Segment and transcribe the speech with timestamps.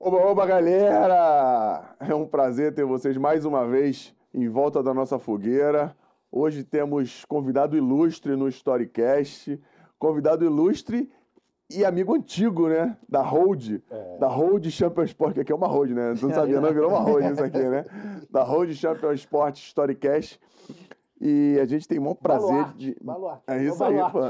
[0.00, 1.96] Oba, oba, galera!
[1.98, 5.92] É um prazer ter vocês mais uma vez em volta da nossa fogueira.
[6.30, 9.60] Hoje temos convidado ilustre no Storycast,
[9.98, 11.10] convidado ilustre
[11.68, 12.96] e amigo antigo, né?
[13.08, 13.80] Da Hold,
[14.20, 16.10] da Hold Champion Sport, que aqui é uma Hold, né?
[16.10, 17.84] Não sabia não, virou uma Hold isso aqui, né?
[18.30, 20.40] Da Hold Champion Sport Storycast.
[21.20, 22.96] E a gente tem maior prazer Baluarte, de...
[23.02, 23.42] baluarte.
[23.48, 24.20] É É isso aí, pô.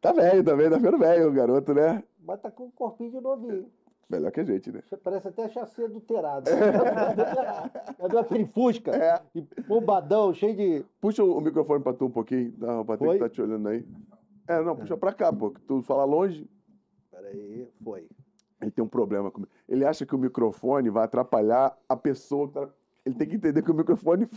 [0.00, 2.02] Tá velho também, tá ficando velho o garoto, né?
[2.24, 3.66] Mas tá com um corpinho de novinho.
[4.08, 4.80] Melhor que a gente, né?
[5.02, 6.48] Parece até chassi adulterado.
[7.98, 8.92] É do aquele Fusca.
[8.94, 9.20] É.
[9.34, 10.84] E bombadão, cheio de.
[11.00, 12.52] Puxa o o microfone pra tu um pouquinho,
[12.84, 13.18] pra ter que Foi?
[13.18, 13.84] tá te olhando aí.
[14.46, 15.50] É, não, puxa pra cá, pô.
[15.50, 16.48] que Tu fala longe,
[17.10, 18.06] Peraí, foi.
[18.60, 19.50] ele tem um problema comigo.
[19.68, 22.68] Ele acha que o microfone vai atrapalhar a pessoa tá...
[23.04, 24.28] Ele tem que entender que o microfone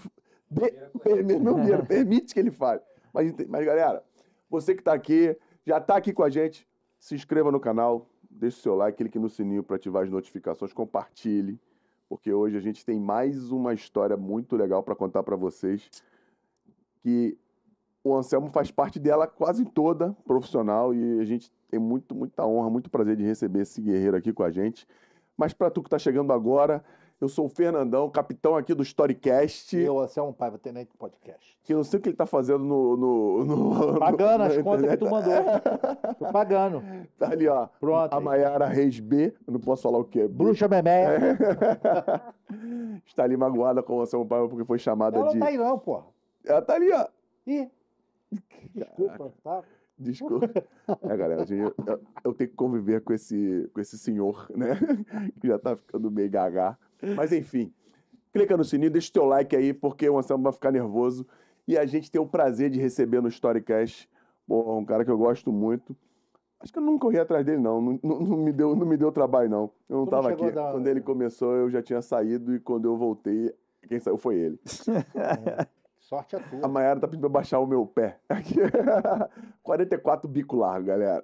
[0.50, 2.82] vira, permite que ele fale.
[3.14, 4.04] Mas, mas, galera,
[4.50, 8.08] você que tá aqui, já tá aqui com a gente, se inscreva no canal,
[8.40, 11.60] deixe seu like, clique no sininho para ativar as notificações, compartilhe,
[12.08, 15.90] porque hoje a gente tem mais uma história muito legal para contar para vocês,
[17.02, 17.38] que
[18.04, 22.70] o Anselmo faz parte dela quase toda, profissional, e a gente tem muito, muita honra,
[22.70, 24.88] muito prazer de receber esse guerreiro aqui com a gente.
[25.38, 26.84] Mas para tu que tá chegando agora,
[27.22, 31.58] eu sou o Fernandão, capitão aqui do Storycast, E eu, Anselmo Paiva, Tenente Podcast.
[31.64, 32.96] que eu não sei o que ele tá fazendo no...
[32.98, 35.34] no, no Pagando as na contas que tu mandou.
[36.18, 36.82] Tô pagando.
[37.18, 37.68] Tá ali, ó.
[37.80, 38.14] Pronto.
[38.14, 40.28] A Maiara Reis B, eu não posso falar o que é.
[40.28, 41.38] Bruxa Memé.
[43.06, 45.34] Está ali magoada com o Anselmo Paiva porque foi chamada Ela de.
[45.36, 46.06] não tá aí, não, porra.
[46.46, 47.06] Ela tá ali, ó.
[47.46, 47.70] Ih.
[48.74, 49.64] Desculpa, tá?
[49.98, 50.50] Desculpa.
[51.04, 54.70] É, galera, eu, eu- eu tenho que conviver com esse, com esse senhor, né?
[55.42, 56.78] Que já tá ficando meio gaga.
[57.16, 57.74] Mas enfim,
[58.34, 61.26] clica no sininho, deixa o teu like aí, porque o Anselmo vai ficar nervoso.
[61.68, 64.10] E a gente tem o prazer de receber no Storycast
[64.48, 65.96] pô, um cara que eu gosto muito.
[66.60, 67.80] Acho que eu nunca corri atrás dele, não.
[67.80, 69.72] Não, não- não me, deu, não me deu trabalho, não.
[69.88, 70.58] Eu não Tu não tava chegou aqui.
[70.58, 73.54] a dar- Quando ele começou, eu já tinha saído, e quando eu voltei,
[73.88, 74.60] quem saiu foi ele.
[76.00, 76.68] Sorte a A tua.
[76.68, 78.20] Mayara tá pedindo pra baixar o meu pé.
[78.28, 78.56] Aqui.
[79.64, 81.24] 44 bico largo, galera.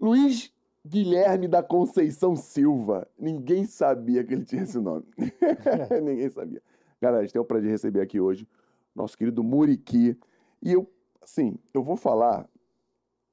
[0.00, 0.51] Luiz
[0.86, 3.06] Guilherme da Conceição Silva.
[3.18, 5.04] Ninguém sabia que ele tinha esse nome.
[6.02, 6.62] Ninguém sabia.
[7.00, 8.46] Galera, a gente tem o prazer de receber aqui hoje
[8.94, 10.18] nosso querido Muriqui.
[10.62, 10.90] E eu,
[11.20, 12.48] assim, eu vou falar,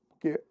[0.09, 0.41] porque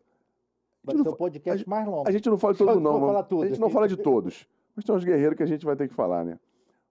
[0.83, 2.09] Vai ser o podcast mais longo.
[2.09, 3.43] a gente não fala de todo que não, falar tudo.
[3.43, 4.49] A gente não fala de todos.
[4.75, 6.39] Mas tem uns guerreiros que a gente vai ter que falar, né?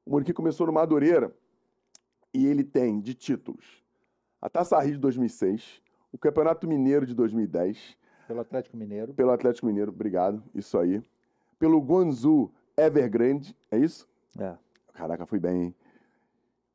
[0.05, 1.33] O Muriqui começou no Madureira
[2.33, 3.85] e ele tem de títulos
[4.41, 5.81] a Taça Rio de 2006,
[6.11, 7.97] o Campeonato Mineiro de 2010,
[8.27, 9.13] Pelo Atlético Mineiro.
[9.13, 11.01] pelo Atlético Mineiro, obrigado, isso aí.
[11.57, 14.07] Pelo Guangzhou Evergrande, é isso?
[14.37, 14.55] É.
[14.93, 15.75] Caraca, fui bem, hein?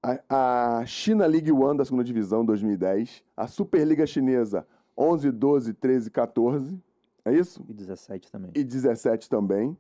[0.03, 3.23] A, a China League One da segunda divisão, 2010.
[3.37, 6.83] A Superliga Chinesa, 11, 12, 13, 14.
[7.25, 7.65] É isso?
[7.69, 8.51] E 17 também.
[8.55, 9.77] E 17 também.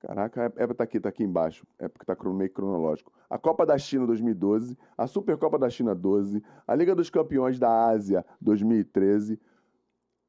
[0.00, 1.66] Caraca, é, é tá aqui, tá aqui embaixo.
[1.78, 3.10] É porque tá meio cronológico.
[3.30, 7.88] A Copa da China 2012, a Supercopa da China 12, a Liga dos Campeões da
[7.88, 9.40] Ásia 2013,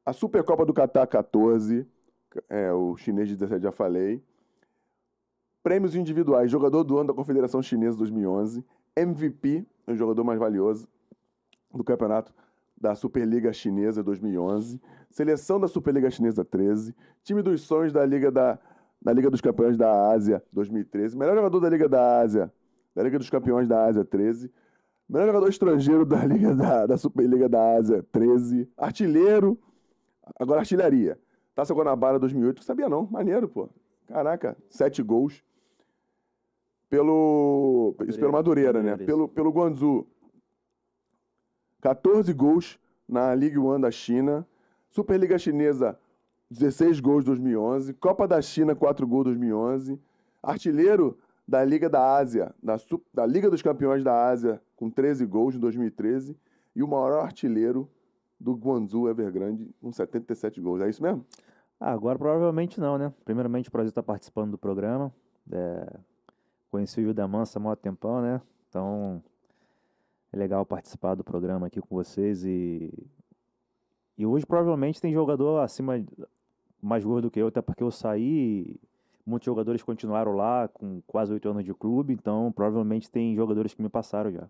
[0.05, 1.87] a Supercopa do Catar 14,
[2.47, 4.23] é, o chinês de 17 já falei.
[5.63, 8.63] Prêmios individuais, jogador do ano da Confederação Chinesa 2011,
[8.95, 10.87] MVP, o jogador mais valioso
[11.73, 12.31] do campeonato
[12.77, 14.79] da Superliga Chinesa 2011,
[15.09, 18.59] seleção da Superliga Chinesa 13, time dos sonhos da Liga da,
[19.07, 22.53] Liga dos Campeões da Ásia 2013, melhor jogador da Liga da Ásia,
[22.93, 24.51] da Liga dos Campeões da Ásia 13,
[25.09, 29.57] melhor jogador estrangeiro da Liga da, da Superliga da Ásia 13, artilheiro,
[30.39, 31.19] agora artilharia,
[31.55, 33.69] Taça Guanabara 2008, sabia não, maneiro, pô.
[34.07, 35.43] Caraca, sete gols.
[36.89, 37.95] Pelo.
[38.07, 38.91] Isso pelo Madureira, né?
[38.91, 39.05] Madureira, isso.
[39.05, 40.07] Pelo, pelo Guangzhou.
[41.81, 44.45] 14 gols na Ligue 1 da China.
[44.89, 45.97] Superliga Chinesa,
[46.49, 47.93] 16 gols 2011.
[47.93, 49.99] Copa da China, 4 gols 2011.
[50.43, 52.77] Artilheiro da Liga da Ásia, da,
[53.13, 56.37] da Liga dos Campeões da Ásia, com 13 gols em 2013.
[56.75, 57.89] E o maior artilheiro
[58.39, 60.81] do Guangzhou Evergrande, com 77 gols.
[60.81, 61.25] É isso mesmo?
[61.79, 63.13] Ah, agora provavelmente não, né?
[63.23, 65.13] Primeiramente, o prazer estar participando do programa.
[65.51, 65.99] É,
[66.75, 68.41] Conheci o Gil Mansa há mó tempão, né?
[68.67, 69.23] Então,
[70.33, 72.91] é legal participar do programa aqui com vocês e...
[74.17, 75.93] E hoje provavelmente tem jogador acima,
[76.81, 78.77] mais gordo do que eu, até porque eu saí,
[79.25, 83.81] muitos jogadores continuaram lá com quase oito anos de clube, então provavelmente tem jogadores que
[83.81, 84.49] me passaram já.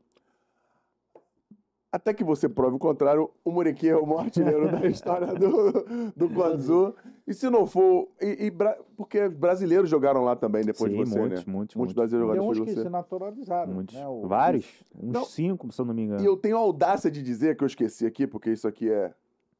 [1.95, 6.11] Até que você prove o contrário, o Muriqui é o maior artilheiro da história do,
[6.13, 6.93] do Guangzhou.
[7.25, 8.09] E se não for.
[8.21, 11.53] E, e bra- porque brasileiros jogaram lá também depois Sim, de você, muitos, né?
[11.53, 11.93] muitos, Muitos muitos.
[11.95, 12.89] brasileiros Tem jogaram uns depois que de se você.
[12.89, 13.73] naturalizaram.
[13.73, 13.95] Muitos.
[13.95, 14.05] Né?
[14.07, 14.83] O- Vários?
[15.01, 15.23] Uns Não.
[15.23, 16.21] cinco, se eu não me engano.
[16.21, 19.13] E eu tenho a audácia de dizer, que eu esqueci aqui, porque isso aqui é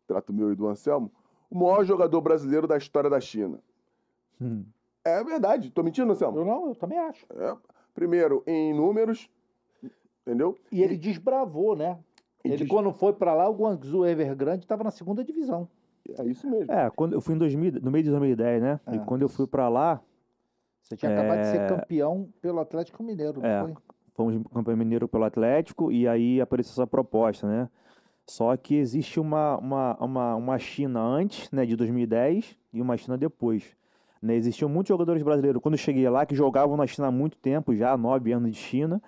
[0.06, 1.10] trato meu e do Anselmo,
[1.50, 3.60] o maior jogador brasileiro da história da China.
[4.42, 4.66] Hum.
[5.06, 5.70] É verdade.
[5.72, 6.38] Tô mentindo, Anselmo?
[6.40, 7.26] Eu não, eu também acho.
[7.34, 7.56] É.
[7.94, 9.30] Primeiro, em números,
[10.28, 10.58] entendeu?
[10.70, 11.98] E ele desbravou, né?
[12.46, 15.68] E Ele, quando foi pra lá, o Guangzhou Evergrande estava na segunda divisão.
[16.18, 16.72] É isso mesmo.
[16.72, 18.80] É, quando eu fui em 2000, no meio de 2010, né?
[18.92, 19.00] E É.
[19.00, 20.02] quando eu fui pra lá,
[20.84, 21.66] Você tinha acabado de ser É.
[21.66, 23.60] campeão pelo Atlético Mineiro, não É.
[23.62, 23.74] foi?
[24.14, 27.68] fomos campeão mineiro pelo Atlético e aí apareceu essa proposta, né?
[28.28, 33.18] Só que existe uma, uma, uma, uma China antes, né, de 2010 e uma China
[33.18, 33.76] depois.
[34.22, 34.36] Né?
[34.36, 37.76] Existiam muitos jogadores brasileiros, quando eu cheguei lá, que jogavam na China há muito tempo,
[37.76, 39.02] já há nove anos de China,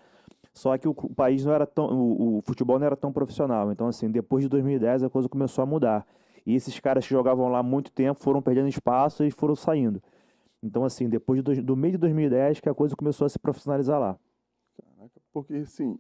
[0.57, 3.71] só que o, o país não era tão, o, o futebol não era tão profissional.
[3.71, 6.06] Então, assim, depois de 2010 a coisa começou a mudar.
[6.45, 10.01] E esses caras que jogavam lá há muito tempo foram perdendo espaço e foram saindo.
[10.63, 13.38] Então, assim, depois de dois- do meio de 2010 que a coisa começou a se
[13.38, 14.18] profissionalizar lá.
[14.75, 16.00] Caraca, porque, assim,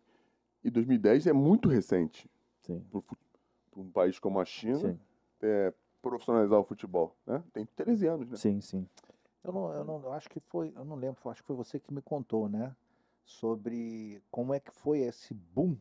[0.63, 2.29] e 2010 é muito recente
[2.63, 2.83] Sim.
[2.91, 4.99] para um país como a China Sim,
[5.41, 7.43] é, profissionalizar o futebol, né?
[7.53, 8.35] Tem 13 anos, né?
[8.37, 8.87] sim, sim.
[9.43, 11.79] Eu não, eu não eu acho que foi, eu não lembro, acho que foi você
[11.79, 12.75] que me contou, né?
[13.27, 15.77] Sobre como é que foi esse boom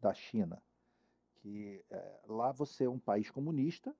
[0.00, 0.62] da China.
[1.34, 3.92] Que eh, lá você é um país comunista,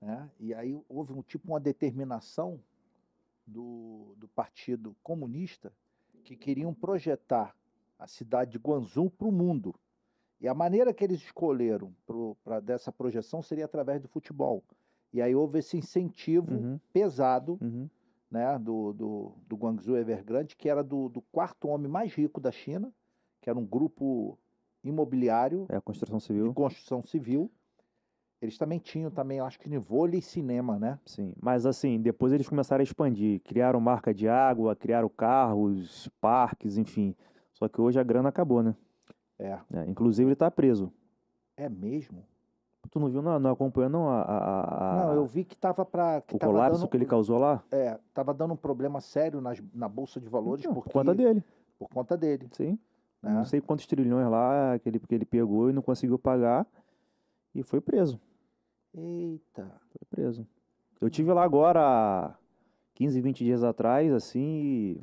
[0.00, 0.30] né?
[0.38, 2.60] E aí houve um tipo uma determinação
[3.44, 5.72] do, do Partido Comunista
[6.24, 7.56] que queriam projetar
[7.98, 9.74] a cidade de Guangzhou para o mundo.
[10.40, 11.92] E a maneira que eles escolheram
[12.44, 14.62] para dessa projeção seria através do futebol.
[15.12, 17.90] E aí houve esse incentivo Uhum, pesado uhum.
[18.32, 22.50] Né, do, do, do Guangzhou Evergrande, que era do, do quarto homem mais rico da
[22.50, 22.90] China,
[23.42, 24.38] que era um grupo
[24.82, 26.54] imobiliário É construção de civil.
[26.54, 27.50] construção civil.
[28.40, 30.98] Eles também tinham, também, acho que, de vôlei e cinema, né?
[31.06, 36.76] Sim, mas assim, depois eles começaram a expandir, criaram marca de água, criaram carros, parques,
[36.78, 37.14] enfim.
[37.52, 38.74] Só que hoje a grana acabou, né?
[39.38, 39.60] É.
[39.74, 40.90] É, inclusive ele tá preso.
[41.56, 42.26] É mesmo?
[42.90, 45.84] Tu não viu, não, não acompanhou não a, a- a- Não, eu vi que tava
[45.84, 47.62] para que o tava colapso dando, que ele causou lá?
[47.70, 51.14] é, tava dando um problema sério nas, na bolsa de valores Não, porque, por conta
[51.14, 51.42] dele,
[51.78, 52.78] por conta dele, sim.
[53.22, 53.32] né?
[53.32, 56.66] Não sei quantos trilhões lá que ele, que ele pegou e não conseguiu pagar
[57.54, 58.20] e foi preso.
[58.94, 59.64] Eita.
[59.90, 60.46] Foi preso.
[61.00, 62.34] Eu tive lá agora, há
[62.94, 65.00] 15, 20 dias atrás, assim,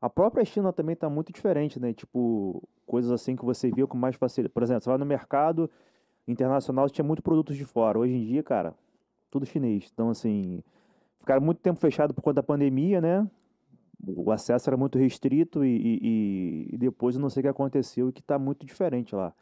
[0.00, 1.92] a própria China também tá muito diferente, né?
[1.92, 4.54] Tipo, coisas assim que você via com mais facilidade.
[4.54, 5.70] Por exemplo, você vai no mercado
[6.26, 7.98] internacional, tinha muito produtos de fora.
[7.98, 8.74] Hoje em dia, cara,
[9.30, 9.90] tudo chinês.
[9.92, 10.62] Então, assim,
[11.20, 13.28] ficaram muito tempo fechado por conta da pandemia, né?
[14.06, 15.68] O acesso era muito restrito e,
[16.02, 19.32] e- e- depois eu não sei o que aconteceu e que tá muito diferente lá.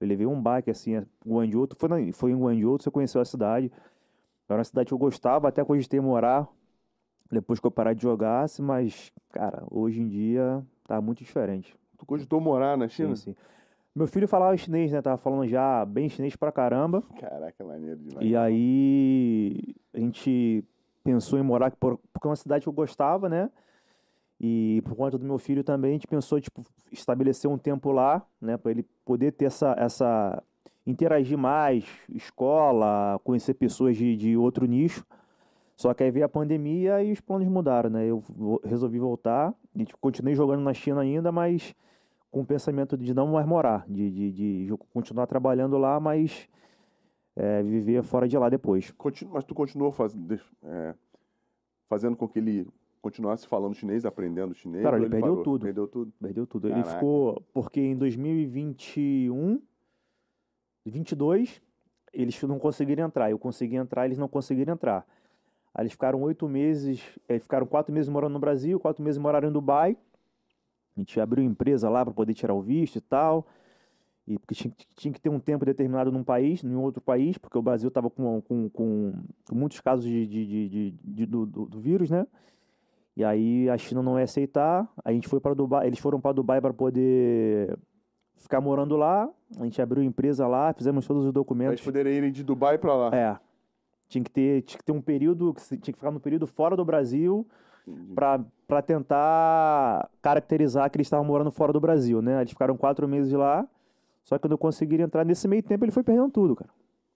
[0.00, 3.24] Eu levei um baque, assim, a Guangzhou, foi, na, foi em Guangzhou, você conheceu a
[3.24, 3.70] cidade.
[4.48, 6.48] Era uma cidade que eu gostava, até cogitei morar,
[7.30, 11.76] depois que eu parar de jogar, mas, cara, hoje em dia tá muito diferente.
[11.98, 13.14] Tu cogitou morar na China?
[13.14, 13.34] Sim, sim.
[13.96, 15.00] Meu filho falava chinês, né?
[15.00, 17.02] Tava falando já bem chinês pra caramba.
[17.18, 18.26] Caraca, maneiro demais.
[18.28, 20.62] E aí a gente
[21.02, 23.50] pensou em morar aqui por- porque é uma cidade que eu gostava, né?
[24.38, 26.62] E por conta do meu filho também, a gente pensou tipo
[26.92, 30.42] estabelecer um tempo lá, né, para ele poder ter essa essa
[30.86, 35.04] interagir mais, escola, conhecer pessoas de, de outro nicho.
[35.74, 38.04] Só que aí veio a pandemia e os planos mudaram, né?
[38.06, 38.22] Eu
[38.62, 41.74] resolvi voltar, a gente continuei jogando na China ainda, mas
[42.36, 44.30] com o pensamento de não mais morar, de, de,
[44.66, 46.46] de continuar trabalhando lá, mas
[47.34, 48.90] é, viver fora de lá depois.
[48.90, 50.12] Continu- Mas tu continuou faz...
[50.14, 50.94] deix- é,
[51.88, 52.68] fazendo com que ele
[53.00, 54.82] continuasse falando chinês, aprendendo chinês?
[54.84, 55.42] Cara, ou ele perdeu parou?
[55.44, 55.62] tudo.
[55.62, 56.12] Perdeu tudo.
[56.20, 56.66] Perdeu tudo.
[56.68, 56.92] Ele Caraca.
[56.94, 57.42] ficou.
[57.54, 59.58] Porque em 2021,
[60.84, 61.62] 22,
[62.12, 63.30] eles não conseguiram entrar.
[63.30, 65.06] Eu consegui entrar, eles não conseguiram entrar.
[65.74, 69.48] Aí eles ficaram oito meses, eh, ficaram quatro meses morando no Brasil, quatro meses moraram
[69.48, 69.96] em Dubai.
[70.96, 73.46] A gente abriu empresa lá para poder tirar o visto e tal.
[74.26, 77.56] E porque tinha, tinha que ter um tempo determinado num país, em outro país, porque
[77.56, 79.12] o Brasil estava com, com, com,
[79.52, 82.26] muitos casos de, de, de, de- do, do, vírus, né?
[83.16, 84.90] E aí a China não ia aceitar.
[85.04, 87.78] A gente foi para Dubai, eles foram para Dubai para poder
[88.36, 89.30] ficar morando lá.
[89.58, 91.74] A gente abriu empresa lá, fizemos todos os documentos.
[91.74, 93.16] eles poderem irem de Dubai pra lá.
[93.16, 93.38] É.
[94.08, 96.84] Tinha que ter, tinha que ter um período, tinha que ficar no período fora do
[96.84, 97.46] Brasil
[97.86, 98.12] Entendi.
[98.66, 102.40] Para tentar caracterizar que eles estavam morando fora do Brasil, né?
[102.40, 103.66] Eles ficaram quatro meses lá,
[104.24, 106.70] só que quando conseguiram entrar nesse meio tempo ele foi perdendo tudo, cara.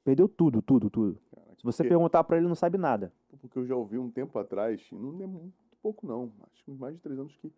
[0.05, 1.19] Perdeu tudo, tudo, tudo.
[1.35, 3.13] Caraca, Se você porque- perguntar para ele, ele não sabe nada.
[3.41, 5.53] Porque eu já ouvi um tempo atrás, não é muito
[5.83, 7.53] pouco não, acho que mais de três anos que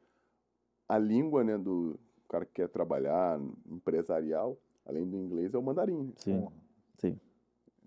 [0.89, 3.39] a língua, né, do cara que quer trabalhar
[3.71, 4.57] empresarial,
[4.87, 6.03] além do inglês, é o mandarim.
[6.05, 6.13] né?
[6.17, 6.49] Sim,
[6.99, 7.21] sim.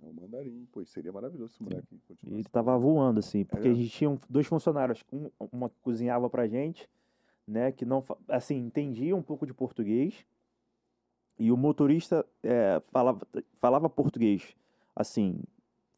[0.06, 0.68] É o mandarim.
[0.72, 2.36] Pô, seria maravilhoso esse moleque E continuar.
[2.36, 3.84] ele tava voando, assim, porque a mesmo?
[3.84, 6.88] gente tinha um- dois funcionários, um, uma que cozinhava pra gente,
[7.48, 10.26] né, que não, assim, entendia um pouco de português,
[11.38, 13.28] e o motorista é, falava,
[13.60, 14.56] falava português,
[14.96, 15.40] assim,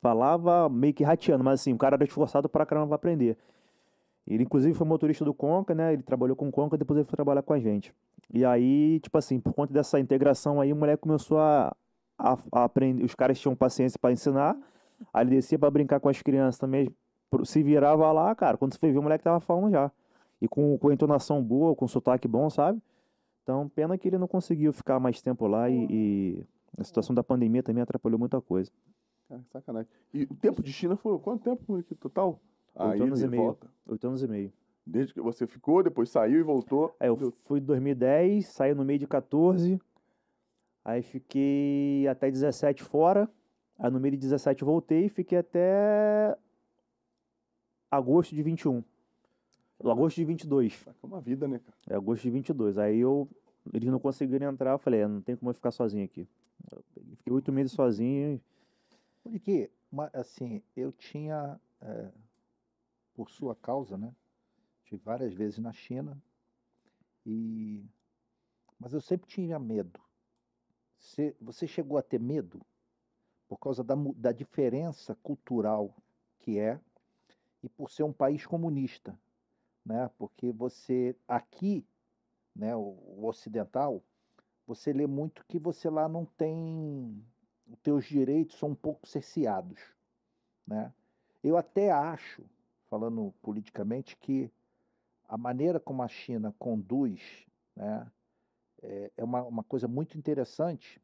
[0.02, 3.38] falava meio que rateando, mas assim, o cara era esforçado pra caramba pra aprender.
[4.26, 5.94] Ele, inclusive, foi motorista do Conca, né?
[5.94, 7.94] Ele trabalhou com o Conca, depois ele foi trabalhar com a gente.
[8.34, 11.74] E aí, tipo assim, por conta dessa integração aí, o moleque começou a,
[12.18, 13.04] a, a aprender.
[13.04, 14.58] Os caras tinham paciência para ensinar.
[15.14, 16.90] Aí ele descia pra brincar com as crianças também.
[17.44, 18.58] Se virava lá, cara.
[18.58, 19.92] Quando você foi ver, o moleque tava falando já.
[20.42, 22.82] E com, com entonação boa, com sotaque bom, sabe?
[23.44, 26.44] Então, pena que ele não conseguiu ficar mais tempo lá e, e
[26.78, 28.70] a situação da pandemia também atrapalhou muita coisa.
[29.30, 29.90] Cara, que sacanagem.
[30.14, 32.40] E o tempo de China foi quanto tempo aqui total?
[32.76, 33.44] Oito anos e meio.
[33.44, 33.68] volta.
[33.88, 34.54] Oito anos e meio.
[34.86, 36.96] Desde que você ficou, depois saiu e voltou.
[37.00, 39.80] É, eu Deu- fui em 2010, saí no meio de 14,
[40.88, 43.30] aí fiquei até 17 fora,
[43.78, 46.34] aí no meio de 17 voltei e fiquei até
[47.92, 48.82] agosto de 21.
[49.84, 50.74] Agosto de 22.
[50.74, 51.78] Saca uma vida, né, cara?
[51.90, 52.78] É agosto de 22.
[52.78, 53.28] Aí eu,
[53.74, 56.26] eles não conseguiram entrar, eu falei, é, não tem como eu ficar sozinho aqui.
[56.72, 56.82] Eu
[57.18, 58.42] fiquei oito meses sozinho e
[59.30, 62.12] Porque, uma- assim, eu tinha, eh,
[63.14, 64.14] por sua causa, né?
[64.84, 66.18] Estive várias vezes na China,
[67.26, 67.84] e...
[68.80, 70.00] mas eu sempre tinha medo.
[70.98, 72.62] Você, você chegou a ter medo
[73.48, 75.96] por causa da, da diferença cultural
[76.40, 76.80] que é
[77.64, 79.20] e por ser um país comunista,
[79.86, 80.10] né?
[80.18, 81.86] Porque você aqui,
[82.56, 84.04] né, o, o ocidental,
[84.66, 87.24] você lê muito que você lá não tem
[87.70, 89.80] os teus direitos são um pouco cerceados,
[90.66, 90.94] né?
[91.44, 92.44] Eu até acho,
[92.90, 94.52] falando politicamente, que
[95.28, 98.10] a maneira como a China conduz, né,
[98.82, 101.02] é, é uma, uma coisa muito interessante,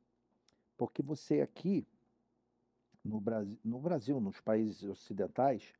[0.78, 1.86] porque você aqui
[3.04, 5.74] no Brasil, no Brasil, nos países ocidentais,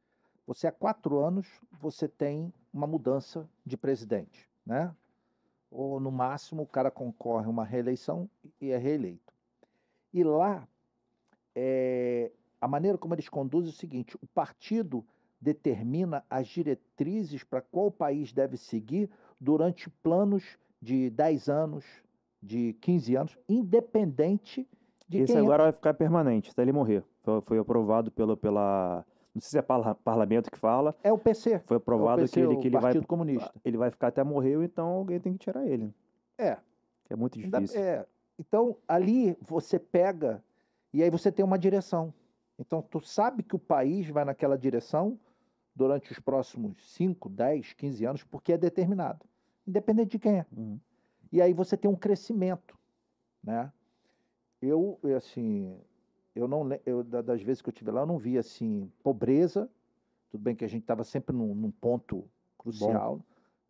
[0.46, 1.48] você há quatro anos
[1.80, 4.94] você tem uma mudança de presidente, né?
[5.72, 9.34] Ou no máximo o cara concorre a uma reeleição e é reeleito.
[10.14, 10.68] E lá
[11.56, 15.06] é, a maneira como eles conduzem é o seguinte: o partido
[15.40, 19.10] determina as diretrizes para qual país deve seguir
[19.40, 21.86] durante planos de 10 anos,
[22.42, 24.68] de 15 aans, independente
[25.08, 25.40] de esse é.
[25.40, 27.04] agora vai ficar permanente, até ele morrer.
[27.22, 31.18] Foi, foi aprovado pelo, pela, não sei se é parla- parlamento que fala, é o
[31.18, 31.60] PC.
[31.66, 33.54] foi aprovado é PC, que ele, que ele vai, Partido Comunista.
[33.64, 35.94] ele vai ficar até morrer, então alguém tem que tirar ele.
[36.38, 36.58] É,
[37.10, 37.80] é muito difícil.
[37.80, 38.06] é,
[38.38, 40.44] então, ali você pega
[40.94, 42.14] e aí você tem uma direção.
[42.60, 45.18] Então, tu sabe que o país vai naquela direção
[45.74, 49.26] durante os próximos 5, 10, 15 anos, porque é determinado,
[49.68, 50.46] independente de quem é.
[50.56, 50.80] Uhum.
[51.32, 52.78] E aí você tem um crescimento,
[53.44, 53.72] né?
[54.62, 55.78] Eu, assim,
[56.36, 59.70] eu não, eu, da- das vezes que eu tive lá, eu não vi, assim, pobreza,
[60.30, 63.20] tudo bem que a gente estava sempre num, num ponto crucial,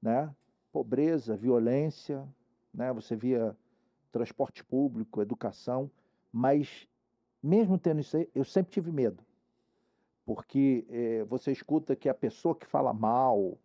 [0.01, 0.33] né?
[0.71, 2.27] Pobreza, violência,
[2.73, 2.91] né?
[2.93, 3.55] Você via
[4.11, 5.89] transporte público, educação,
[6.31, 6.87] mas
[7.41, 9.23] mesmo tendo isso aí, eu sempre tive medo,
[10.25, 13.57] porque eh, você escuta que a pessoa que fala mal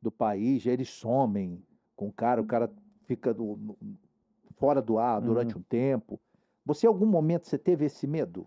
[0.00, 1.62] do país, eles somem
[1.96, 2.70] com o cara, o cara
[3.06, 3.76] fica do- no-
[4.56, 6.20] fora do ar durante um tempo.
[6.64, 8.46] Você, em algum momento, você teve esse medo?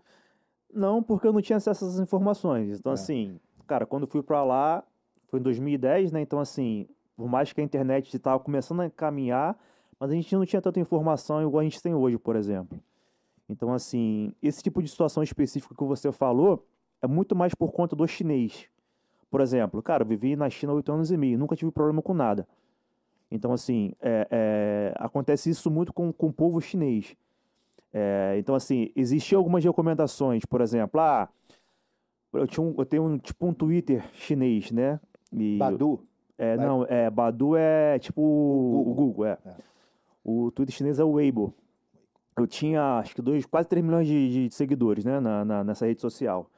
[0.72, 2.78] Não, porque eu não tinha acesso a essas informações.
[2.78, 2.94] Então, É.
[2.94, 4.84] assim, cara, quando eu fui pra lá,
[5.28, 6.20] foi em 2010, né?
[6.20, 9.58] Então, assim, por mais que a internet estava começando a caminhar,
[9.98, 12.78] mas a gente não tinha tanta informação igual a gente tem hoje, por exemplo.
[13.48, 16.64] Então, assim, esse tipo de situação específica que você falou
[17.02, 18.68] é muito mais por conta do chinês.
[19.30, 22.14] Por exemplo, cara, eu vivi na China oito anos e meio, nunca tive problema com
[22.14, 22.46] nada.
[23.30, 27.16] Então, assim, é- é, acontece isso muito com, com o povo chinês.
[27.92, 31.28] É, então, assim, existiam algumas recomendações, por exemplo, ah,
[32.32, 35.00] eu, tinha um- eu tenho um, tipo um Twitter chinês, né?
[35.32, 36.00] E, Badu?
[36.38, 38.94] é, Vai- não, é, Badu é tipo o Google.
[38.94, 39.38] Google, é.
[39.44, 39.54] É.
[40.24, 41.54] O Twitter chinês é o Weibo.
[42.36, 45.86] Eu tinha, acho que dois, quase 3 milhões de, de seguidores, né, na, na- nessa
[45.86, 46.48] rede social.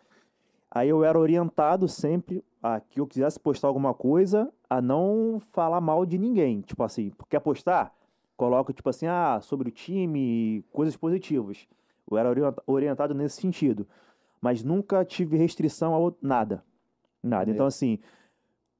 [0.70, 5.80] Aí eu era orientado sempre a que eu quisesse postar alguma coisa, a não falar
[5.80, 6.62] mal de ninguém.
[6.62, 7.94] Tipo assim, quer postar?
[8.36, 11.68] Coloca, tipo assim, ah, sobre o time, coisas positivas.
[12.10, 13.86] Eu era orienta- orientado nesse sentido.
[14.40, 16.64] Mas nunca tive restrição a nada.
[17.22, 17.50] Nada.
[17.50, 17.98] Então, assim,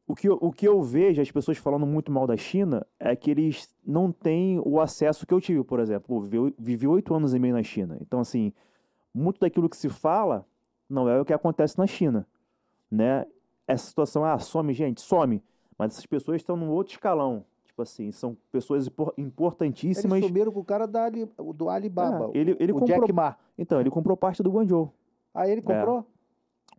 [0.07, 3.15] o que, eu, o que eu vejo as pessoas falando muito mal da China é
[3.15, 6.21] que eles não têm o acesso que eu tive, por exemplo.
[6.23, 7.99] Vivi- vivi oito anos e meio na China.
[8.01, 8.51] Então, assim,
[9.15, 10.47] muito daquilo que se fala
[10.89, 12.27] não é o que acontece na China,
[12.91, 13.27] né?
[13.67, 15.43] Essa situação, ah, some, gente, some.
[15.79, 17.45] Mas essas pessoas estão num outro escalão.
[17.65, 20.23] Tipo assim, são pessoas impor- Eles importantíssimas.
[20.25, 23.37] sumiram com o cara da Ali- do Alibaba, É, ele, ele o comprou, Jack Ma.
[23.57, 24.93] Então, ele comprou parte do Guangzhou.
[25.35, 26.07] Aí ele comprou?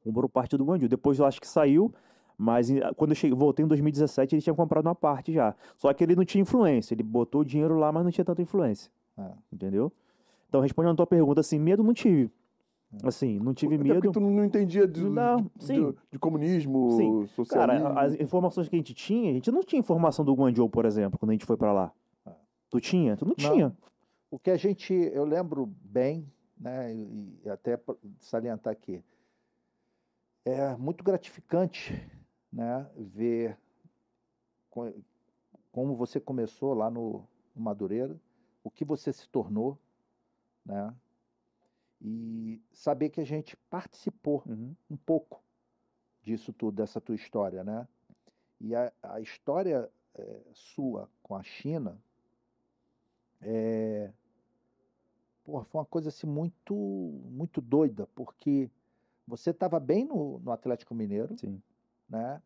[0.03, 0.87] comprou parte do Guangzhou.
[0.87, 1.91] Depois eu acho que saiu,
[2.37, 5.55] mas quando eu cheguei, voltei em 2017, ele tinha comprado uma parte já.
[5.77, 6.93] Só que ele não tinha influência.
[6.93, 8.91] Ele botou o dinheiro lá, mas não tinha tanta influência.
[9.17, 9.31] É.
[9.51, 9.91] Entendeu?
[10.47, 12.29] Então, respondendo a tua pergunta, assim, medo não tive.
[13.01, 13.95] Assim, não tive Até medo.
[13.95, 17.25] porque tu não entendia de, Não, de- de- de comunismo, Sim.
[17.27, 17.87] socialismo.
[17.89, 20.85] Cara, as informações que a gente tinha, a gente não tinha informação do Guangzhou, por
[20.85, 21.91] exemplo, quando a gente foi pra lá.
[22.69, 23.15] Tu tinha?
[23.17, 23.51] Tu não, Não.
[23.53, 23.77] tinha.
[24.29, 27.79] O que a gente, eu lembro bem, né, e, e até
[28.19, 29.03] salientar aqui,
[30.45, 31.93] é muito gratificante,
[32.51, 33.57] né, ver
[34.69, 34.93] co-
[35.71, 37.23] como você começou lá no,
[37.55, 38.19] no Madureira,
[38.63, 39.77] o que você se tornou,
[40.65, 40.93] né,
[42.03, 44.75] e saber que a gente participou Uhum.
[44.89, 45.41] um pouco
[46.21, 47.87] disso tudo, dessa tua história, né?
[48.59, 51.97] E a, a história eh, sua com a China
[53.41, 54.11] é,
[55.43, 58.69] porra, foi uma coisa assim muito, muito doida, porque
[59.27, 61.61] você estava bem no, no Atlético Mineiro, Sim.
[62.09, 62.41] né?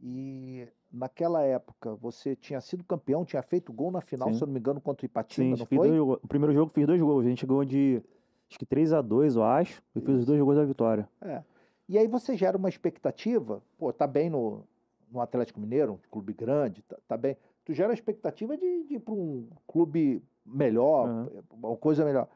[0.00, 4.34] E naquela época você tinha sido campeão, tinha feito gol na final, Sim.
[4.34, 5.88] se eu não me engano, contra o Sim, Ipatinga, não fiz foi?
[5.88, 7.26] dois o primeiro jogo fiz dois gols.
[7.26, 8.02] A gente ganhou de
[8.50, 9.82] acho que 3 a 2 eu acho.
[9.94, 11.08] Eu fiz os dois gols da vitória.
[11.20, 11.42] É.
[11.88, 14.64] E aí você gera uma expectativa, pô, tá bem no,
[15.10, 17.36] no Atlético Mineiro, um clube grande, tá, tá bem.
[17.64, 21.30] Tu gera a expectativa de, de ir para um clube melhor, Aham.
[21.50, 22.28] uma coisa melhor.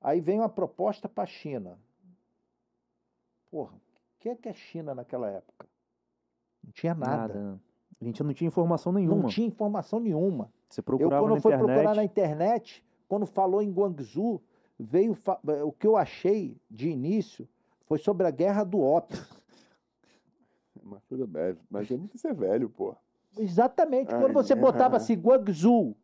[0.00, 1.78] Aí vem uma proposta para a China.
[3.50, 3.80] Porra, o
[4.20, 5.66] que é que é China naquela época?
[6.62, 7.34] Não tinha nada.
[7.34, 7.58] né?
[8.00, 9.22] A gente não tinha informação nenhuma.
[9.22, 10.50] Não tinha informação nenhuma.
[10.68, 11.74] Você Eu, procurava quando na fui internet.
[11.74, 14.42] procurar na internet, quando falou em Guangzhou,
[14.82, 17.48] veio fa- o que eu achei de início
[17.86, 19.18] foi sobre a guerra do ópio.
[20.82, 21.58] Uma coisa velha.
[21.70, 22.94] Mas é muito ser velho, pô.
[23.38, 24.12] Exatamente.
[24.14, 24.56] Ai, Quando você é.
[24.56, 25.96] botava assim, Guangzhou,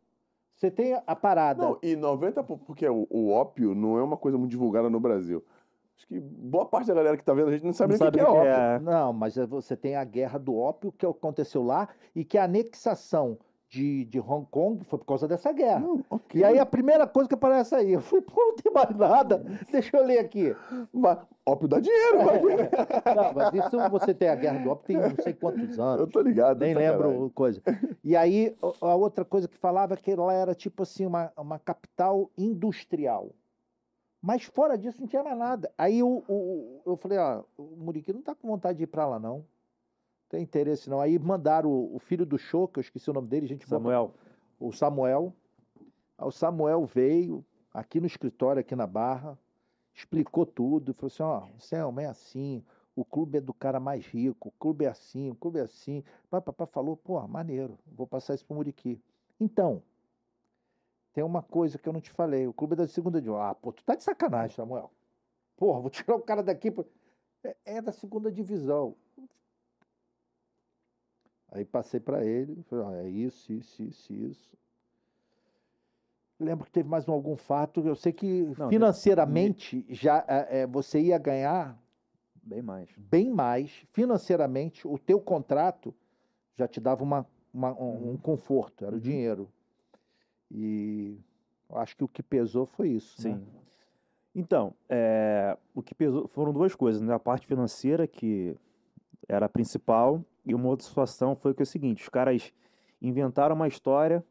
[0.55, 1.63] você tem a parada.
[1.63, 4.99] Não, e 90%, po- porque o, o ópio não é uma coisa muito divulgada no
[4.99, 5.43] Brasil.
[5.97, 8.07] Acho que boa parte da galera que tá vendo a gente não sabe Não nem
[8.07, 8.49] o que, que é que ópio.
[8.51, 8.79] é.
[8.79, 12.43] Não, mas é- você tem a guerra do ópio que aconteceu lá e que a
[12.43, 13.37] anexação
[13.69, 15.79] de, de Hong Kong foi por causa dessa guerra.
[15.81, 16.39] Não, ok.
[16.39, 19.43] E aí a primeira coisa que aparece aí, eu falei, pô, não tem mais nada.
[19.71, 20.55] Deixa eu ler aqui.
[20.93, 22.69] Mas ópio dá dinheiro, dinheiro.
[23.15, 25.99] Não, mas isso você tem a guerra do ópio tem não sei quantos anos.
[25.99, 26.59] Eu tô ligado.
[26.59, 27.61] Nem lembro coisa.
[28.03, 31.59] E aí, a outra coisa que falava é que ela era tipo assim, uma, uma
[31.59, 33.31] capital industrial.
[34.21, 35.71] Mas fora disso não tinha mais nada.
[35.77, 39.05] Aí o, o- eu falei, ó, o Muriqui não tá com vontade de ir pra
[39.05, 39.45] lá, não.
[40.27, 40.99] Não tem interesse, não.
[40.99, 43.79] Aí mandaram o, o filho do show, que eu esqueci o nome dele, gente boa
[43.79, 44.13] Samuel.
[44.59, 45.33] o Samuel.
[46.19, 49.37] O Samuel veio aqui no escritório, aqui na Barra,
[49.93, 52.63] explicou tudo, falou assim, ó, Selma, é assim,
[52.95, 56.03] o clube é do cara mais rico, o clube é assim, o clube é assim.
[56.29, 58.99] Papá falou, pô, maneiro, vou passar isso pro Muriqui.
[59.39, 59.81] Então,
[61.13, 63.41] tem uma coisa que eu não te falei, o clube é da segunda divisão.
[63.41, 64.91] Ah, pô, tu tá de sacanagem, Samuel.
[65.55, 66.69] Porra, vou tirar o cara daqui.
[66.69, 66.83] pra-
[67.43, 68.95] É, é da segunda divisão.
[71.49, 74.57] Aí passei para ele, falei, ó, é isso, isso, isso, isso.
[76.39, 80.67] Lembro que teve mais um, algum fato, eu sei que Não, financeiramente já é, é,
[80.67, 81.81] você ia ganhar
[82.43, 82.89] Bem mais.
[82.97, 85.93] bem mais, financeiramente, o teu contrato
[86.55, 89.01] já te dava uma, uma- um, um conforto, era o Uhum.
[89.01, 89.49] dinheiro.
[90.51, 91.17] E
[91.69, 93.19] eu acho que o que pesou foi isso.
[93.21, 93.35] Sim.
[93.35, 93.41] né?
[94.35, 97.13] Então, é, o que pesou foram duas coisas, né?
[97.13, 98.55] A parte financeira, que
[99.27, 102.51] era a principal, e uma outra situação foi que é o seguinte, os caras
[103.01, 104.23] inventaram uma história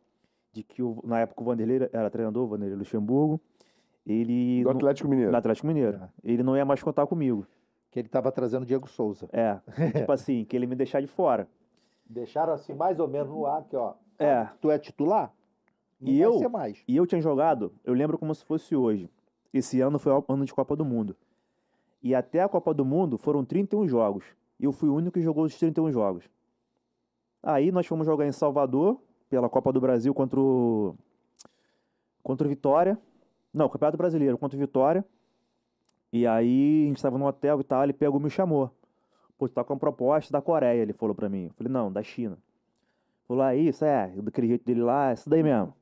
[0.52, 3.40] de que o- na época o Vanderlei era treinador, o Vanderlei Luxemburgo,
[4.07, 5.31] ele Do não- Atlético Mineiro.
[5.31, 6.09] do Atlético Mineiro, É.
[6.24, 7.46] ele não ia mais contar comigo.
[7.90, 9.29] Que ele estava trazendo o Diego Souza.
[9.33, 9.59] É,
[9.92, 11.48] tipo assim, que ele me deixar de fora.
[12.09, 13.94] Deixaram assim, mais ou menos no ar, aqui, ó.
[14.18, 14.48] É.
[14.61, 15.33] Tu é titular?
[16.00, 16.83] Não E vai eu- ser mais.
[16.87, 19.09] E eu tinha jogado, eu lembro como se fosse hoje.
[19.52, 21.16] Esse ano foi o ano de Copa do Mundo.
[22.02, 24.24] E até a Copa do Mundo foram 31 jogos.
[24.59, 26.25] E eu fui o único que jogou os 31 jogos.
[27.42, 30.97] Aí nós fomos jogar em Salvador, pela Copa do Brasil contra o.
[32.23, 32.99] Contra o Vitória.
[33.53, 35.05] Não, Campeonato Brasileiro contra o Vitória.
[36.12, 38.71] E aí a gente estava no hotel e tal, ele pegou e me chamou.
[39.38, 41.45] Pô, tu tá com uma proposta da Coreia, ele falou pra mim.
[41.45, 42.38] Eu falei, não, da China.
[43.27, 45.75] Falou, ah, isso, é, daquele jeito dele lá, é isso daí mesmo.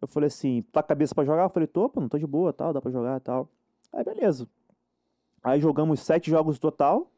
[0.00, 1.44] Eu falei assim, tá cabeça pra jogar?
[1.44, 3.48] Eu falei, tô, pô, não tô de boa, tal, dá pra jogar, tal.
[3.92, 4.48] Aí, beleza.
[5.42, 7.10] Aí jogamos sete jogos total.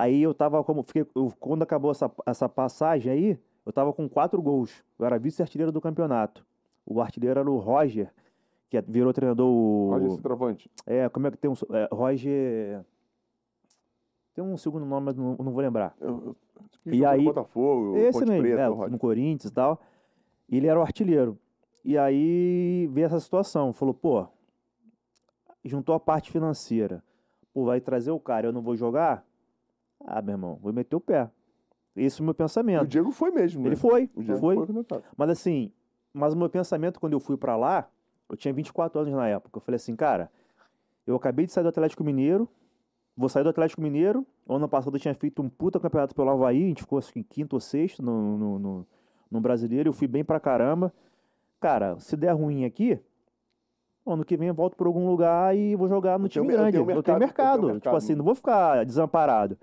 [0.00, 4.08] Aí eu tava como, fiquei, eu- quando acabou essa, essa passagem aí, eu tava com
[4.08, 4.82] quatro gols.
[4.98, 6.46] Eu era vice-artilheiro do campeonato.
[6.86, 8.10] O artilheiro era o Roger,
[8.70, 10.06] que é- virou treinador o...
[10.06, 10.70] Esse travante.
[10.86, 11.54] É, como é que tem um...
[11.74, 12.82] é, Roger...
[14.34, 15.94] Tem um segundo nome, mas não, não vou lembrar.
[16.00, 16.34] Eu,
[16.86, 19.80] eu, E aí- Botafogo, Esse Ponte mesmo, Preta, é, Rod- no Corinthians e tal.
[20.48, 21.38] Ele era o artilheiro.
[21.84, 23.72] E aí veio essa situação.
[23.74, 24.26] Falou, pô,
[25.64, 27.02] juntou a parte financeira.
[27.52, 29.26] Pô, vai trazer o cara, eu não vou jogar?
[30.04, 31.30] Ah, meu irmão, vou meter o pé.
[31.96, 32.86] Esse é o meu E o pensamento.
[32.86, 33.68] Diego foi mesmo, né?
[33.68, 34.56] Ele foi, O Diego foi.
[34.56, 35.02] foi.
[35.16, 35.72] Mas assim,
[36.12, 37.88] mas o meu pensamento quando eu fui pra lá,
[38.28, 39.58] eu tinha 24 anos na época.
[39.58, 40.30] Eu falei assim, cara,
[41.06, 42.48] Eu acabei de sair do Atlético Mineiro.
[43.16, 44.24] Vou sair do Atlético Mineiro.
[44.48, 46.64] Ano passado eu tinha feito um puta campeonato pelo Havaí.
[46.64, 48.86] A gente ficou acho que em quinto ou sexto no, no, no,
[49.30, 49.88] no brasileiro.
[49.88, 50.92] Eu fui bem pra caramba.
[51.58, 52.98] Cara, se der ruim aqui,
[54.06, 56.54] ano que vem eu volto pra algum lugar e vou jogar no Eu tenho time
[56.54, 56.72] eu grande.
[56.78, 57.60] tenho Eu tenho mercado, eu mercado.
[57.60, 57.96] tenho Tipo mercado.
[57.96, 59.58] assim, não vou ficar desamparado.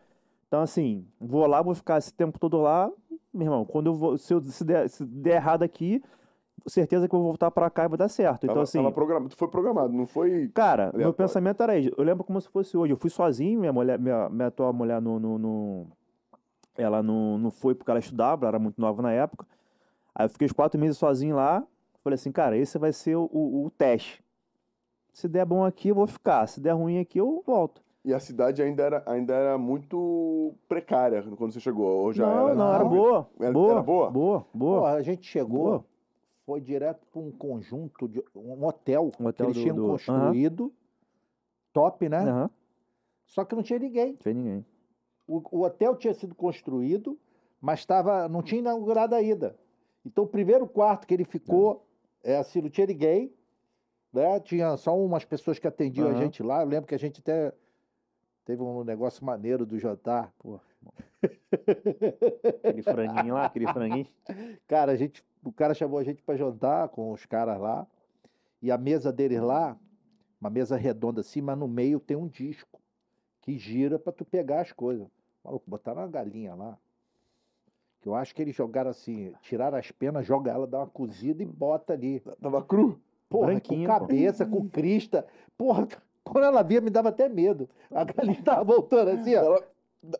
[0.47, 2.89] Então, assim, vou lá, vou ficar esse tempo todo lá.
[3.33, 4.17] Meu irmão, quando eu vou.
[4.17, 6.01] Se, eu, se, der, se der errado aqui,
[6.65, 8.43] certeza que eu vou voltar pra cá e vai dar certo.
[8.45, 8.77] Então, Tava, assim.
[8.79, 10.47] tava programado, foi programado, não foi.
[10.53, 11.13] Cara, meu Aleatório.
[11.13, 11.91] pensamento era isso.
[11.97, 12.93] Eu lembro como se fosse hoje.
[12.93, 15.87] Eu fui sozinho, minha mulher, minha, minha atual mulher no, no- no-
[16.77, 19.45] ela não, não foi porque ela estudava, ela era muito nova na época.
[20.15, 21.63] Aí eu fiquei os quatro meses sozinho lá.
[22.03, 24.23] Falei assim, cara, esse vai ser o, o- o teste.
[25.11, 26.47] Se der bom aqui, eu vou ficar.
[26.47, 27.81] Se der ruim aqui, eu volto.
[28.07, 31.85] E a cidade ainda era, ainda era muito precária quando você chegou.
[32.05, 33.29] Ou já não, era não, era boa.
[33.37, 34.09] Era- boa, era boa?
[34.09, 34.79] Boa, boa.
[34.79, 35.85] Porra, a gente chegou, Boa.
[36.45, 39.87] foi direto para um conjunto, de um hotel, Um hotel que eles do- tinham do-
[39.87, 40.73] construído,
[41.73, 42.19] top, né?
[42.29, 42.49] Aham,
[43.25, 44.11] Só que não tinha ninguém.
[44.11, 44.65] não tinha ninguém.
[45.27, 47.19] O, o hotel tinha sido construído,
[47.59, 49.57] mas tava, não tinha inaugurado ainda.
[50.05, 51.85] Então, o primeiro quarto que ele ficou,
[52.23, 53.33] é assim, não tinha ninguém,
[54.13, 54.39] né?
[54.39, 56.21] Tinha só umas pessoas que atendiam a Aham.
[56.21, 56.61] gente lá.
[56.61, 57.53] Eu lembro que a gente até
[58.47, 60.31] teve um negócio maneiro do jantar.
[60.39, 60.57] Pô,
[62.63, 64.07] aquele franguinho lá, aquele franguinho.
[64.65, 67.85] Cara, a gente, o cara chamou a gente para jantar com os caras lá.
[68.61, 69.77] E a mesa deles lá,
[70.39, 72.79] uma mesa redonda assim, mas no meio tem um disco
[73.41, 75.05] que gira para tu pegar as coisas.
[75.43, 76.77] Maluco, botaram uma galinha lá.
[77.99, 81.43] Que eu acho que eles jogaram assim, tiraram as penas, joga ela, dá uma cozida
[81.43, 82.21] e bota ali.
[82.41, 82.97] Tava cru.
[83.29, 83.99] Porra, Branquinho, com pô.
[83.99, 85.27] cabeça, com crista.
[85.57, 85.85] Porra,
[86.27, 87.67] quando ela via, me dava até medo.
[87.91, 89.39] A galinha tava voltando assim, ó.
[89.43, 89.63] Ela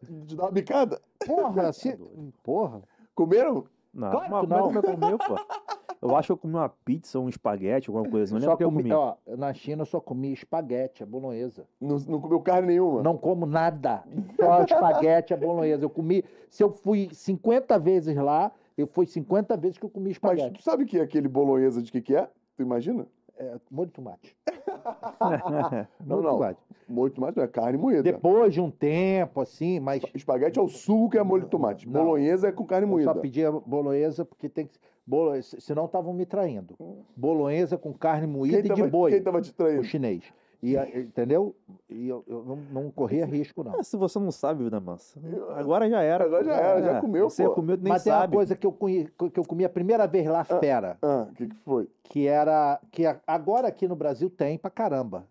[0.04, 1.00] de dar uma bicada.
[1.26, 1.96] Porra, assim.
[1.96, 2.34] doido.
[2.44, 2.82] Porra.
[3.16, 3.66] Comeram?
[3.94, 4.70] Não, Claro mas que como é não.
[4.72, 5.68] que eu comi, pô?
[6.00, 8.34] Eu acho que eu comi uma pizza, um espaguete, alguma coisa assim.
[8.36, 8.94] Não Só lembro o que eu comi, comi.
[8.94, 11.66] ó, na China eu só comi espaguete, a bolonhesa.
[11.82, 13.02] Não, não comeu carne nenhuma.
[13.02, 14.04] Não como nada.
[14.40, 15.84] Só espaguete, a bolonhesa.
[15.84, 16.24] Eu comi.
[16.50, 20.60] Se eu fui 50 vezes lá, eu fui 50 vezes que eu comi Mas espaguete.
[20.60, 22.30] tu sabe que é aquele bolonhesa de que que é?
[22.56, 23.08] Tu imagina?
[23.40, 24.36] É, molho de tomate.
[26.06, 26.32] Não, de não.
[26.34, 26.60] tomate.
[26.88, 28.02] Molho de tomate não é carne moída.
[28.04, 30.02] Depois de um tempo, assim, mas.
[30.14, 31.88] Espaguete é o suco que é molho de tomate.
[31.88, 32.04] Não.
[32.04, 33.14] Bolonhesa é com carne Eu moída.
[33.14, 34.78] só pedi a bolonhesa porque tem que.
[35.06, 35.32] Bolo...
[35.42, 36.76] Senão estavam me traindo.
[37.16, 39.12] Bolonhesa com carne moída Quem e de tava, boi.
[39.12, 39.84] quem tava te O traindo?
[39.84, 40.24] chinês.
[40.62, 41.56] E, entendeu?
[41.88, 43.80] E eu, eu não, não corria risco, não.
[43.80, 45.20] Ah, se você não sabe, vida mansa.
[45.56, 46.26] Agora já era.
[46.26, 47.52] Agora já era, já É, comeu, Você pô.
[47.54, 48.36] comeu, nem Mas tem uma sabe.
[48.36, 49.06] coisa que eu, conhe...
[49.08, 50.98] que eu comi a primeira vez lá, fera.
[51.02, 51.88] Ah, o que que foi?
[52.04, 55.28] que era que agora aqui no Brasil tem pra caramba.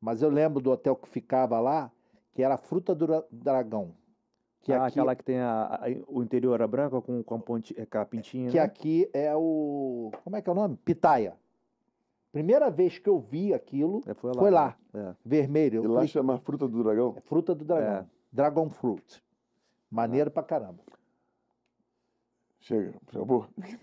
[0.00, 1.90] Mas eu lembro do hotel que ficava lá,
[2.32, 3.90] que era a fruta do dra- dragão.
[4.62, 7.38] Que ah, aqui, aquela que tem a, a- o interior era branca com, com, a,
[7.76, 8.62] é, com a pintinha, que né?
[8.62, 10.76] aqui é o como é que é o nome?
[10.84, 11.34] Pitaia.
[12.32, 14.38] Primeira vez que eu vi aquilo, É, foi lá.
[14.40, 14.76] foi lá.
[14.94, 15.14] É.
[15.24, 17.14] vermelho, E lá falei, chama fruta do dragão?
[17.16, 17.94] é fruta do dragão.
[18.00, 18.06] É.
[18.32, 19.22] Dragon fruit.
[19.90, 20.78] Maneiro pra caramba.
[22.60, 23.46] Chega, acabou.
[23.56, 23.74] Daqui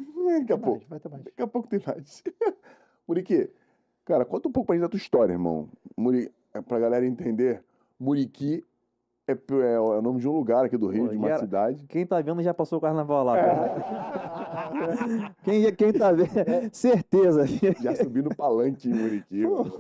[0.54, 0.86] a Vai pouco.
[0.88, 1.24] vai ter mais.
[1.24, 2.24] Daqui a pouco tem mais.
[3.08, 3.50] Muriqui,
[4.04, 5.70] cara, conta um pouco pra gente da tua história, irmão.
[5.98, 6.32] Muri...
[6.54, 7.64] é Pra galera entender,
[8.00, 8.64] Muriqui
[9.28, 11.28] é, é o é o nome de um lugar aqui do Rio, Pô, de uma
[11.30, 11.86] era- cidade.
[11.88, 13.38] Quem tá vendo já passou o carnaval lá.
[13.38, 13.76] É.
[15.44, 16.30] quem, quem tá vendo,
[16.72, 17.46] certeza.
[17.82, 19.48] Já subi no palanque em Muriqui.
[19.48, 19.72] mano.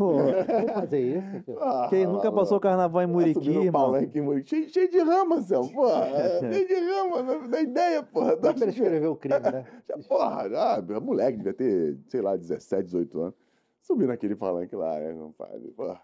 [0.73, 0.99] Fazer
[1.39, 1.57] isso.
[1.59, 3.71] Ah, quem nunca passou o carnaval em Muriqui, irmão?
[3.71, 4.49] palanque em Muriqui.
[4.49, 5.61] Cheio, cheio de rama, Céu.
[5.73, 8.35] Porra, é, cheio de rama, não dá ideia, porra.
[8.35, 9.65] Dá pra escrever o crime, né?
[10.09, 13.35] Porra, já, moleque, devia ter, sei lá, 17, 18 anos.
[13.81, 15.71] Subi naquele palanque lá, né, compadre?
[15.71, 16.01] Porra,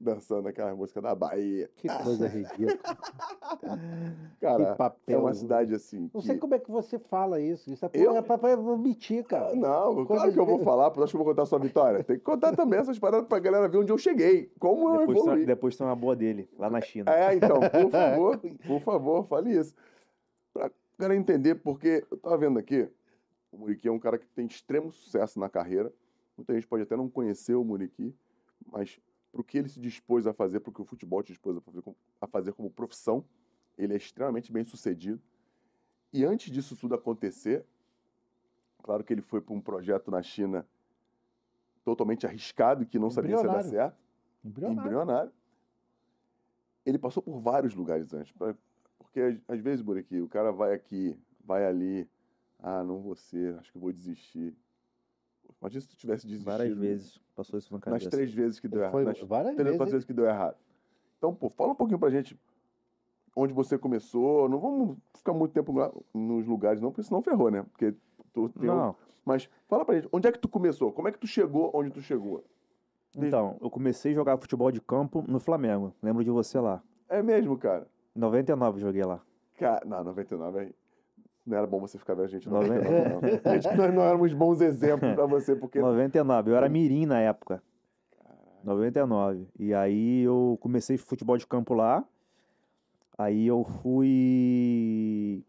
[0.00, 1.70] dançando aquela música da Bahia.
[1.76, 2.78] Que coisa ridícula.
[4.40, 5.18] Cara, que papel.
[5.18, 6.10] é uma cidade assim.
[6.14, 7.70] Não que- sei como é que você fala isso.
[7.70, 8.16] Isso é, Eu?
[8.16, 9.50] é pra, omitir, cara.
[9.50, 11.58] Ah, Não, claro que eu vou falar, porque acho que eu vou contar a sua
[11.58, 12.02] vitória.
[12.02, 14.50] Tem que contar também essas paradas pra galera ver onde eu cheguei.
[14.58, 15.46] Como eu Depois, tem, evoluí.
[15.46, 17.12] depois tem uma boa dele, lá na China.
[17.12, 19.74] É, então, por favor, por favor, fale isso.
[20.54, 22.88] Pra galera entender, porque eu tava vendo aqui,
[23.52, 25.92] o Muriqui é um cara que tem extremo sucesso na carreira.
[26.36, 28.14] Muita gente pode até não conhecer o Muriqui,
[28.72, 28.98] mas
[29.32, 31.60] pro que ele se dispôs a fazer, pro que o futebol te dispôs a
[32.26, 33.24] fazer, como- profissão,
[33.78, 35.20] ele é extremamente bem sucedido.
[36.12, 37.64] E antes disso tudo acontecer,
[38.82, 40.66] claro que ele foi para um projeto na China
[41.84, 43.96] totalmente arriscado, que não sabia se ia dar certo
[44.44, 44.80] Embrionário.
[44.88, 45.32] embrionário.
[46.84, 48.32] Ele passou por vários lugares antes.
[48.32, 48.54] pra-
[48.98, 52.08] Porque às- vezes, Bureki, o cara vai aqui, vai ali.
[52.60, 54.54] Ah, não vou ser, acho que vou desistir.
[55.60, 56.50] Imagina se tu tivesse desistido.
[56.50, 58.10] Várias vezes passou isso na Nas cabeça.
[58.10, 58.92] três vezes que deu errado.
[58.92, 59.92] Foi Nas várias três ou quatro vezes.
[59.92, 60.56] vezes que deu errado.
[61.18, 62.38] Então, pô, fala um pouquinho pra gente
[63.36, 64.48] onde você começou.
[64.48, 67.62] Não vamos ficar muito tempo lá nos lugares, não, porque senão ferrou, né?
[67.70, 67.94] Porque
[68.32, 70.90] tu tem um- Não, Mas fala pra gente, onde é que tu começou?
[70.92, 72.42] Como é que tu chegou onde tu chegou?
[73.16, 75.92] Então, eu comecei a jogar futebol de campo no Flamengo.
[76.02, 76.82] Lembro de você lá.
[77.08, 77.86] É mesmo, cara?
[78.16, 79.20] Em 99 eu joguei lá.
[79.58, 80.74] Ca- Não, 99 aí.
[81.46, 83.20] Não era bom você ficar vendo a gente em Noven- 99, não.
[83.54, 85.80] Gente, nós não éramos bons exemplos pra você, porque.
[85.80, 87.62] 99, eu era mirim na época.
[88.62, 89.48] 99.
[89.58, 92.04] E aí eu comecei futebol de campo lá.
[93.16, 95.42] Aí eu fui.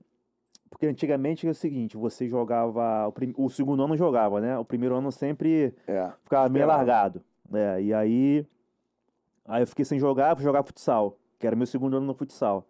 [0.70, 3.08] Porque antigamente é o seguinte, você jogava.
[3.08, 4.58] O, prim- o segundo ano jogava, né?
[4.58, 6.10] O primeiro ano sempre É.
[6.24, 7.22] ficava meio largado.
[7.54, 8.46] É, e aí.
[9.46, 12.66] Aí eu fiquei sem jogar, fui jogar futsal, que era meu segundo ano no futsal.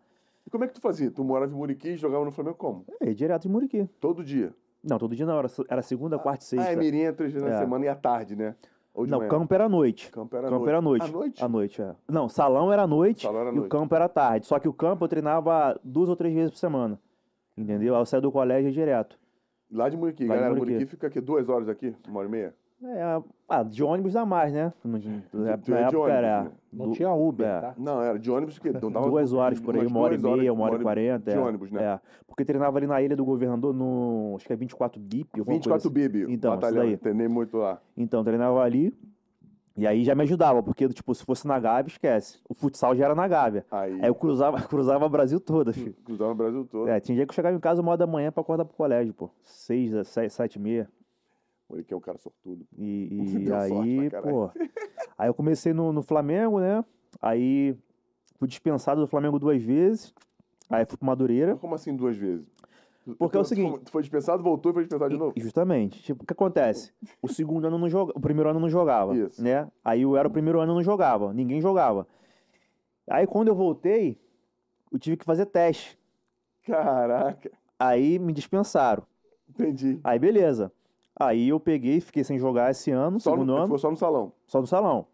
[0.46, 1.12] E como é que tu fazia?
[1.12, 2.86] Tu morava em Muriqui e jogava no Flamengo como?
[3.00, 3.88] É, direto de Muriqui.
[4.00, 4.54] Todo dia.
[4.84, 6.68] Não, todo dia não, era, era segunda, quarta e sexta.
[6.70, 7.60] Ah, é mirinha três vezes na É.
[7.60, 8.56] semana e à tarde, né?
[8.94, 9.30] De não, manhã?
[9.30, 10.12] campo era à noite.
[10.12, 10.70] Campo era campo noite.
[10.70, 11.04] era à noite.
[11.06, 11.44] À noite?
[11.46, 11.96] À noite, é.
[12.10, 13.70] Não, salão era à noite Salão era e o noite.
[13.70, 14.46] campo era à tarde.
[14.48, 17.00] Só que o campo eu treinava duas ou três vezes por semana.
[17.56, 17.96] Entendeu?
[17.96, 19.18] Aí eu saía do colégio direto.
[19.72, 20.26] Lá de Muriqui.
[20.26, 20.74] Lá de Galera, Muriqui.
[20.74, 22.56] Muriqui fica aqui duas horas aqui, uma hora e meia.
[22.84, 24.74] É, ah, de ônibus dá mais, né?
[24.84, 26.44] No- tu Na época ônibus, era.
[26.46, 26.52] né?
[26.74, 27.62] Não du- tinha Uber, é.
[27.62, 27.74] tá?
[27.78, 30.64] Não, era de ônibus que dava Duas horas por aí, uma hora e meia, uma
[30.66, 31.30] hora e quarenta.
[31.32, 31.40] De é.
[31.40, 31.84] ônibus, né?
[31.84, 32.00] É.
[32.26, 34.34] Porque treinava ali na Ilha do Governador, no.
[34.36, 35.40] Acho que é 24 BIP.
[35.40, 35.94] alguma coisa 24 assim.
[35.94, 36.84] Bibi, Então, batalhão.
[36.84, 36.98] isso daí.
[36.98, 37.80] Treinei muito lá.
[37.96, 38.92] Então, treinava ali.
[39.78, 42.40] E aí já me ajudava, porque, tipo, se fosse na Gávea, esquece.
[42.50, 43.66] O futsal já era na Gávea.
[43.72, 45.96] Aí, Aí eu cruzava, cruzava o Brasil todo, filho.
[46.04, 46.90] cruzava o Brasil todo.
[46.90, 48.76] É, tinha dia que eu chegava em casa uma hora da manhã pra acordar pro
[48.76, 49.30] colégio, pô.
[49.44, 50.90] Seis, sete, sete e meia.
[51.72, 52.66] Muriqui é um cara sortudo.
[52.78, 53.08] E,
[53.48, 54.52] e aí, pô.
[55.18, 56.84] Aí eu comecei no, no Flamengo, né?
[57.22, 57.76] Aí
[58.40, 60.14] fui dispensado do Flamengo duas vezes.
[60.70, 61.56] Aí fui pro Madureira.
[61.58, 62.46] Como assim duas vezes?
[63.18, 65.34] Porque é o seguinte- foi- Tu foi dispensado, voltou e foi dispensado de novo?
[65.38, 66.02] Justamente.
[66.02, 66.92] Tipo, o que acontece?
[67.22, 69.42] O segundo ano não joga, o primeiro ano não jogava, Isso.
[69.44, 69.70] né?
[69.84, 72.08] Aí eu era o primeiro ano não jogava, ninguém jogava.
[73.08, 74.20] Aí quando eu voltei,
[74.92, 75.98] eu tive que fazer teste.
[76.66, 79.04] Caraca, Aí me dispensaram.
[79.50, 80.00] entendi.
[80.04, 80.72] Aí beleza.
[81.28, 83.64] Aí eu peguei, fiquei sem jogar esse ano, Só segundo no, ano.
[83.66, 84.32] Ficou só no salão.
[84.48, 85.06] Só no salão.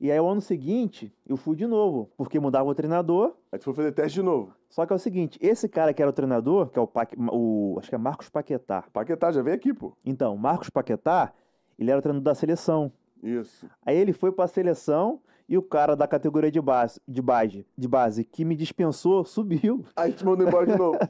[0.00, 3.34] E aí, o ano seguinte, eu fui de novo, porque mudava o treinador.
[3.50, 4.52] Aí tu foi fazer teste de novo.
[4.68, 7.16] Só que é o seguinte, esse cara que era o treinador, que é o, Paque-
[7.18, 8.84] o acho que é Marcos Paquetá.
[8.92, 9.92] Paquetá, já veio aqui, pô.
[10.04, 11.32] Então, Marcos Paquetá,
[11.78, 12.92] ele era o treinador da seleção.
[13.22, 13.66] Isso.
[13.86, 17.86] Aí ele foi pra seleção e o cara da categoria de base, de base, de
[17.88, 19.84] base que me dispensou, subiu.
[19.94, 20.98] Aí te mandou embora de novo.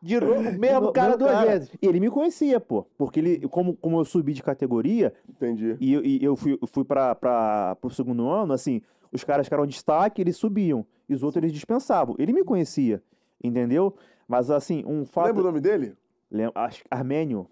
[0.00, 1.50] De novo, mesmo Meu- cara duas cara.
[1.50, 1.70] vezes.
[1.82, 2.86] E ele me conhecia, pô.
[2.96, 5.76] Porque ele, como, como eu subi de categoria, Entendi.
[5.80, 9.66] E, eu- e eu fui, fui para o segundo ano, assim, os caras que eram
[9.66, 10.86] destaque, eles subiam.
[11.08, 12.14] E os outros eles dispensavam.
[12.18, 13.02] Ele me conhecia,
[13.42, 13.94] entendeu?
[14.28, 15.26] Mas, assim, um fato...
[15.26, 15.96] Lembra o nome dele?
[16.30, 17.48] Lem- acho- Armênio.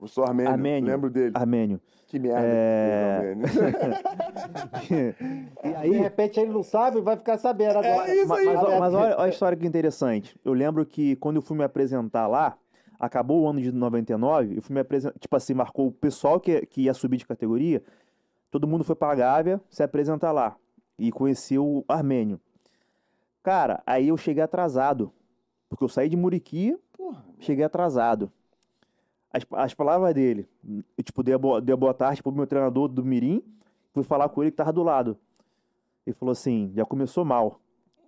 [0.00, 0.52] Eu sou armênio.
[0.52, 0.90] Armênio.
[0.90, 1.32] Lembro dele.
[1.34, 1.80] Armênio.
[2.06, 2.40] Que merda.
[2.46, 3.34] É.
[5.64, 5.92] e De aí...
[5.92, 8.08] repente ele não sabe, vai ficar sabendo agora.
[8.10, 8.46] É isso aí.
[8.46, 10.38] Mas, ó- mas olha, olha a história que interessante.
[10.44, 12.56] Eu lembro que quando eu fui me apresentar lá,
[12.98, 16.66] acabou o ano de 99, eu fui me apresentar, tipo assim, marcou o pessoal que,
[16.66, 17.82] que ia subir de categoria,
[18.50, 20.56] todo mundo foi pra Gávea se apresentar lá.
[20.98, 22.40] E conheceu o Armênio.
[23.42, 25.12] Cara, aí eu cheguei atrasado.
[25.68, 27.24] Porque eu saí de Muriqui, Porra.
[27.40, 28.30] cheguei atrasado.
[29.34, 30.48] As, as palavras dele,
[30.96, 33.42] eu, tipo, dei a, boa, dei a boa tarde pro meu treinador do Mirim,
[33.92, 35.18] fui falar com ele que tava do lado.
[36.06, 37.60] Ele falou assim, já começou mal.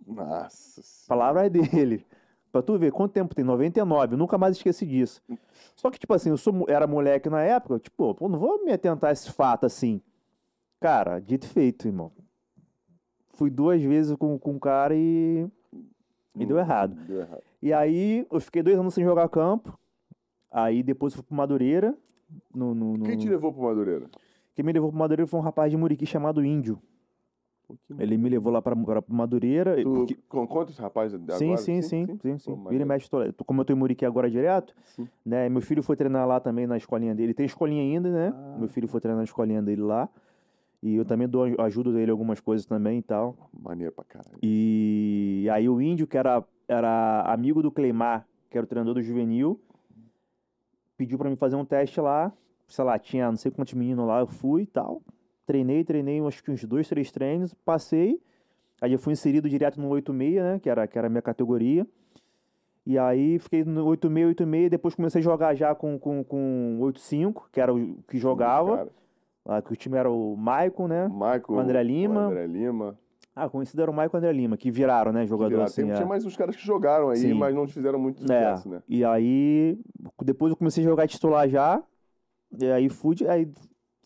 [0.06, 0.80] Nossa.
[0.80, 1.08] senhora.
[1.08, 2.06] Palavra é dele.
[2.52, 5.20] Pra tu ver quanto tempo tem, 99, eu nunca mais esqueci disso.
[5.74, 8.72] Só que, tipo assim, eu sou, era moleque na época, tipo, pô, não vou me
[8.72, 10.00] atentar a esse fato assim.
[10.80, 12.12] Cara, dito e feito, irmão.
[13.30, 15.46] Fui duas vezes com, com o cara e.
[16.34, 16.94] E deu errado.
[16.94, 17.42] Deu errado.
[17.60, 19.76] E aí, eu fiquei dois anos sem jogar campo.
[20.58, 21.94] Aí depois fui pro Madureira.
[22.54, 24.06] No, no, no- Quem te levou pro Madureira?
[24.54, 26.78] Quem me levou pro Madureira foi um rapaz de Muriqui chamado Índio.
[27.88, 29.76] Que Ele me levou lá pra, pra Madureira.
[29.82, 31.36] Tu porque- con- conta esse rapaz agora?
[31.36, 32.56] Sim, sim, sim, sim, sim.
[32.56, 35.06] Pô, Vira e mexe, tô- como eu tô em Muriqui agora direto, Sim.
[35.24, 35.48] né?
[35.48, 37.34] Meu filho foi treinar lá também na escolinha dele.
[37.34, 38.32] Tem escolinha ainda, né?
[38.34, 38.56] Ah.
[38.58, 40.08] Meu filho foi treinar na escolinha dele lá.
[40.82, 43.36] E eu também dou ajudo ele em algumas coisas também e tal.
[43.60, 44.38] Maneiro pra caralho.
[44.42, 49.02] E aí o índio, que era, era amigo do Cleimar, que era o treinador do
[49.02, 49.60] juvenil,
[50.96, 52.32] pediu pra mim fazer um teste lá.
[52.66, 55.00] Sei lá, tinha não sei quantos meninos lá, eu fui e tal.
[55.46, 58.20] Treinei, treinei acho que uns dois, três treinos, passei.
[58.80, 60.59] Aí eu fui inserido direto no 86, né?
[60.59, 61.87] Que era, que era a minha categoria.
[62.85, 67.48] E aí fiquei no 86, 86, depois comecei a jogar já com, com, com 85,
[67.52, 68.76] que era o que jogava.
[68.76, 68.90] Cara,
[69.44, 71.09] Ah, que o time era o Maicon, né?
[71.09, 71.44] Michael.
[71.48, 72.20] O André Lima.
[72.20, 72.98] o André Lima.
[73.38, 75.27] Ah, conhecido era o Maicon André Lima, que viraram, né?
[75.27, 75.66] Jogador Viraram.
[75.66, 75.83] assim.
[75.83, 75.94] Tem- é.
[75.96, 77.35] Tinha mais uns caras que jogaram aí, Sim.
[77.35, 78.83] mas não fizeram muito É, sucesso, né?
[78.88, 79.79] e aí,
[80.25, 81.83] depois eu comecei a jogar titular já,
[82.59, 83.46] e aí fui, aí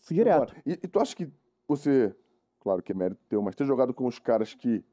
[0.01, 0.53] fui direto.
[0.65, 1.29] E, e tu acha que
[1.65, 2.13] você,
[2.59, 4.83] claro que é mérito teu, mas ter jogado com os caras que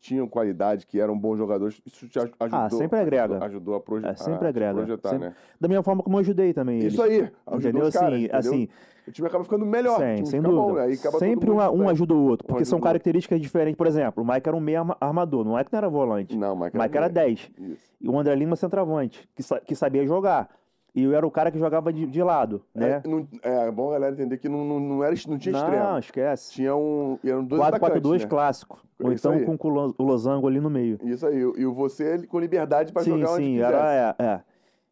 [0.00, 2.60] tinham qualidade, que eram bons jogadores, isso te aj- ajudou.
[2.60, 3.44] Ah, sempre agrega.
[3.44, 4.74] Ajudou, a, proje É, sempre a agrega.
[4.74, 5.34] projetar, Sempre- né?
[5.60, 6.92] Da mesma forma como eu ajudei também eles.
[6.92, 7.92] Isso aí, ajudou Entendeu?
[7.92, 8.38] caras, assim, entendeu?
[8.38, 8.68] assim,
[9.08, 9.96] O time acaba ficando melhor.
[9.96, 10.86] o sem, bom, dúvida.
[10.86, 10.96] né?
[10.96, 13.76] Todo Sempre um, um ajuda o outro, porque ajuda são características diferentes.
[13.78, 16.36] Por exemplo, o Mike era um meio arma- armador, não é que não era volante.
[16.36, 17.50] Não, O Mike Mike era 10.
[17.58, 17.90] Isso.
[18.00, 20.48] E o André Lima centroavante, que, sa- que sabia jogar.
[20.96, 23.02] E eu era o cara que jogava de, de lado, né?
[23.04, 25.52] É, não- é, é bom a galera entender que não, não, não, era, não tinha
[25.52, 25.98] não, extremo.
[25.98, 26.52] esquece.
[26.54, 27.18] Tinha um.
[27.22, 28.28] Eram dois 4-4-2 atacantes, né?
[28.28, 28.82] clássico.
[28.98, 29.58] Ou Isso então aí.
[29.58, 30.98] com o lo- o losango ali no meio.
[31.04, 31.36] Isso aí.
[31.58, 34.40] E você com liberdade pra sim, jogar onde sim, era, é, é.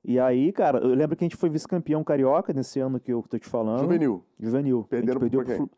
[0.05, 3.25] E aí, cara, eu lembro que a gente foi vice-campeão carioca nesse ano que eu
[3.27, 3.81] tô te falando.
[3.81, 4.23] Juvenil.
[4.38, 4.87] Juvenil.
[4.90, 5.71] Perderam a gente perdeu pro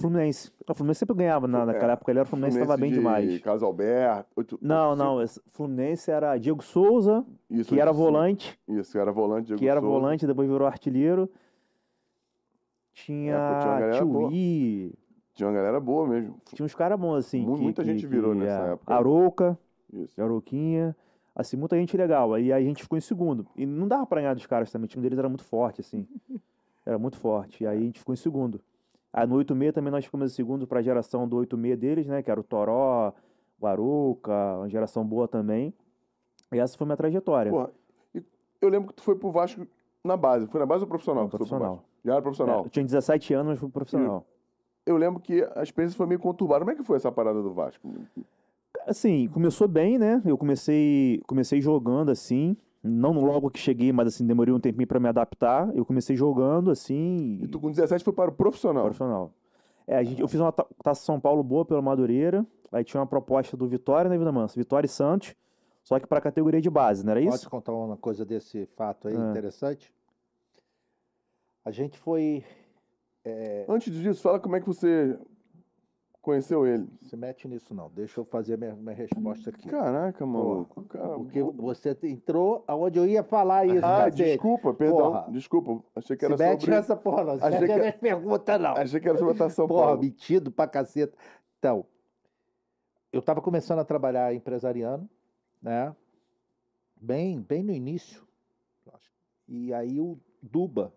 [0.00, 0.50] Fluminense.
[0.68, 2.96] O Fluminense sempre ganhava na, naquela É, época, ele era o Fluminense estava bem de
[2.98, 3.38] demais.
[3.40, 4.28] Carlos Alberto.
[4.36, 8.98] oito- Não, oito- não, esse Fluminense era Diego Souza, Isso, que era isso, volante, Isso,
[8.98, 9.46] era volante.
[9.46, 9.92] Diego que era Souza.
[9.92, 11.28] volante, depois virou artilheiro.
[11.32, 13.92] É, tinha uma Tinha.
[13.92, 14.92] Tio
[15.34, 16.40] Tinha uma galera boa mesmo.
[16.52, 17.44] tinha uns caras bons assim.
[17.44, 18.94] Que- muita que- gente virou que, nessa é, época.
[18.94, 19.58] Arouca,
[19.92, 20.20] Isso.
[20.20, 20.96] Arouquinha,
[21.34, 22.34] assim, muita gente legal.
[22.34, 23.46] Aí a gente ficou em segundo.
[23.56, 26.06] E não dava pra ganhar dos caras também, o time deles era muito forte, assim.
[26.86, 27.64] Era muito forte.
[27.64, 28.62] E aí a gente ficou em segundo.
[29.12, 32.22] Aí no 8-6 também nós ficamos em segundo pra geração do 8-6 deles, né?
[32.22, 33.12] Que era o Toró,
[33.60, 35.72] o Arouca, uma geração boa também.
[36.52, 37.50] E essa foi minha trajetória.
[37.50, 37.70] Porra,
[38.60, 39.66] eu lembro que tu foi pro Vasco
[40.04, 40.46] na base.
[40.46, 41.24] Foi na base ou profissional?
[41.24, 41.84] Não, profissional.
[42.04, 42.64] Já era É, profissional.
[42.64, 44.24] eu tinha 17 anos, mas fui profissional.
[44.86, 46.60] Eu lembro que a experiência foi meio conturbada.
[46.60, 47.86] Como é que foi essa parada do Vasco?
[48.86, 50.22] Assim, começou bem, né?
[50.24, 52.56] Eu comecei, comecei jogando assim,
[52.88, 55.70] não logo que cheguei, mas assim, demorei um tempinho pra me adaptar.
[55.76, 58.84] Eu comecei jogando assim, E tu com 17 foi para o profissional.
[58.84, 59.30] profissional.
[59.86, 63.00] É, a gente, eu fiz uma ta- Taça São Paulo boa pela Madureira, aí tinha
[63.00, 64.54] uma proposta do Vitória, né, Vida Mansa?
[64.58, 65.34] Vitória e Santos,
[65.82, 67.48] só que pra categoria de base, não era Pode isso?
[67.50, 69.30] contar uma coisa desse fato aí Ah.
[69.30, 69.92] interessante?
[71.64, 72.44] A gente foi.
[73.68, 75.18] Antes disso, fala como é que você
[76.20, 76.86] conheceu ele.
[77.02, 77.90] Se mete nisso, não.
[77.90, 79.68] Deixa eu fazer minha, minha resposta aqui.
[79.68, 80.82] Caraca, maluco.
[80.84, 84.16] Cara, Porque você entrou aonde eu ia falar isso, Ah, cacete.
[84.24, 84.96] desculpa, perdão.
[84.98, 85.26] Porra.
[85.30, 85.84] Desculpa.
[85.96, 86.74] Achei que Se era mete sobre.
[86.76, 87.38] nessa porra, não.
[87.38, 88.70] Se Achei mete que- nessa pergunta, não.
[88.76, 90.00] Achei que era sobre a São Porra, Paulo.
[90.00, 91.16] metido pra caceta.
[91.58, 91.84] Então,
[93.12, 95.08] eu estava começando a trabalhar empresariando,
[95.62, 95.94] né?
[97.00, 98.26] Bem, bem no início.
[99.46, 100.92] E aí o Duba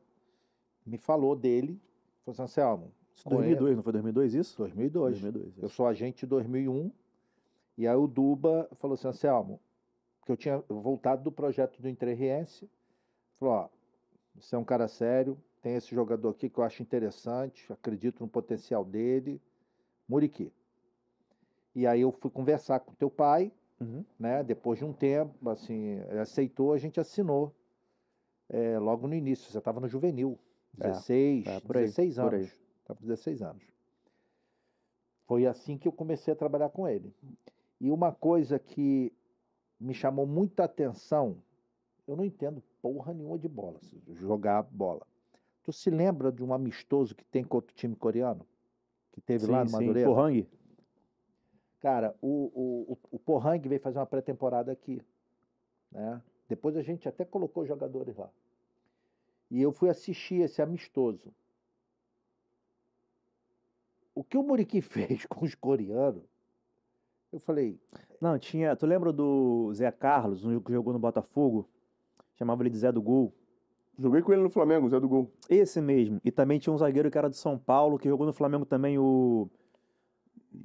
[0.86, 1.79] me falou dele.
[2.25, 2.91] Falou assim, Anselmo,
[3.29, 4.57] 2002, não foi 2002 isso?
[4.57, 5.21] 2002.
[5.21, 5.57] 2002.
[5.60, 5.75] Eu isso.
[5.75, 6.91] sou agente de 2001.
[7.77, 9.60] E aí o Duba falou assim, Anselmo,
[10.25, 12.69] que eu tinha voltado do projeto do Interriense.
[13.39, 13.69] Falou, ó,
[14.36, 18.27] você é um cara sério, tem esse jogador aqui que eu acho interessante, acredito no
[18.29, 19.41] potencial dele,
[20.07, 20.51] Muriqui.
[21.73, 24.05] E aí eu fui conversar com teu pai, Uhum.
[24.19, 24.43] né?
[24.43, 27.51] Depois de um tempo, assim, ele aceitou, a gente assinou.
[28.53, 30.38] é, logo no início, você estava no juvenil,
[30.79, 32.39] É, 16, é, por aí, 16 por aí.
[32.41, 32.61] anos.
[32.91, 33.63] Estava com 16 anos.
[35.25, 37.13] Foi assim que eu comecei a trabalhar com ele.
[37.80, 39.13] E uma coisa que
[39.80, 41.38] me chamou muita atenção,
[42.08, 45.06] eu não entendo porra nenhuma de bola, jogar bola.
[45.63, 48.45] Tu se lembra de um amistoso que tem contra o time coreano?
[49.12, 49.82] Que teve lá no Sim, sim.
[49.82, 50.10] Madureira?
[50.10, 50.47] Pohang?
[51.80, 55.01] Cara, o, o, o, o Pohang veio fazer uma pré-temporada aqui.
[55.91, 56.21] Né?
[56.47, 58.30] Depois a gente até colocou jogadores lá.
[59.49, 61.34] E eu fui assistir esse amistoso.
[64.13, 66.24] O que o Muriqui fez com os coreanos,
[67.32, 67.80] eu falei,
[68.19, 68.76] Não, tinha.
[68.76, 71.69] Tu lembra do Zé Carlos, um que jogou no Botafogo?
[72.36, 73.34] Chamava ele de Zé do Gol.
[73.97, 75.32] Joguei com ele no Flamengo, Zé do Gol.
[75.50, 76.19] Esse mesmo.
[76.24, 78.97] E também tinha um zagueiro que era de São Paulo, que jogou no Flamengo também,
[78.97, 79.50] o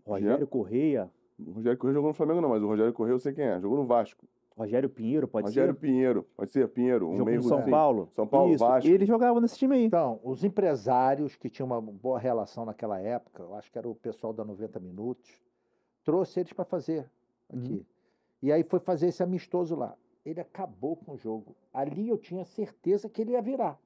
[0.05, 1.11] Rogério Correia.
[1.39, 3.61] O Rogério Correia jogou no Flamengo, não, mas o Rogério Correia eu sei quem é.
[3.61, 4.27] Jogou no Vasco.
[4.57, 5.81] Rogério Pinheiro, pode Rogério ser?
[5.81, 6.27] Pinheiro.
[6.35, 7.11] Pode ser Pinheiro.
[7.11, 7.62] Um meio São.
[7.69, 8.09] Paulo.
[8.12, 8.64] São Paulo, Isso.
[8.64, 8.88] Vasco.
[8.88, 9.85] E ele jogava nesse time aí.
[9.85, 13.95] então, os empresários que tinham uma boa relação naquela época, eu acho que era o
[13.95, 15.31] pessoal da 90 Minutos,
[16.05, 17.11] trouxe eles para fazer
[17.53, 17.75] aqui.
[17.75, 17.85] Uhum.
[18.42, 19.95] E aí foi fazer esse amistoso lá.
[20.25, 21.55] Ele acabou com o jogo.
[21.73, 23.79] Ali eu tinha certeza que ele ia virar.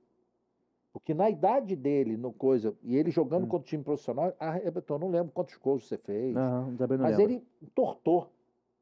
[0.93, 3.49] Porque na idade dele, no coisa, e ele jogando Hum.
[3.49, 4.99] contra o time profissional, arrebentou.
[4.99, 6.35] Não lembro quantos gols você fez.
[6.35, 7.33] Não, também não mas lembro.
[7.35, 8.31] ele tortou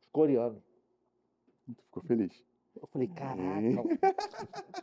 [0.01, 0.63] os coreanos.
[1.85, 2.45] Ficou feliz.
[2.81, 3.83] Eu falei, caraca.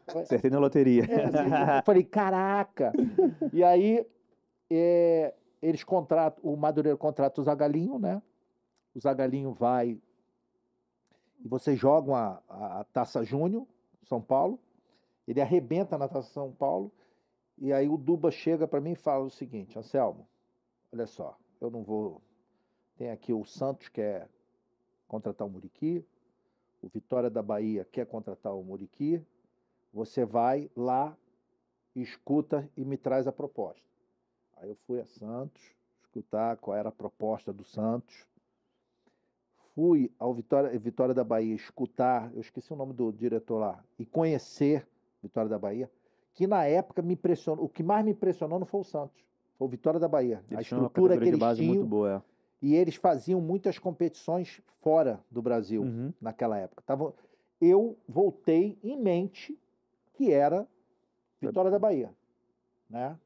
[0.21, 1.03] Acertei na loteria.
[1.05, 2.93] É, assim, eu falei, caraca.
[3.53, 4.05] E aí,
[4.69, 8.21] é, eles contratam, o Madureira contrata o Zagalinho, né?
[8.93, 9.99] O Zagalinho vai
[11.45, 13.67] e vocês jogam a, a, Taça Júnior,
[14.03, 14.59] São Paulo.
[15.27, 16.91] Ele arrebenta na Taça São Paulo.
[17.57, 20.27] E aí o Duba chega para mim e fala o seguinte, Anselmo,
[20.91, 22.21] olha só, eu não vou...
[22.97, 24.27] Tem aqui o Santos quer
[25.07, 26.03] contratar o Muriqui,
[26.85, 29.19] o Vitória da Bahia quer contratar o Muriqui,
[29.91, 31.17] você vai lá,
[31.95, 33.81] escuta e me traz a proposta.
[34.57, 35.61] Aí eu fui a Santos,
[36.03, 38.27] escutar qual era a proposta do Santos.
[39.73, 44.05] fui ao Vitória, Vitória da Bahia escutar, eu esqueci o nome do diretor lá, e
[44.05, 44.87] conhecer
[45.23, 45.89] Vitória da Bahia,
[46.35, 49.25] que na época me impressionou, o que mais me impressionou não foi o Santos,
[49.57, 50.43] foi o Vitória da Bahia.
[50.51, 52.34] Eles a estrutura que eles base tinham, muito boa, é.
[52.61, 56.13] E eles faziam muitas competições fora do Brasil Uhum.
[56.21, 56.81] naquela época.
[56.85, 57.13] Tava,
[57.61, 59.57] eu voltei em mente
[60.13, 60.67] que era
[61.41, 62.13] Vitória da Bahia,
[62.89, 63.17] né?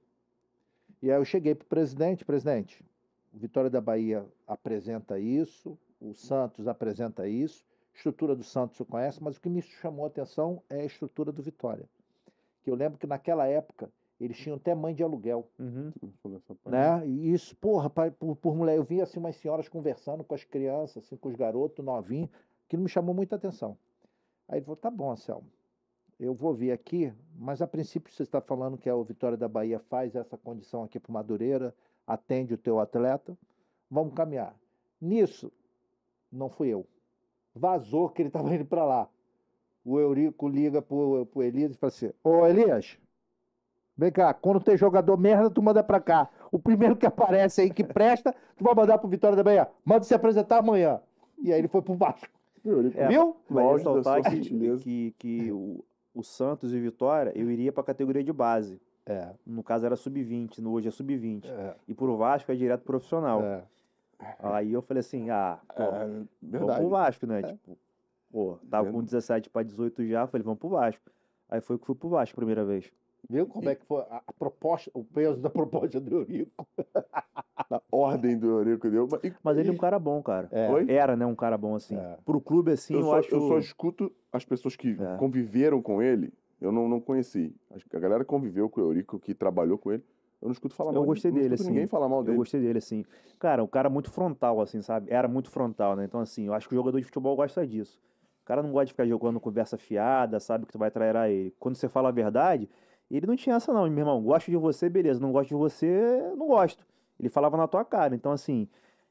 [1.02, 2.84] E aí eu cheguei para o presidente, presidente,
[3.32, 7.64] Vitória da Bahia apresenta isso, o Santos apresenta isso,
[7.94, 11.32] estrutura do Santos você conhece, mas o que me chamou a atenção é a estrutura
[11.32, 11.88] do Vitória.
[12.64, 15.92] Que eu lembro que naquela época eles tinham até mãe de aluguel Uhum.
[16.66, 17.08] Né?
[17.08, 21.06] E isso, porra, por, por mulher, eu vi assim umas senhoras conversando com as crianças,
[21.06, 22.30] assim, com os garotos novinhos,
[22.68, 23.78] que me chamou muita atenção.
[24.48, 25.48] Aí ele falou: tá bom, Anselmo,
[26.20, 29.80] eu vou vir aqui, mas a princípio você está falando que a Vitória da Bahia
[29.80, 31.74] faz essa condição aqui para Madureira,
[32.06, 33.38] atende o teu atleta,
[33.90, 34.54] vamos caminhar.
[35.00, 35.52] Nisso,
[36.32, 36.86] não fui eu.
[37.56, 39.10] Vazou que ele estava indo para lá.
[39.84, 42.98] O Eurico liga pro, pro Elias e fala assim: Ô Elias,
[44.00, 46.30] Vem cá, quando tem jogador merda, tu manda pra cá.
[46.50, 49.68] O primeiro que aparece aí que presta, tu vai mandar pro Vitória da Bahia.
[49.84, 51.02] Manda se apresentar amanhã.
[51.38, 52.30] E aí ele foi pro Vasco.
[52.96, 53.36] É, Viu?
[53.50, 54.40] Da ressaltar que,
[54.80, 55.84] que, que o,
[56.16, 58.80] o Santos e o Vitória, eu iria pra categoria de base.
[59.06, 61.46] É, No caso era sub-20, no hoje é sub-20.
[61.50, 63.44] é, E pro Vasco é direto profissional.
[63.44, 63.64] é.
[64.40, 66.08] Aí eu falei assim, ah, pô, É,
[66.42, 67.42] vamos pro Vasco, né?
[67.44, 67.78] Tipo,
[68.32, 69.06] pô, tava com Verdade.
[69.12, 71.04] 17 pra 18 já, falei, vamos pro Vasco.
[71.50, 72.90] Aí foi que fui pro Vasco a primeira vez.
[73.28, 76.68] Viu como é que foi a, a proposta, o peso da proposta do Eurico?
[77.70, 79.08] A ordem do Eurico deu.
[79.12, 80.48] Mas, e- Mas ele é um cara bom, cara.
[80.52, 80.70] É.
[80.72, 80.86] Oi?
[80.90, 81.96] Era, né, um cara bom assim.
[81.98, 82.18] É.
[82.26, 83.36] Pro clube assim, eu, eu, só, acho...
[83.36, 85.18] eu só escuto as pessoas que É.
[85.18, 86.32] conviveram com ele.
[86.62, 87.56] Eu não, não conheci.
[87.94, 90.04] A galera que conviveu com o Eurico, que trabalhou com ele.
[90.42, 91.68] Eu não escuto falar Eu mal gostei dele, assim.
[91.68, 92.38] ninguém falar mal Eu dele.
[92.38, 93.06] gostei dele, assim.
[93.38, 95.12] Cara, o cara muito frontal, assim, sabe?
[95.12, 96.06] Era muito frontal, né?
[96.06, 98.00] Então, assim, eu acho que o jogador de futebol gosta disso.
[98.42, 101.30] O cara não gosta de ficar jogando conversa fiada, sabe que tu vai trair a
[101.30, 101.54] ele.
[101.60, 102.70] Quando você fala a verdade,
[103.18, 103.90] ele não tinha essa, não.
[103.90, 105.20] Meu irmão, gosto de você, beleza.
[105.20, 106.86] Não gosto de você, não gosto.
[107.20, 108.14] Ele falava na tua cara.
[108.16, 108.68] Então, assim,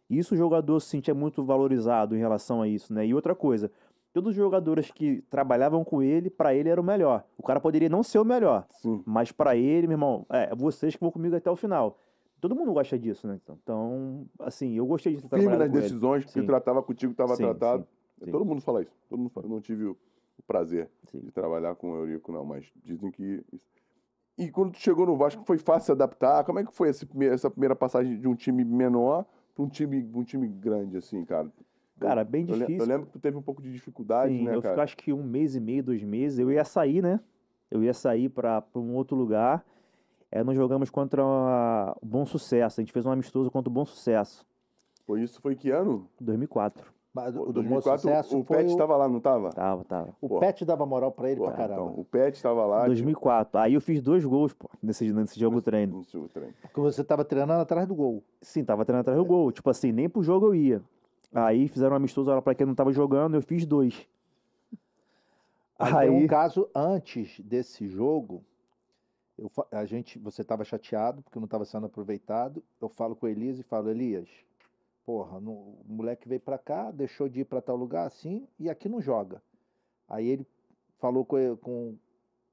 [0.09, 3.07] isso o jogador se sentia muito valorizado em relação a isso, né?
[3.07, 3.70] E outra coisa,
[4.12, 7.24] todos os jogadores que trabalhavam com ele, pra ele era o melhor.
[7.36, 9.03] O cara poderia não ser o melhor, Sim.
[9.05, 11.99] mas pra ele, meu irmão, é vocês que vão comigo até o final.
[12.40, 13.38] Todo mundo gosta disso, né?
[13.62, 15.82] Então, assim, eu gostei de ter Firme nas com ele.
[15.82, 16.46] decisões, que Sim.
[16.46, 17.86] tratava contigo, estava tratado.
[18.24, 18.30] sim.
[18.30, 18.92] Todo mundo fala isso.
[19.11, 19.46] Todo mundo fala.
[19.46, 19.96] Eu não tive o,
[20.38, 21.18] o prazer Sim.
[21.18, 23.44] de trabalhar com o Eurico, não, mas dizem que.
[24.39, 26.45] E quando tu chegou no Vasco, foi fácil adaptar?
[26.45, 30.09] Como é que foi primeiro- essa primeira passagem de um time menor para um time,
[30.14, 31.51] um time grande, assim, cara?
[31.99, 32.76] Cara, bem Eu, difícil.
[32.78, 34.74] eu lembro que tu teve um pouco de dificuldade, Sim, né, eu cara?
[34.74, 37.18] fico acho que um mês e meio, dois meses, eu ia sair, né?
[37.68, 39.66] Eu ia sair pra um outro lugar.
[40.30, 41.24] É, nós jogamos contra
[42.01, 42.80] o Bom Sucesso.
[42.80, 44.47] A gente fez um amistoso contra o Bom Sucesso,
[45.05, 46.09] Foi isso, foi que ano?
[46.20, 46.93] 2004.
[47.14, 49.50] O do Bom 2004, Sucesso o Pet o, estava lá, não estava?
[49.50, 50.14] Tava, tava.
[50.20, 50.38] o Pô.
[50.38, 51.82] Pet dava moral pra ele Pô, pra caramba.
[51.90, 52.76] então, o Pet estava lá.
[52.80, 53.59] tipo, 2004.
[53.59, 55.96] Aí eu fiz dois gols, pô, nesse, nesse jogo treino.
[55.96, 56.54] No seu treino.
[56.62, 58.22] Porque você tava treinando atrás do gol.
[58.40, 59.50] Sim, tava treinando atrás do gol.
[59.50, 60.82] Tipo assim, nem pro jogo eu ia.
[61.34, 64.06] Aí fizeram um amistoso lá pra quem não tava jogando, eu fiz dois.
[65.78, 68.44] Mas tem um Aí, caso antes desse jogo,
[69.36, 72.62] eu, a gente, você estava chateado porque não estava sendo aproveitado.
[72.80, 74.28] Eu falo com o Elias e falo, Elias,
[75.09, 78.90] porra, o moleque veio para cá, deixou de ir para tal lugar assim e aqui
[78.90, 79.42] não joga.
[80.06, 80.46] Aí ele
[80.98, 81.94] falou com, com,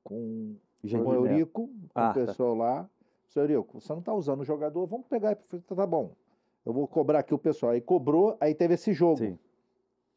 [0.02, 1.14] com, com Janine o.
[1.16, 2.14] Eurico, com Ah, o tá.
[2.14, 2.90] pessoal lá.
[3.28, 6.14] Seu Eurico, você não está usando o jogador, vamos pegar e falei, tá bom.
[6.66, 7.74] Eu vou cobrar aqui o pessoal.
[7.74, 9.18] Aí cobrou, aí teve esse jogo.
[9.18, 9.38] Sim.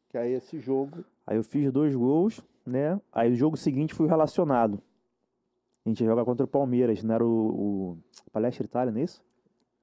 [0.07, 1.03] Que aí esse jogo.
[1.27, 3.01] Aí eu fiz dois gols, né?
[3.11, 4.81] Aí o jogo seguinte fui relacionado.
[5.85, 7.97] A gente ia jogar contra o Palmeiras, não era o, o
[8.31, 9.21] Palestra Itália, não é isso?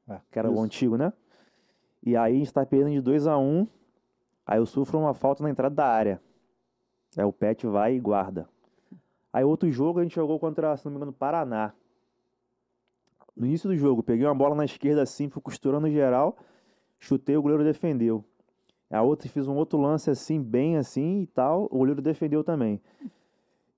[0.08, 0.62] É, Que era o isso.
[0.62, 1.12] antigo, né?
[2.06, 3.66] E aí a gente tá perdendo de 2 a 1 um,
[4.46, 6.22] Aí eu sofro uma falta na entrada da área.
[7.16, 8.48] Aí o Pet vai e guarda.
[9.32, 11.72] Aí outro jogo a gente jogou contra, se não me engano, Paraná.
[13.36, 16.36] No início do jogo, peguei uma bola na esquerda assim, fui costurando geral,
[17.00, 18.24] chutei, o goleiro defendeu.
[18.88, 22.80] A outra fiz um outro lance assim, bem assim e tal, o goleiro defendeu também.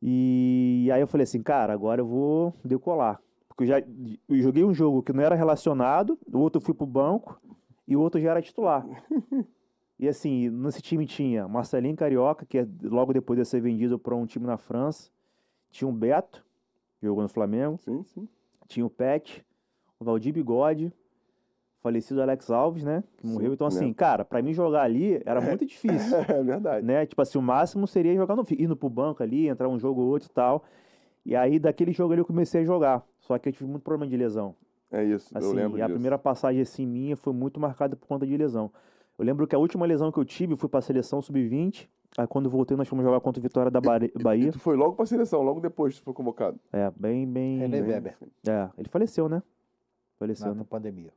[0.02, 3.20] E aí eu falei assim, cara, agora eu vou decolar.
[3.48, 6.74] Porque eu já eu joguei um jogo que não era relacionado, o outro eu fui
[6.74, 7.40] pro banco
[7.88, 8.86] e o outro já era titular.
[10.00, 14.14] E assim, nesse time tinha Marcelinho Carioca, que é logo depois de ser vendido para
[14.14, 15.10] um time na França.
[15.72, 16.46] Tinha o Beto,
[17.00, 17.78] que jogou no Flamengo.
[17.78, 18.28] Sim, sim.
[18.68, 19.44] Tinha o Pet,
[19.98, 20.92] o Valdir Bigode,
[21.80, 23.02] falecido Alex Alves, né?
[23.16, 23.54] Que Sim, morreu.
[23.54, 26.16] Então, assim, cara, pra mim jogar ali era muito difícil.
[26.28, 26.86] É verdade.
[26.86, 27.04] né?
[27.04, 30.10] Tipo assim, o máximo seria jogar no, indo pro banco ali, entrar um jogo ou
[30.10, 30.62] outro e tal.
[31.26, 33.04] E aí, daquele jogo ali, eu comecei a jogar.
[33.18, 34.54] Só que eu tive muito problema de lesão.
[34.90, 35.94] É isso, eu Assim, lembro a disso.
[35.94, 38.70] primeira passagem assim minha foi muito marcada por conta de lesão.
[39.18, 41.88] Eu lembro que a última lesão que eu tive, eu fui pra seleção sub-20.
[42.16, 44.10] Aí quando voltei, nós fomos jogar contra o Vitória da Bahia.
[44.18, 44.52] E Bahia.
[44.52, 46.58] tu foi logo pra seleção, logo depois que tu foi convocado.
[46.72, 47.58] É, bem, bem.
[47.58, 48.16] René bem- Weber,
[48.48, 49.42] É, ele faleceu, né?
[50.18, 50.66] Faleceu, na né?
[50.68, 51.12] pandemia.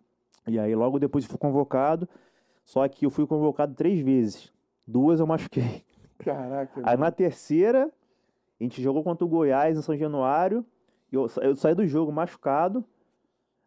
[0.47, 2.09] E aí logo depois eu fui convocado.
[2.65, 4.51] Só que eu fui convocado três vezes.
[4.85, 5.83] Duas eu machuquei.
[6.19, 6.81] Caraca.
[6.83, 7.89] Aí na terceira,
[8.59, 10.65] a gente jogou contra o Goiás em São Januário.
[11.11, 12.83] e Eu, eu saí do jogo machucado.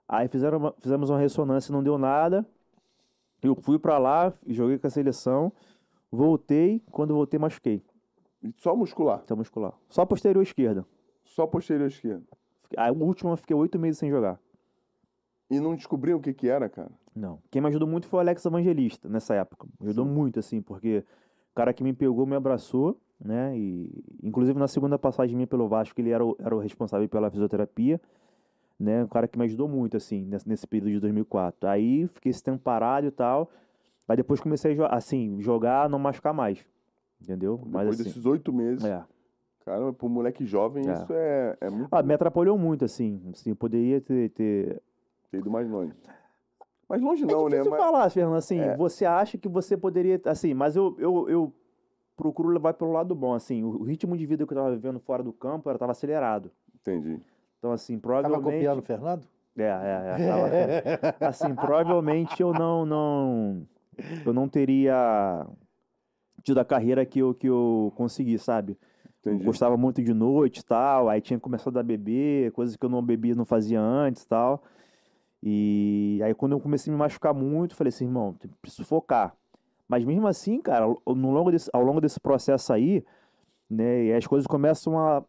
[0.09, 2.47] Aí fizeram uma- fizemos uma ressonância, não deu nada.
[3.43, 5.53] Eu fui pra lá, joguei com a seleção.
[6.11, 7.83] Voltei, quando voltei machuquei.
[8.57, 9.23] Só muscular.
[9.23, 9.73] Tá muscular.
[9.89, 10.87] Só posterior esquerda.
[11.25, 12.25] Só posterior esquerdo.
[12.77, 14.39] A última fiquei oito meses sem jogar.
[15.51, 16.91] E não descobriam o que que era, cara.
[17.15, 17.39] Não.
[17.51, 19.67] Quem me ajudou muito foi o Alex Evangelista nessa época.
[19.81, 20.11] Me ajudou Sim.
[20.13, 21.05] muito, assim, porque
[21.53, 23.57] o cara que me pegou me abraçou, né?
[23.57, 27.31] E inclusive na segunda passagem minha pelo Vasco, ele era o, era o responsável pela
[27.31, 28.01] fisioterapia,
[28.85, 29.05] né?
[29.05, 31.69] Um cara que me ajudou muito, assim, nesse, nesse período de 2004.
[31.69, 33.51] Aí fiquei esse tempo parado e tal.
[34.09, 36.65] Aí depois comecei a assim, jogar, não machucar mais.
[37.21, 37.59] Entendeu?
[37.65, 38.05] Mas Depois assim.
[38.11, 38.85] desses oito meses.
[38.85, 39.03] É.
[39.65, 40.93] Cara, pro moleque jovem, É.
[40.93, 41.89] isso é, é muito.
[41.91, 43.23] Ah, me atrapalhou muito, assim.
[43.33, 44.83] assim eu poderia ter, ter,
[45.31, 45.95] ter ido mais longe.
[46.87, 47.51] Mais longe É não, né?
[47.57, 48.77] difícil Mas, falar, Fernando, assim, É.
[48.77, 51.53] você acha que você poderia, assim, mas eu, eu, eu
[52.15, 55.23] procuro levar pelo lado bom, assim, o ritmo de vida que eu tava vivendo fora
[55.23, 56.51] do campo, eu tava acelerado.
[56.79, 57.19] entendi.
[57.65, 58.57] Então, assim, Tava provavelmente...
[58.57, 59.27] copiando o Fernando?
[59.57, 60.27] É, é, é.
[60.29, 63.67] tava- assim, provavelmente eu não, não,
[64.23, 65.47] eu não teria
[66.43, 68.77] tido a carreira que eu, que eu consegui, sabe?
[69.21, 69.47] Entendi.
[69.47, 73.03] Gostava muito de noite e tal, aí tinha começado a beber, coisas que eu não
[73.03, 74.63] bebia, não fazia antes e tal.
[75.43, 79.35] E aí quando eu comecei a me machucar muito, falei assim, irmão, eu preciso focar.
[79.89, 83.03] Mas mesmo assim, cara, ao, no longo desse, ao longo desse processo aí,
[83.71, 85.25] né, e as coisas começam a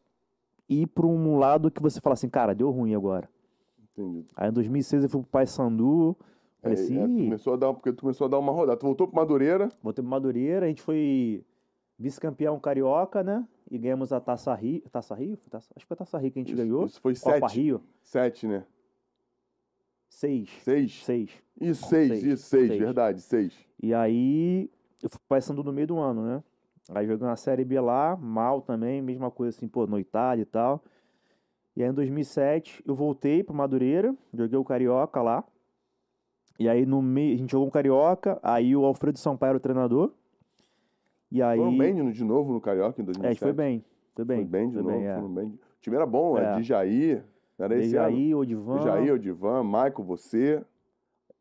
[0.70, 3.30] ir para um lado que você fala assim, cara, deu ruim agora.
[3.98, 4.26] Entendi.
[4.36, 6.16] Aí em 2006 eu fui pro Paysandu,
[6.62, 8.52] falei É, assim, é, tu "Ih, começou a dar, porque tu começou a dar uma
[8.52, 8.78] rodada.
[8.78, 9.70] Tu voltou pro Madureira.
[9.82, 11.44] Voltei pro Madureira, a gente foi
[11.98, 13.48] vice-campeão carioca, né?
[13.72, 14.82] E ganhamos a Taça Rio.
[14.92, 15.38] Taça Rio?
[15.50, 16.86] Taça- acho que foi a Taça Rio que a gente Isso, ganhou.
[16.86, 17.62] isso foi Copa sete.
[17.62, 17.82] Rio.
[18.04, 18.66] Sete, né?
[20.10, 20.50] Seis.
[20.64, 21.04] Seis?
[21.04, 21.30] Seis.
[21.60, 22.80] Isso, seis, Seis, isso, seis, seis.
[22.82, 23.54] verdade, seis.
[23.82, 24.70] E aí,
[25.02, 26.44] eu fui passando no meio do ano, né?
[26.94, 30.46] Aí joguei uma Série B lá, mal também, mesma coisa assim, pô, no Itália e
[30.46, 30.84] tal.
[31.76, 35.44] E aí em 2007 eu voltei pro Madureira, joguei o Carioca lá.
[36.60, 39.62] E aí no meio, a gente jogou um Carioca, aí o Alfredo Sampaio era o
[39.62, 40.14] treinador.
[41.32, 41.58] E aí.
[41.58, 43.38] Foram bem de, novo no Carioca em 2007.
[43.38, 43.84] É, foi bem.
[44.16, 44.38] Foi bem.
[44.38, 44.96] Foi bem de foi novo.
[44.96, 45.22] bem, é.
[45.22, 45.48] bem.
[45.48, 46.54] O time era bom, é.
[46.54, 46.56] É.
[46.56, 47.24] de Jair.
[47.58, 47.90] Era esse.
[47.90, 48.82] Dejaí, Odivan.
[48.82, 50.64] Jair, Odivan, Maico, você.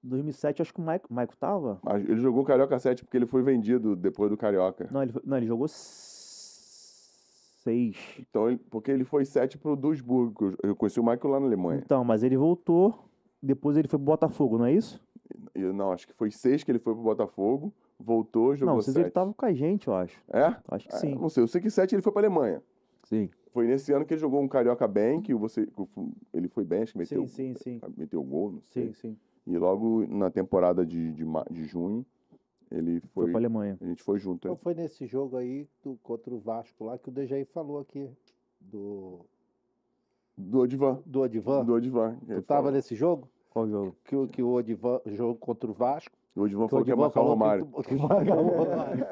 [0.09, 1.81] 2007 acho que o Maico, Maico tava?
[1.85, 4.89] Ah, Ele jogou o Carioca 7 porque ele foi vendido depois do Carioca.
[4.91, 7.97] Não, ele, não, ele jogou s- seis.
[8.19, 10.35] Então, ele- porque ele foi 7 pro Duisburg.
[10.37, 11.83] que eu- Eu conheci o Michael lá na Alemanha.
[11.85, 12.95] Então, mas ele voltou,
[13.43, 15.01] depois ele foi pro Botafogo, não é isso?
[15.55, 17.73] E, não, acho que foi 6 que ele foi pro Botafogo.
[17.99, 19.05] Voltou, jogou não, vocês 7.
[19.05, 20.21] ele tava com a gente, eu acho.
[20.29, 20.55] É?
[20.69, 21.15] Acho que É, sim.
[21.15, 22.63] Não sei, eu sei que 7 ele foi pra Alemanha.
[23.05, 23.31] Sim.
[23.53, 25.67] Foi nesse ano que ele jogou um Carioca bem, que você,
[26.33, 27.81] ele foi bem, acho que meteu, Sim, sim, sim.
[27.97, 28.89] meteu gol, não sei.
[28.89, 29.17] Sim, sim.
[29.47, 32.05] E logo na temporada de, de, de junho,
[32.71, 33.31] ele Foi foi.
[33.31, 33.77] pra Alemanha.
[33.81, 34.47] a gente foi junto.
[34.49, 38.09] Então foi nesse jogo aí do, contra o Vasco lá que o Dejaí falou aqui
[38.61, 39.21] do,
[40.37, 41.03] Do Odivan.
[41.05, 41.65] do Odivan.
[41.65, 42.19] Do Odivan.
[42.27, 43.29] Tu tava nesse jogo?
[43.51, 43.95] Qual jogo?
[44.05, 46.17] Que, o- que o Odivan jogou contra o Vasco.
[46.37, 47.67] O Que o falou que ia marcar o Romário.
[47.67, 49.07] que, que marcar o Romário.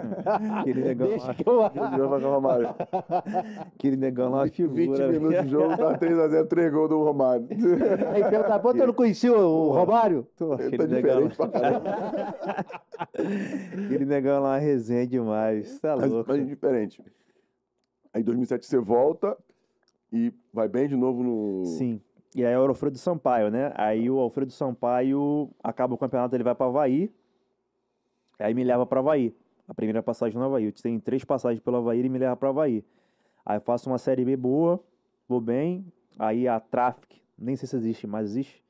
[0.60, 1.34] Aquele negão Deixa lá.
[1.34, 2.68] que eu O Odivan vai marcar o Romário.
[3.76, 5.08] Aquele negão lá, 20 figura.
[5.08, 7.46] minutos de jogo, tá 3x0, 3 gols do Romário.
[8.12, 10.26] Aí pergunta, pô, tu não conhecia o Romário?
[10.36, 11.90] Pô, Ele Aquele tá negão, diferente pra caramba.
[13.84, 15.78] aquele negão lá, resenha demais.
[15.80, 16.28] Tá Mas, louco.
[16.30, 17.02] mas diferente.
[18.12, 19.36] Aí em 2007 você volta
[20.12, 21.64] e vai bem de novo no.
[21.66, 22.00] Sim.
[22.34, 23.72] E aí é o Alfredo Sampaio, né?
[23.74, 27.12] Aí o Alfredo Sampaio acaba o campeonato, ele vai pra Havaí.
[28.38, 29.34] Aí me leva pra Havaí.
[29.68, 30.64] A primeira passagem no Havaí.
[30.64, 32.84] Eu tenho três passagens pelo Havaí, ele me leva pra Havaí.
[33.44, 34.82] Aí eu faço uma série B boa,
[35.28, 35.84] vou bem.
[36.18, 38.62] Aí a Traffic, nem sei se existe, mas existe.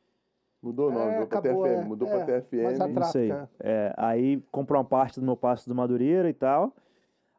[0.62, 1.72] Mudou o nome, É, mudou pra acabou, TFM.
[1.74, 2.62] é, mudou é, pra TFM.
[2.62, 3.32] mas a Não sei.
[3.32, 3.48] é.
[3.60, 6.72] É, aí compro uma parte do meu passe do Madureira e tal.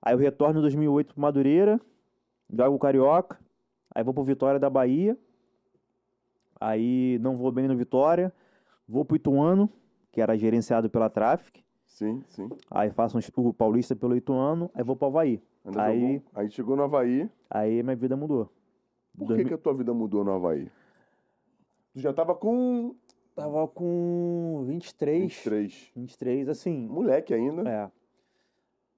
[0.01, 1.79] Aí eu retorno em 2008 pro Madureira,
[2.51, 3.39] jogo o Carioca.
[3.95, 5.17] Aí vou pro Vitória da Bahia.
[6.63, 8.31] Aí não vou bem no Vitória.
[8.87, 9.69] Vou pro Ituano,
[10.11, 11.63] que era gerenciado pela Traffic.
[11.85, 12.49] Sim, sim.
[12.71, 14.69] Aí faço um, o Paulista pelo Ituano.
[14.73, 15.41] Aí vou pro Havaí.
[15.65, 16.21] Ainda Aí- jogou.
[16.35, 17.29] Aí chegou no Havaí.
[17.49, 18.49] Aí minha vida mudou.
[19.17, 20.69] Por que, mil- que a tua vida mudou no Havaí?
[21.93, 22.95] Tu já tava com
[23.35, 25.21] Tava com 23.
[25.23, 25.91] 23.
[25.95, 26.87] 23, assim.
[26.87, 27.67] Moleque ainda.
[27.67, 27.91] É.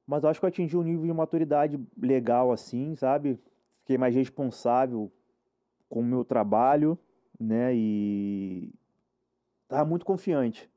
[0.05, 3.39] Mas eu acho que eu atingi um nível de maturidade legal, assim, sabe?
[3.79, 5.09] Fiquei mais responsável
[5.89, 6.97] com o meu trabalho,
[7.39, 7.73] né?
[7.75, 8.71] E
[9.67, 10.69] tava muito confiante.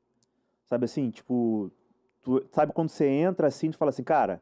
[0.67, 1.71] Sabe assim, tipo,
[2.21, 4.41] tu- sabe quando você entra assim, tu fala assim, cara,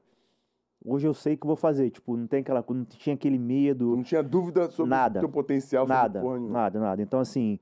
[0.83, 1.89] hoje eu sei o que eu vou fazer.
[1.89, 5.19] Tipo, não tem aquela, não tinha aquele medo, Não tinha dúvida sobre Nada.
[5.19, 7.01] o teu potencial, nada, nada, nada.
[7.01, 7.59] Então, assim,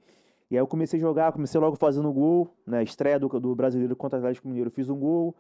[0.50, 2.84] e aí eu comecei a jogar, comecei logo fazendo gol, né?
[2.84, 5.36] Estreia do, do Brasileiro contra o Atlético Mineiro, eu fiz um gol.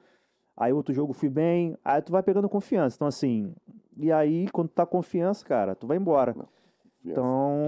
[0.57, 2.95] Aí outro jogo fui bem, aí tu vai pegando confiança.
[2.95, 3.53] Então, assim,
[3.97, 6.33] e aí quando tá confiança, cara, tu vai embora.
[6.33, 6.47] tudo
[7.11, 7.63] Então,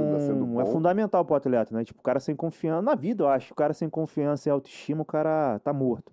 [0.55, 1.83] tá é fundamental pro atleta, né?
[1.83, 5.01] Tipo, o cara sem confiança, na vida eu acho, o cara sem confiança e autoestima,
[5.01, 6.11] o cara tá morto.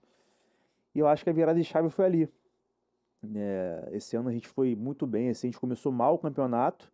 [0.94, 2.28] E eu acho que a virada de chave foi ali.
[3.34, 6.92] É, esse ano a gente foi muito bem, assim, a gente começou mal o campeonato,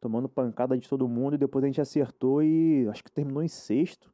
[0.00, 3.48] tomando pancada de todo mundo, e depois a gente acertou e acho que terminou em
[3.48, 4.12] sexto.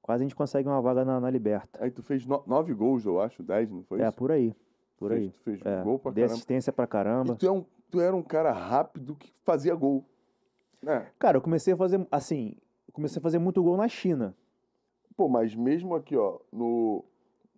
[0.00, 1.84] Quase a gente consegue uma vaga na, na Liberta.
[1.84, 4.16] Aí tu fez no- nove gols, eu acho, dez, não foi É, isso?
[4.16, 4.54] por aí.
[4.96, 5.30] Por Fez- aí.
[5.30, 6.32] Tu fez É, gol pra caramba.
[6.32, 7.34] assistência pra caramba.
[7.34, 10.04] E tu, é um, tu era um cara rápido que fazia gol.
[10.82, 11.06] Né?
[11.18, 12.54] Cara, eu comecei a fazer, assim,
[12.92, 14.34] comecei a fazer muito gol na China.
[15.16, 17.04] Pô, mas mesmo aqui, ó, no,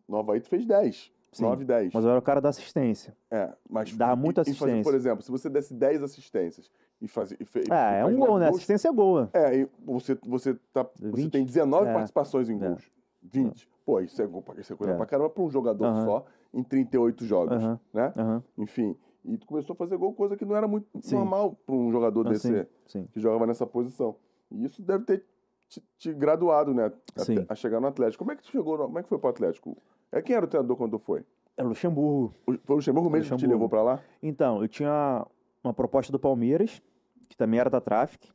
[0.09, 1.13] no Havaí tu fez 10.
[1.33, 1.93] Sim, 9, 10.
[1.95, 3.17] Mas eu era o cara da assistência.
[3.31, 4.83] É, mas e- muita e fazer, assistência.
[4.83, 6.69] por exemplo, se você desse 10 assistências
[7.01, 7.37] e fazer.
[7.39, 8.47] E fe, É, é um gol, né?
[8.47, 9.29] gols, Assistência é gol.
[9.33, 11.31] É, e você, você, tá, você 20?
[11.31, 11.93] tem 19 É.
[11.93, 12.69] participações em É.
[12.69, 12.91] gols.
[13.23, 13.69] 20.
[13.85, 14.97] Pô, isso é gol isso é coisa É.
[14.97, 16.05] pra caramba pra um jogador Aham.
[16.05, 17.81] só em 38 jogos, Aham.
[17.93, 18.13] né?
[18.17, 18.43] Aham.
[18.59, 18.97] Enfim.
[19.25, 21.17] E tu começou a fazer gol, coisa que não era muito Sim.
[21.17, 23.07] normal pra um jogador Ah, desse sim, sim.
[23.13, 24.17] que jogava nessa posição.
[24.51, 25.25] E isso deve ter
[25.69, 26.91] te, te graduado, né?
[27.17, 27.45] Sim.
[27.49, 28.25] a chegar no Atlético.
[28.25, 28.79] Como é que tu chegou?
[28.79, 29.77] no- Como é que foi pro Atlético?
[30.11, 31.25] É quem era o treinador quando tu foi?
[31.57, 32.35] É Luxemburgo.
[32.47, 33.55] O- Foi o Luxemburgo mesmo que te Luxemburgo.
[33.55, 34.01] levou pra lá?
[34.23, 35.27] Então, eu tinha
[35.63, 36.83] uma proposta do Palmeiras,
[37.29, 38.33] que também era da Traffic,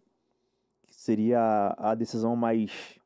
[0.85, 2.99] que seria a decisão mais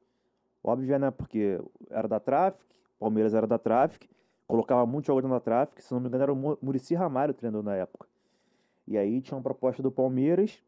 [0.63, 1.09] óbvia, né?
[1.11, 1.59] Porque
[1.89, 2.63] era da Traffic,
[2.99, 4.07] Palmeiras era da Traffic,
[4.49, 7.33] colocava muito jogador na Traffic, se não me engano era o Mu- Muricy Ramalho o
[7.35, 8.07] treinador na época.
[8.87, 10.59] E aí tinha uma proposta do Palmeiras,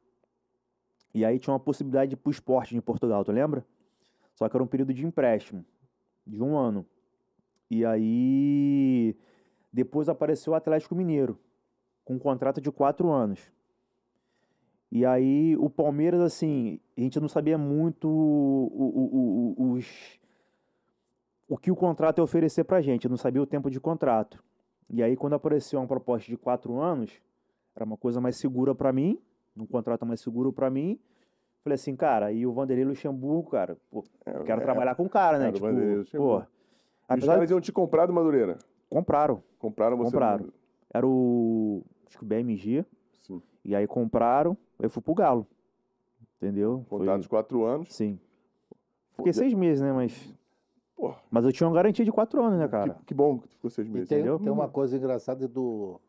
[1.16, 3.66] e aí tinha uma possibilidade pro esporte de Portugal, tu lembra?
[4.36, 5.66] Só que era um período de empréstimo,
[6.28, 6.86] de um ano.
[7.72, 9.18] E aí
[9.74, 11.40] depois apareceu o Atlético Mineiro,
[12.06, 13.52] com um contrato de quatro anos.
[14.92, 20.20] E aí o Palmeiras, assim, a gente não sabia muito o, o, o- os,
[21.52, 24.42] o que o contrato ia oferecer pra gente, não sabia o tempo de contrato.
[24.90, 27.12] E aí quando apareceu uma proposta de quatro anos,
[27.76, 29.20] era uma coisa mais segura pra mim,
[29.58, 30.98] um contrato mais seguro pra mim.
[31.62, 35.10] Falei assim, cara, e o Vanderlei Luxemburgo, cara, pô, É, quero é, trabalhar com o
[35.10, 35.52] cara, né?
[35.52, 36.48] Cara, o tipo, pô, E os
[37.10, 38.58] apesar caras iam te comprar do Madureira.
[38.90, 39.44] compraram.
[39.60, 40.12] Compraram você.
[40.12, 40.48] Compraram.
[40.94, 42.86] Era o, acho que o BMG,
[43.20, 43.42] Sim.
[43.66, 45.46] E aí compraram, eu fui pro Galo.
[46.38, 46.86] Entendeu?
[46.88, 47.94] Foi- Contrato de quatro anos.
[47.94, 48.18] Sim.
[49.18, 49.92] Fiquei seis meses, né?
[49.92, 50.34] Mas,
[51.02, 52.94] Pô, mas eu tinha uma garantia de quatro anos, né, cara?
[52.94, 54.08] que, que bom que tu ficou seis E meses.
[54.08, 54.38] tem, entendeu?
[54.38, 56.00] tem uma coisa engraçada do.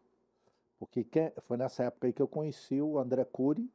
[0.78, 3.70] Porque quem- foi nessa época aí que eu conheci o André Cury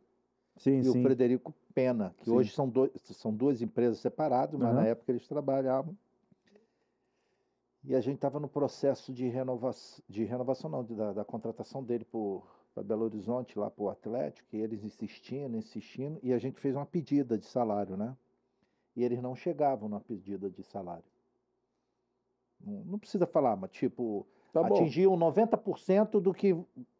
[0.57, 0.99] Sim, e sim.
[0.99, 2.35] o Frederico Pena, que Sim.
[2.35, 4.75] hoje são, dois, são duas empresas separadas, mas Aham.
[4.75, 5.97] na época eles trabalhavam.
[7.83, 11.83] E a gente estava no processo de renovação, de renovação não, de- da, da contratação
[11.83, 16.59] dele para Belo Horizonte, lá para o Atlético, e eles insistindo, insistindo, e a gente
[16.59, 18.15] fez uma pedida de salário, né?
[18.97, 21.03] E eles não chegavam na pedida de salário.
[22.59, 26.53] Não, não precisa falar, mas tipo, Tá atingiam 90% do que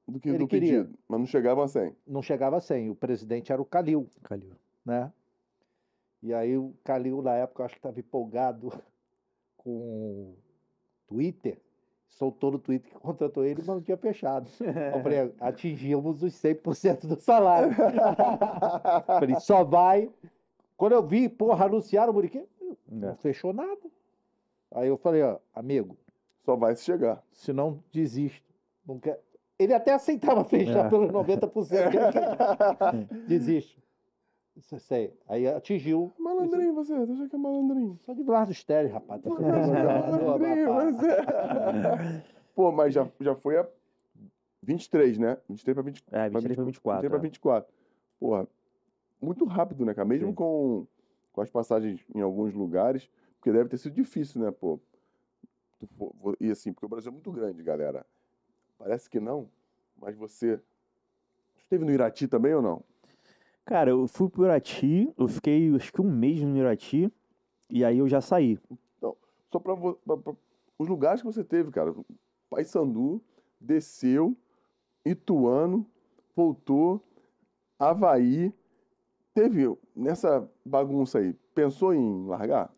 [0.08, 0.84] Do que ele do queria.
[0.84, 1.00] pedido.
[1.10, 1.96] Mas não chegava a 100.
[2.06, 2.92] não chegava a 100.
[2.92, 4.54] O presidente era o Calil, Calil.
[4.86, 5.12] né?
[6.22, 8.72] E aí o Calil, na época, eu acho que estava empolgado
[9.58, 10.36] com
[11.08, 11.60] Twitter,
[12.08, 14.48] soltou no Twitter que contratou ele, mas não tinha fechado.
[14.96, 17.74] Eu falei, atingimos os 100% do salário.
[19.08, 20.12] falei, só vai.
[20.78, 22.46] Quando eu vi, porra, anunciaram o Muriquê,
[22.88, 23.16] não É.
[23.16, 23.80] fechou nada.
[24.72, 25.98] Aí eu falei, ó, amigo,
[26.46, 27.24] Só vai se chegar.
[27.32, 28.46] se não desisto.
[28.86, 29.20] Não quer...
[29.60, 30.90] Ele até aceitava fechar É.
[30.90, 33.26] pelos 90% que ele queria.
[33.28, 33.82] Desisto.
[34.56, 35.14] Isso sei.
[35.28, 36.12] Aí atingiu.
[36.18, 38.00] Malandrinho você, acha que é malandrinho?
[38.06, 39.22] Só de Blas do Estéreo, rapaz.
[39.22, 41.08] Tá é malandrinho, você.
[42.56, 43.68] Pô, mas já, já foi a
[44.64, 45.38] 23, né?
[45.48, 47.02] 23 pra 20, É, 23 pra 24.
[47.02, 47.22] 23 pra é.
[47.22, 47.74] 24.
[48.20, 48.48] Porra,
[49.22, 50.08] muito rápido, né, cara?
[50.08, 50.34] Mesmo Sim.
[50.36, 50.88] com,
[51.34, 54.80] com as passagens em alguns lugares, porque deve ter sido difícil, né, pô?
[56.40, 58.06] E assim, porque o Brasil é muito grande, galera.
[58.78, 59.50] Parece que não,
[60.00, 60.58] mas você.
[60.58, 62.84] Tu esteve no Irati também ou não?
[63.66, 67.12] Cara, eu fui pro Irati, eu fiquei acho que um mês no Irati,
[67.70, 68.58] e aí eu já saí.
[69.52, 70.36] Só pra, pra- pra-
[70.78, 71.94] os lugares que você teve, cara.
[72.50, 73.22] Paysandu,
[73.60, 74.36] desceu,
[75.06, 75.86] Ituano,
[76.36, 77.02] voltou,
[77.80, 78.54] Havaí.
[79.38, 82.72] Teve nessa bagunça aí, pensou em largar?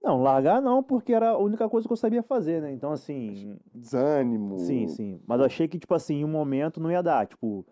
[0.00, 2.72] Não, largar não, porque era a única coisa que eu sabia fazer, né?
[2.72, 4.56] Então, assim, Desânimo.
[4.56, 5.20] sim, sim.
[5.26, 7.26] Mas eu achei que, tipo assim, em um momento não ia dar.
[7.26, 7.66] Tipo,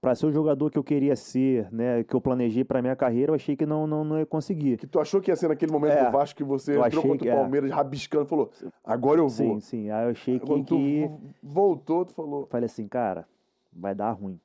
[0.00, 3.32] para ser o jogador que eu queria ser, né, que eu planejei para minha carreira,
[3.32, 4.76] eu achei que não, não, não ia conseguir.
[4.76, 6.04] Que tu achou que ia ser naquele momento É.
[6.04, 7.34] do Vasco que você entrou contra o é.
[7.34, 8.52] Palmeiras rabiscando, falou,
[8.84, 9.54] agora eu vou.
[9.54, 9.90] Sim, sim.
[9.90, 13.26] Aí eu achei Aí que, que vo- voltou, tu falou, falei assim, cara,
[13.72, 14.38] vai dar ruim.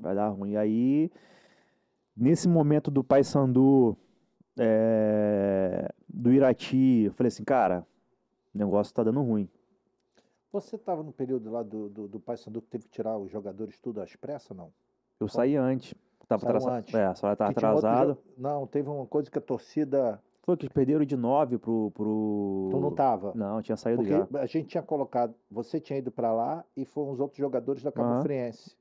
[0.00, 0.50] Vai dar ruim.
[0.50, 1.10] E aí,
[2.16, 3.96] nesse momento do Paysandu,
[4.58, 7.86] é, do Irati, eu falei assim, cara,
[8.54, 9.48] o negócio tá dando ruim.
[10.52, 13.78] Você estava no período lá do, do, do Paysandu que teve que tirar os jogadores
[13.78, 14.70] tudo às pressas, não?
[15.18, 15.94] Eu saí antes.
[16.28, 16.74] Tava Saiu atrasado.
[16.78, 16.94] antes.
[16.94, 17.52] É, a senhora tava
[18.14, 20.22] jo- Não, teve uma coisa que a torcida.
[20.42, 21.90] Foi que eles perderam de 9 pro.
[21.92, 22.68] pro...
[22.70, 23.32] Tu não tava.
[23.34, 24.40] Não, tinha saído Porque já.
[24.40, 25.34] a gente tinha colocado.
[25.50, 28.22] Você tinha ido para lá e foram os outros jogadores da Cabo Aham.
[28.22, 28.76] Friense.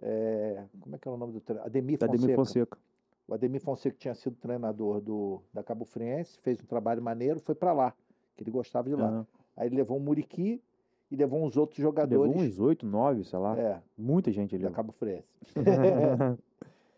[0.00, 1.68] É, como é que era o nome do treinador?
[1.70, 2.26] Ademir Da Fonseca.
[2.26, 2.78] Demi Fonseca.
[3.26, 7.54] O Ademir Fonseca tinha sido treinador do, da Cabo Friense, fez um trabalho maneiro, foi
[7.54, 7.94] para lá,
[8.36, 9.08] que ele gostava de lá.
[9.08, 9.26] Aham.
[9.56, 10.62] Aí ele levou o Muriqui
[11.10, 13.58] e levou uns outros Levou jogadores uns 8, 9, sei lá.
[13.58, 14.74] é, Muita gente da ali.
[14.74, 15.26] Cabo Friense.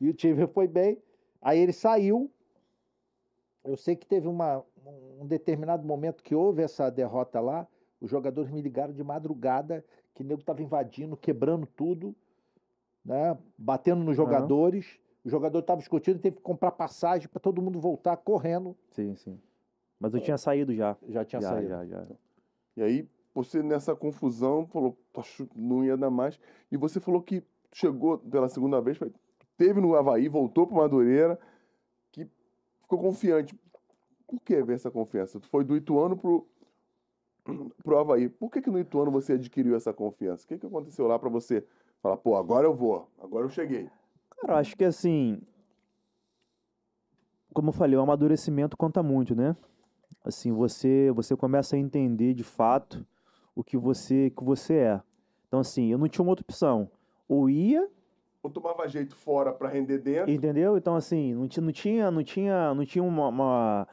[0.01, 0.99] E o time foi bem.
[1.43, 2.31] Aí ele saiu.
[3.63, 4.65] Eu sei que teve uma,
[5.21, 7.69] um determinado momento que houve essa derrota lá.
[8.01, 9.85] Os jogadores me ligaram de madrugada
[10.15, 12.17] que o nego estava invadindo, quebrando tudo,
[13.05, 13.37] né?
[13.57, 14.99] batendo nos jogadores.
[15.25, 18.77] O jogador estava escondido e teve que comprar passagem para todo mundo voltar correndo.
[18.91, 19.39] sim, sim.
[19.99, 20.97] Mas eu tinha saído já.
[21.09, 21.69] Já tinha já, saído.
[21.69, 22.07] já, já.
[22.79, 26.41] E aí, você nessa confusão, falou, "Poxa, não ia dar mais.
[26.73, 28.99] E você falou que chegou pela segunda vez,
[29.59, 31.39] teve no Havaí, voltou pro Madureira,
[32.11, 32.27] que
[32.81, 33.55] ficou confiante.
[34.27, 35.39] Por que ver essa confiança?
[35.39, 36.49] Tu foi do Ituano pro,
[37.85, 38.29] pro Havaí.
[38.29, 40.45] Por que, que no Ituano você adquiriu essa confiança?
[40.45, 41.63] O que, que aconteceu lá pra você
[42.03, 43.89] falar, pô, agora eu vou, agora eu cheguei?
[44.41, 45.41] Cara, acho que assim.
[47.53, 49.57] Como eu falei, o amadurecimento conta muito, né?
[50.25, 53.05] Assim, você você começa a entender de fato
[53.55, 55.01] o que você que você é.
[55.49, 56.89] Então, assim, eu não tinha uma outra opção.
[57.29, 57.89] Ou ia,
[58.43, 60.77] Ou tomava jeito fora pra render dentro, entendeu?
[60.77, 63.89] Então, assim, não tinha, não tinha, não tinha, não tinha uma, uma-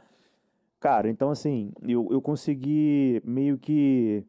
[0.80, 4.24] Cara, então, assim, eu, eu consegui meio que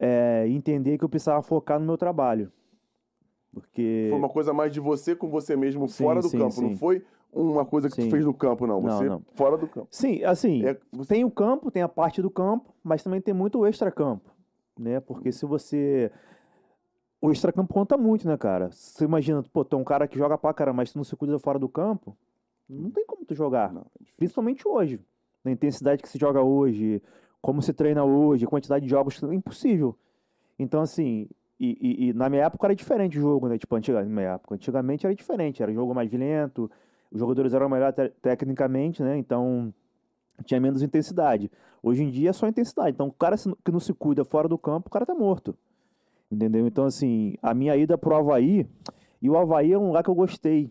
[0.00, 2.52] é, entender que eu precisava focar no meu trabalho.
[3.60, 4.06] Porque.
[4.10, 6.60] foi uma coisa mais de você com você mesmo Sim, fora do sim, campo.
[6.62, 6.76] Não sim.
[6.76, 8.10] foi uma coisa que tu Sim.
[8.10, 8.80] fez no campo, não.
[8.80, 9.22] Não, Você não.
[9.34, 9.88] fora do campo.
[9.90, 13.34] Sim, assim, É, você- tem o campo, tem a parte do campo, mas também tem
[13.34, 14.30] muito o extracampo,
[14.78, 15.00] né?
[15.00, 16.10] Porque se você.
[17.20, 18.70] O extracampo conta muito, né, cara?
[18.70, 21.16] Você imagina, pô, tu é um cara que joga pra caramba, mas tu não se
[21.16, 22.16] cuida fora do campo,
[22.68, 23.72] não tem como tu jogar.
[23.72, 24.04] Não, é.
[24.16, 25.00] Principalmente hoje.
[25.44, 27.02] Na intensidade que se joga hoje,
[27.42, 29.96] como se treina hoje, quantidade de jogos, é impossível.
[30.58, 31.28] Então, assim,
[31.58, 33.58] e, e- e na minha época era diferente o jogo, né?
[33.58, 36.70] Tipo, antiga, na minha época, antigamente era diferente, era um jogo mais lento,
[37.10, 39.16] os jogadores eram melhor te- tecnicamente, né?
[39.18, 39.72] Então,
[40.44, 41.50] tinha menos intensidade.
[41.82, 42.90] Hoje em dia é só intensidade.
[42.90, 45.56] Então, o cara que não se cuida fora do campo, o cara tá morto.
[46.30, 46.66] Entendeu?
[46.66, 48.66] Então, assim, a minha ida pro Havaí,
[49.20, 50.70] e o Havaí é um lugar que eu gostei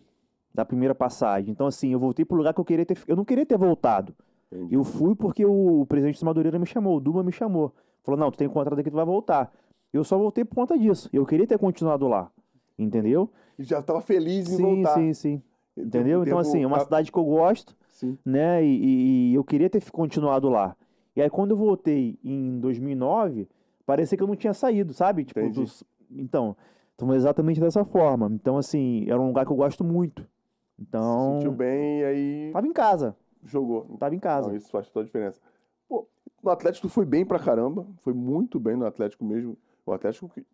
[0.54, 1.50] da primeira passagem.
[1.50, 2.96] Então, assim, eu voltei pro lugar que eu queria ter.
[3.06, 4.14] Eu não queria ter voltado.
[4.52, 4.74] Entendi.
[4.74, 7.74] Eu fui porque o, o presidente do Madureira me chamou, o Duma me chamou.
[8.04, 9.52] Falou, não, tu tem contrato aqui, tu vai voltar.
[9.92, 11.08] Eu só voltei por conta disso.
[11.12, 12.30] Eu queria ter continuado lá.
[12.78, 13.30] Entendeu?
[13.58, 14.94] E já estava feliz em Sim, voltar.
[14.94, 15.42] sim, sim.
[15.74, 16.22] Tempo- Entendeu?
[16.22, 18.18] Então, assim, é uma ah, cidade que eu gosto, Sim.
[18.24, 18.64] né?
[18.64, 20.76] E, e- eu queria ter continuado lá.
[21.16, 23.48] E aí, quando eu voltei em 2009,
[23.86, 25.24] parecia que eu não tinha saído, sabe?
[25.24, 26.56] Tipo, dos- então,
[26.94, 28.28] então, exatamente dessa forma.
[28.32, 30.22] Então, assim, era um lugar que eu gosto muito.
[30.22, 33.16] Se Então, sentiu bem e aí tava em casa.
[33.44, 33.96] jogou.
[33.98, 34.48] Tava em casa.
[34.48, 35.40] Não, isso faz toda a diferença.
[35.88, 36.06] Pô,
[36.42, 37.86] no Atlético foi bem pra caramba.
[38.02, 39.56] Foi muito bem no Atlético mesmo.
[39.88, 40.44] O Atlético que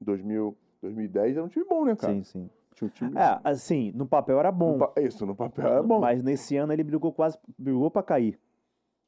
[0.00, 2.12] 2000, 2010 era um time bom, né, cara?
[2.14, 2.50] Sim, sim.
[2.74, 3.16] Tinha um time.
[3.16, 4.78] É, assim, no papel era no bom.
[4.78, 6.00] pa- Isso, no papel era bom.
[6.00, 8.38] Mas nesse ano ele brigou quase brigou para cair.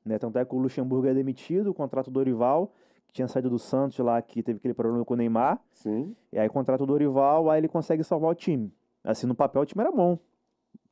[0.05, 0.18] Né?
[0.18, 2.72] Tanto é que o Luxemburgo é demitido, o contrato do Dorival,
[3.07, 5.61] que tinha saído do Santos lá, que teve aquele problema com o Neymar.
[5.72, 6.16] Sim.
[6.33, 8.72] E aí contrata o Dorival, aí ele consegue salvar o time.
[9.05, 10.18] Assim, no papel o time era bom,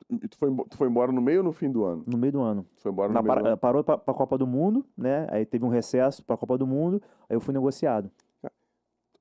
[0.09, 2.03] E tu foi, tu foi embora no meio ou no fim do ano?
[2.07, 2.65] no meio do ano.
[2.75, 3.57] Tu foi embora no Na meio par- do ano.
[3.57, 5.27] Parou para a Copa do Mundo, né?
[5.31, 8.09] Aí teve um recesso para a Copa do Mundo, aí eu fui negociado.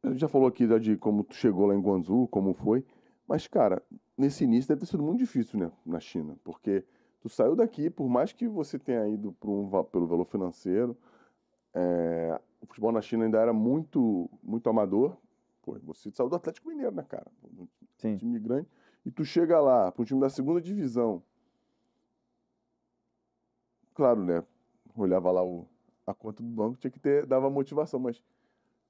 [0.07, 2.84] A gente já falou aqui já de como tu chegou lá em Guangzhou, como foi.
[3.26, 3.82] Mas, cara,
[4.16, 6.36] nesse início deve ter sido muito difícil, né, na China.
[6.44, 6.84] Porque
[7.20, 10.96] tu saiu daqui, por mais que você tenha ido um, pelo valor financeiro,
[11.74, 15.16] é, o futebol na China ainda era muito, muito amador.
[15.61, 17.26] Pô, você saiu do Atlético Mineiro, né, cara?
[17.42, 18.16] Um Sim.
[18.16, 18.68] time grande.
[19.04, 21.20] E tu chega lá, para um time da segunda divisão.
[23.92, 24.44] Claro, né?
[24.94, 25.66] Olhava lá o,
[26.07, 28.22] a conta do banco, tinha que ter, dava motivação, mas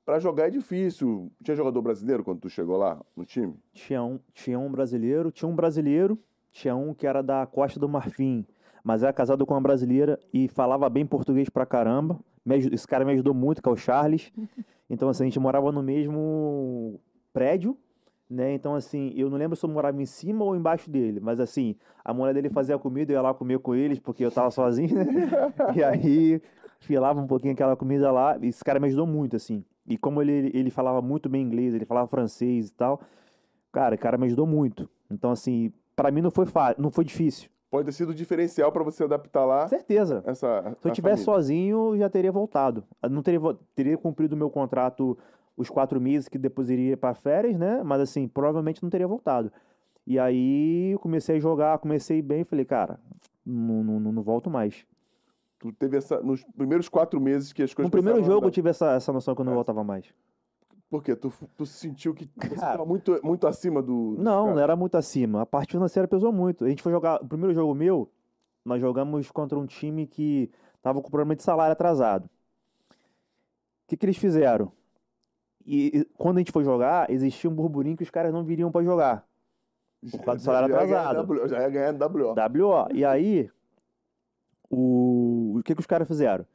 [0.06, 1.32] para jogar é difícil.
[1.42, 3.54] Tinha jogador brasileiro quando tu chegou lá no time?
[3.74, 6.16] Tinha um, tinha um brasileiro, tinha um brasileiro,
[6.52, 8.46] tinha um que era da Costa do Marfim,
[8.84, 12.20] mas era casado com uma brasileira e falava bem português pra caramba.
[12.72, 14.32] Esse cara me ajudou muito, que é o Charles.
[14.88, 17.00] Então, assim, a gente morava no mesmo
[17.32, 17.76] prédio,
[18.30, 18.54] né?
[18.54, 21.74] Então, assim, eu não lembro se eu morava em cima ou embaixo dele, mas assim,
[22.04, 24.94] a mulher dele fazia comida, eu ia lá comer com eles, porque eu tava sozinho,
[24.94, 25.04] né?
[25.74, 26.40] E aí,
[26.78, 29.64] filava um pouquinho aquela comida lá, e esse cara me ajudou muito, assim.
[29.88, 33.00] E como ele, ele falava muito bem inglês, ele falava francês e tal,
[33.72, 34.88] cara, o cara me ajudou muito.
[35.10, 37.48] Então, assim, pra mim não foi fácil, não foi difícil.
[37.70, 40.22] Pode ter sido diferencial pra você adaptar lá Certeza.
[40.26, 40.76] essa.
[40.80, 41.42] Se eu tivesse família.
[41.42, 42.84] sozinho, já teria voltado.
[43.02, 43.40] Eu Não teria,
[43.74, 45.16] teria cumprido o meu contrato
[45.56, 47.82] os quatro meses que depois iria para férias, né?
[47.84, 49.50] Mas assim, provavelmente não teria voltado.
[50.06, 53.00] E aí eu comecei a jogar, comecei bem falei, cara,
[53.44, 54.84] não, não- não volto mais.
[55.58, 56.20] Tu teve essa.
[56.20, 58.50] Nos primeiros quatro meses que as coisas No primeiro jogo eu andar.
[58.50, 59.54] tive essa, essa noção que eu não É.
[59.54, 60.06] voltava mais.
[60.88, 61.16] Por quê?
[61.16, 62.72] Tu, tu sentiu que você Cara.
[62.72, 64.14] tava muito, muito acima do.
[64.18, 65.42] Não, não era muito acima.
[65.42, 66.64] A parte financeira pesou muito.
[66.64, 67.22] A gente foi jogar.
[67.22, 68.08] O primeiro jogo meu,
[68.64, 70.50] nós jogamos contra um time que
[70.82, 72.26] tava com problema de salário atrasado.
[72.26, 74.70] O que, que eles fizeram?
[75.64, 78.70] E, e quando a gente foi jogar, existia um burburinho que os caras não viriam
[78.70, 79.26] pra jogar.
[80.10, 81.16] Por causa do salário atrasado.
[81.16, 82.34] W, já ia ganhar WO.
[82.34, 82.88] WO.
[82.94, 83.50] E aí,
[84.70, 86.46] o, o que, que os caras fizeram?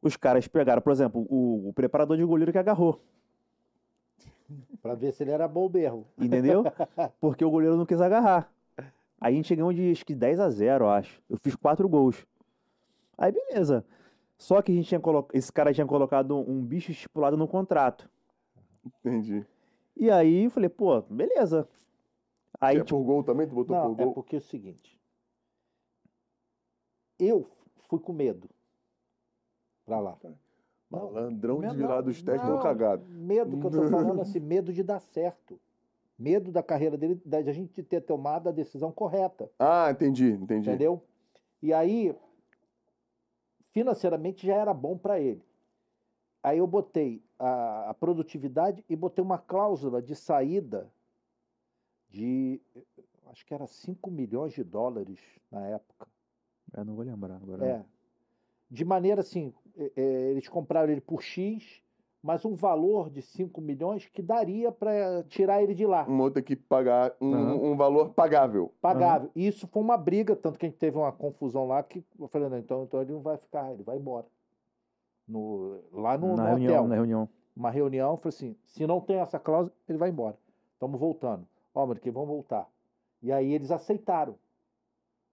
[0.00, 3.00] Os caras pegaram, por exemplo, o, o preparador de goleiro que agarrou.
[4.82, 6.06] Pra ver se ele era bom mesmo.
[6.18, 6.64] Entendeu?
[7.20, 8.52] Porque o goleiro não quis agarrar.
[9.20, 11.22] Aí a gente ganhou de acho que 10 a 0, eu acho.
[11.30, 12.26] Eu fiz quatro gols.
[13.16, 13.84] Aí beleza.
[14.36, 15.28] Só que a gente tinha colo...
[15.32, 18.10] esse cara tinha colocado um bicho estipulado no contrato.
[18.84, 19.46] Entendi.
[19.96, 21.68] E aí eu falei, pô, beleza.
[22.60, 23.46] Aí, é tipo, por gol também?
[23.46, 24.14] Tu botou Não, por é gol?
[24.14, 25.00] porque é o seguinte.
[27.24, 27.48] Eu
[27.88, 28.50] fui com medo
[29.84, 30.18] pra lá.
[30.90, 33.04] Não, Malandrão de virar dos técnicos não, cagado.
[33.06, 35.58] Medo que eu tô falando assim, medo de dar certo.
[36.18, 40.32] Medo da carreira dele, da de a gente ter tomado a decisão correta, Ah, entendi,
[40.32, 40.68] entendi.
[40.68, 41.02] entendeu?
[41.62, 42.14] E aí,
[43.70, 45.44] financeiramente já era bom para ele.
[46.42, 50.92] Aí eu botei a, a produtividade e botei uma cláusula de saída
[52.08, 52.60] de,
[53.26, 55.20] acho que era 5 milhões de dólares
[55.50, 56.06] na época.
[56.74, 57.66] Eu não vou lembrar agora.
[57.66, 57.84] É.
[58.70, 61.82] De maneira assim, é, é, eles compraram ele por X,
[62.22, 66.04] mas um valor de 5 milhões que daria para tirar ele de lá.
[66.04, 67.54] Uma outra equipe pagar um, Aham.
[67.56, 68.72] um valor pagável.
[68.80, 69.30] Pagável.
[69.34, 72.28] E isso foi uma briga, tanto que a gente teve uma confusão lá que eu
[72.28, 74.26] falei, não, então, então ele não vai ficar, ele vai embora.
[75.26, 76.88] No, lá no, na no reunião, hotel.
[76.88, 77.28] na reunião.
[77.54, 80.38] Uma reunião, falei assim, se não tem essa cláusula, ele vai embora.
[80.74, 81.46] Estamos voltando.
[81.74, 82.68] Ó, mas que vamos voltar.
[83.22, 84.36] E aí eles aceitaram.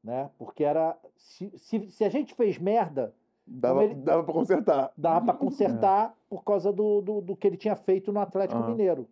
[0.04, 0.30] Né?
[0.38, 0.98] Porque era.
[1.18, 3.14] Se, se, se a gente fez merda,
[3.46, 4.94] Dava, ele- dava pra consertar.
[4.98, 8.70] dava para consertar por causa do, do, do que ele tinha feito no Atlético Aham.
[8.72, 9.10] Mineiro.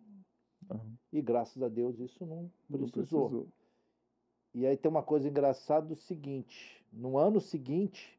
[0.70, 0.92] Aham.
[1.12, 3.46] E graças a Deus isso não Não precisou.
[4.54, 8.18] E aí tem uma coisa engraçada do seguinte: no ano seguinte,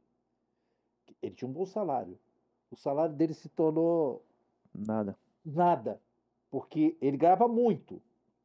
[1.22, 2.20] ele tinha um bom salário.
[2.70, 4.24] O salário dele se tornou
[4.76, 5.17] Nada.
[5.43, 5.99] nada,
[6.51, 7.99] porque ele ganhava muito,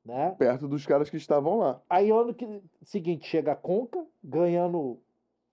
[0.05, 0.35] né?
[0.39, 1.81] Perto dos caras que estavam lá.
[1.89, 4.99] Aí ano que, seguinte chega a Conca, ganhando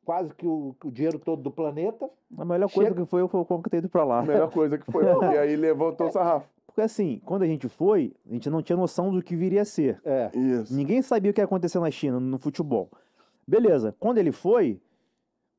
[0.03, 2.09] quase que o, o dinheiro todo do planeta.
[2.37, 4.19] A melhor coisa Chega- que foi foi o que ter ido pra lá.
[4.19, 6.47] A melhor coisa que foi, porque aí levantou o sarrafo.
[6.65, 9.65] Porque assim, quando a gente foi, a gente não tinha noção do que viria a
[9.65, 9.99] ser.
[10.05, 10.73] É, Isso.
[10.73, 12.89] Ninguém sabia o que ia acontecer na China, no futebol.
[13.45, 14.79] Beleza, quando ele foi,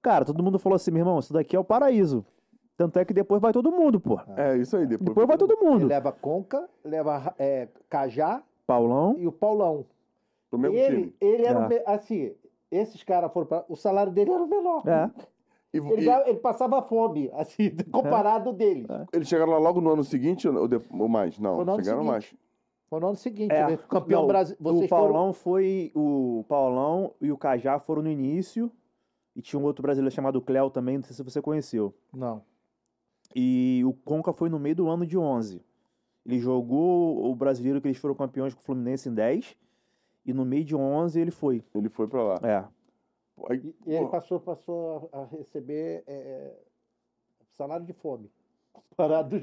[0.01, 2.25] cara, todo mundo falou assim, meu irmão, isso daqui é o paraíso.
[2.79, 4.19] Tanto é que depois vai todo mundo, pô.
[4.37, 4.87] É isso aí.
[4.87, 5.87] Depois, Depois vai todo ele mundo.
[5.87, 8.43] leva Conca, leva é, Cajá
[8.73, 9.87] Paulão, e o Paulão.
[10.51, 11.15] Pro mesmo ele, time.
[11.21, 11.83] ele era o É.
[11.87, 12.35] assim,
[12.71, 14.83] esses caras foram para o salário dele era o menor.
[14.87, 15.11] é,
[15.75, 18.87] E, Ele, e ele passava fome, assim, comparado dele.
[18.91, 19.07] É.
[19.17, 21.39] eles chegaram lá logo no ano seguinte ou, de- ou mais?
[21.39, 22.05] Não, chegaram seguinte.
[22.05, 22.35] mais.
[22.91, 23.79] Foi no ano seguinte, É, né?
[23.89, 24.85] campeão não, brasileiro.
[24.85, 28.71] o Paulão foi, o Paulão e o Cajá foram no início,
[29.35, 31.95] e tinha um outro brasileiro chamado Cléo também, não sei se você conheceu.
[32.13, 32.43] Não.
[33.35, 35.63] E o Conca foi no meio do ano de 11.
[36.25, 39.57] Ele jogou o brasileiro que eles foram campeões com o Fluminense em 10,
[40.25, 41.65] e no meio de 11 ele foi.
[41.75, 42.41] Ele foi pra lá.
[42.43, 42.65] É,
[43.49, 46.55] Aí, E, e ele passou, passou a receber é,
[47.53, 48.31] salário de fome.
[48.73, 49.37] Comparado.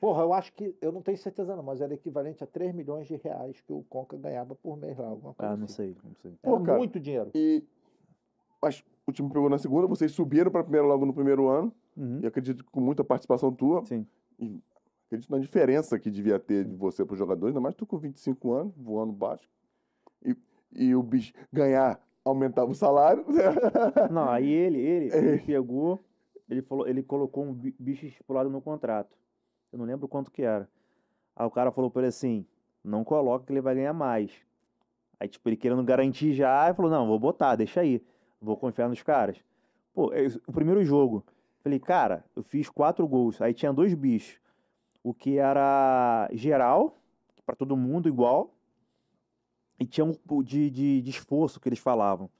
[0.00, 3.06] Porra, eu acho que, eu não tenho certeza não, mas era equivalente a 3 milhões
[3.06, 5.08] de reais que o Conca ganhava por mês lá.
[5.08, 5.74] Alguma coisa ah, não assim.
[5.74, 6.32] sei, não sei.
[6.42, 7.30] Era Pô, cara, muito dinheiro.
[7.34, 7.62] E,
[8.60, 12.20] mas o time pegou na segunda, vocês subiram pra primeira logo no primeiro ano, Uhum,
[12.22, 13.82] e acredito que com muita participação tua.
[13.86, 14.06] Sim.
[14.38, 14.60] E
[15.06, 17.98] acredito na diferença que devia ter de você para os jogadores, ainda mais tu com
[17.98, 19.48] 25 anos, voando baixo.
[20.24, 20.36] E,
[20.72, 23.24] e o bicho ganhar, aumentava o salário.
[24.10, 25.16] Não, aí ele, ele, É.
[25.18, 26.04] ele pegou,
[26.48, 29.16] ele falou, ele colocou um bi- bicho estipulado no contrato.
[29.72, 30.68] Eu não lembro quanto que era.
[31.34, 32.46] Aí o cara falou pra ele assim,
[32.82, 34.32] não coloca que ele vai ganhar mais.
[35.18, 38.02] Aí, tipo, ele querendo garantir já, ele falou, não, vou botar, deixa aí.
[38.40, 39.38] Vou confiar nos caras.
[39.92, 41.24] Pô, é o primeiro jogo,
[41.62, 43.40] falei, cara, eu fiz quatro gols.
[43.40, 44.38] Aí tinha dois bichos.
[45.06, 46.96] O que era geral,
[47.46, 48.50] pra todo mundo igual,
[49.78, 52.30] E tinha um po- de, de, de esforço que eles falavam.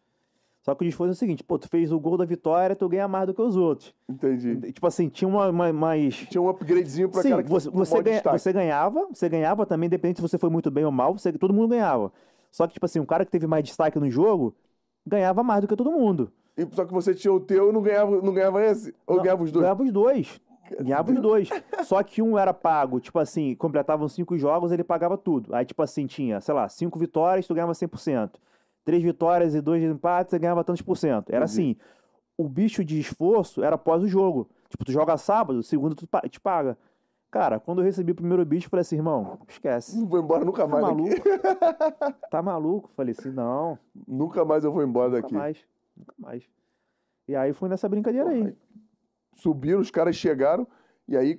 [0.62, 2.88] Só que o esforço é o seguinte, pô, tu fez o gol da vitória, tu
[2.88, 3.94] ganha mais do que os outros.
[4.08, 4.72] Entendi.
[4.72, 6.16] Tipo assim, tinha uma, uma- mais...
[6.28, 9.86] Tinha um upgradezinho pra Sim, cara que você, você, ganha- você ganhava, você ganhava também,
[9.86, 12.12] independente se você foi muito bem ou mal, você, todo mundo ganhava.
[12.50, 14.56] Só que, tipo assim, o cara que teve mais destaque no jogo
[15.06, 16.32] ganhava mais do que todo mundo.
[16.56, 18.94] E só que você tinha o teu e não ganhava, não ganhava esse?
[19.06, 19.62] Ou Não, ganhava os dois?
[19.62, 20.40] Ganhava os dois.
[20.80, 21.48] Ganhava os dois.
[21.84, 25.54] Só que um era pago, tipo assim, completavam cinco jogos, ele pagava tudo.
[25.54, 28.32] Aí, tipo assim, tinha, sei lá, cinco vitórias, tu ganhava 100%.
[28.84, 31.30] Três vitórias e dois empates, você ganhava tantos por cento.
[31.30, 31.60] Era Entendi.
[31.72, 31.76] assim.
[32.38, 34.48] O bicho de esforço era após o jogo.
[34.68, 36.76] Tipo, tu joga sábado, segundo tu te paga.
[37.30, 39.98] Cara, quando eu recebi o primeiro bicho, eu falei assim, irmão, esquece.
[39.98, 41.08] Não vou embora nunca Tá mais maluco?
[41.10, 42.18] daqui.
[42.30, 42.90] Tá maluco?
[42.96, 45.34] Falei assim, não, Nunca mais eu vou embora nunca daqui.
[45.34, 45.58] mais.
[45.96, 46.44] Nunca mais.
[47.28, 48.54] E aí fui nessa brincadeira aí.
[49.36, 50.66] Subiram, os caras chegaram,
[51.06, 51.38] e aí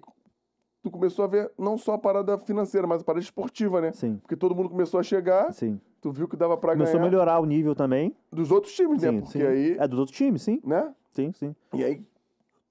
[0.81, 3.91] tu começou a ver não só a parada financeira, mas a parada esportiva, né?
[3.91, 5.79] Sim, Porque todo mundo começou a chegar, sim.
[5.99, 8.15] tu viu que dava pra Começou a ganhar melhorar o nível também.
[8.31, 9.11] dos outros times, né?
[9.11, 9.45] Sim, Porque sim.
[9.45, 10.61] aí, É dos outros times, sim.
[10.63, 10.93] né?
[11.11, 11.55] Sim, sim.
[11.73, 12.01] E aí,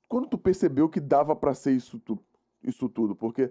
[0.08, 2.18] quando tu percebeu que dava pra ser isso, tu-
[2.62, 3.14] isso tudo?
[3.16, 3.50] Porque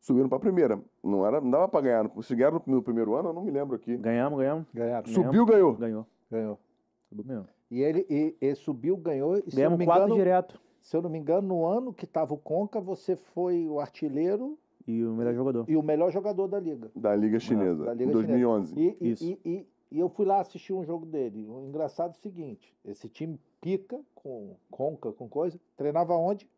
[0.00, 2.08] subiram pra primeira, não, era, não dava pra ganhar.
[2.08, 3.28] Vocês ganharam no primeiro ano?
[3.28, 3.96] Eu não me lembro aqui.
[3.98, 4.66] Ganhamos, ganhamos.
[4.72, 5.02] Ganharam.
[5.04, 5.26] Ganhamos.
[5.26, 5.74] Subiu, ganhou.
[5.74, 6.06] Ganhou.
[6.30, 6.58] Ganhou.
[7.10, 7.46] Subiu mesmo.
[7.70, 9.36] E ele, e, e subiu, ganhou.
[9.36, 10.60] E se Ganhamos quatro engano, direto.
[10.82, 14.58] Se eu não me engano, no ano que tava o Conca, você foi o artilheiro
[14.86, 15.64] E o melhor jogador.
[15.68, 16.90] e o melhor jogador da liga.
[16.94, 18.74] Da Liga Chinesa, da Liga em 2011.
[18.78, 19.24] E, e- Isso.
[19.24, 21.46] e- e- e eu fui lá assistir um jogo dele.
[21.48, 26.48] O engraçado é o seguinte: esse time pica com Conca, com coisa, treinava onde?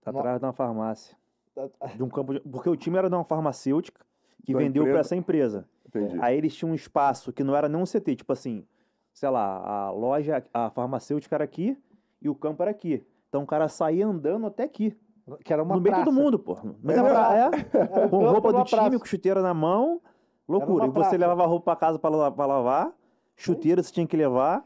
[0.00, 1.16] Tá No- atrás de uma farmácia.
[1.54, 4.04] Tá- De um campo de- Porque o time era de uma farmacêutica
[4.44, 5.06] que Da vendeu pra empresa.
[5.06, 5.68] essa empresa.
[5.86, 6.16] Entendi.
[6.20, 8.64] Aí eles tinham um espaço que não era nem um CT, tipo assim,
[9.12, 11.76] sei lá, a loja, a farmacêutica era aqui
[12.22, 13.04] e o campo era aqui.
[13.28, 14.96] Então o cara saía andando até aqui.
[15.44, 16.06] Que era uma no meio praça.
[16.10, 16.54] todo mundo, pô.
[16.64, 18.98] No meio Era da uma praia, Era é, com roupa do time, praça.
[18.98, 20.00] com chuteira na mão.
[20.48, 20.86] Loucura.
[20.86, 21.16] E você praça.
[21.18, 22.92] levava a roupa pra casa pra, la- pra lavar,
[23.36, 24.64] chuteira você tinha que levar.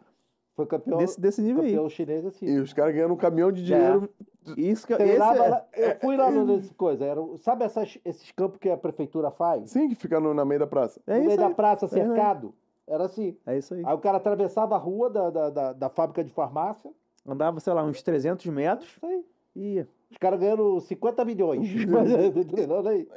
[0.54, 1.70] Foi campeão, Desse, desse nível aí.
[1.70, 2.46] campeão chinês assim.
[2.46, 4.08] E os caras ganhando um caminhão de dinheiro.
[4.56, 7.04] Isso que esse Treinava é, lá- eu fui lá nessa coisa.
[7.04, 9.70] Era, sabe essas- esses campos que a prefeitura faz?
[9.70, 11.00] Sim, que fica no, na meio da praça.
[11.08, 11.54] é no meio isso da aí.
[11.54, 12.06] praça, É isso aí.
[12.06, 12.54] cercado.
[12.86, 13.36] Era assim.
[13.46, 13.82] É isso aí.
[13.84, 16.90] Aí o cara atravessava a rua da, da, da, da fábrica de farmácia.
[17.26, 19.24] Andava, sei lá, uns 300 metros aí.
[19.54, 19.88] e ia.
[20.10, 21.68] Os caras ganhando 50 milhões.
[22.50, 23.08] Treinando aí.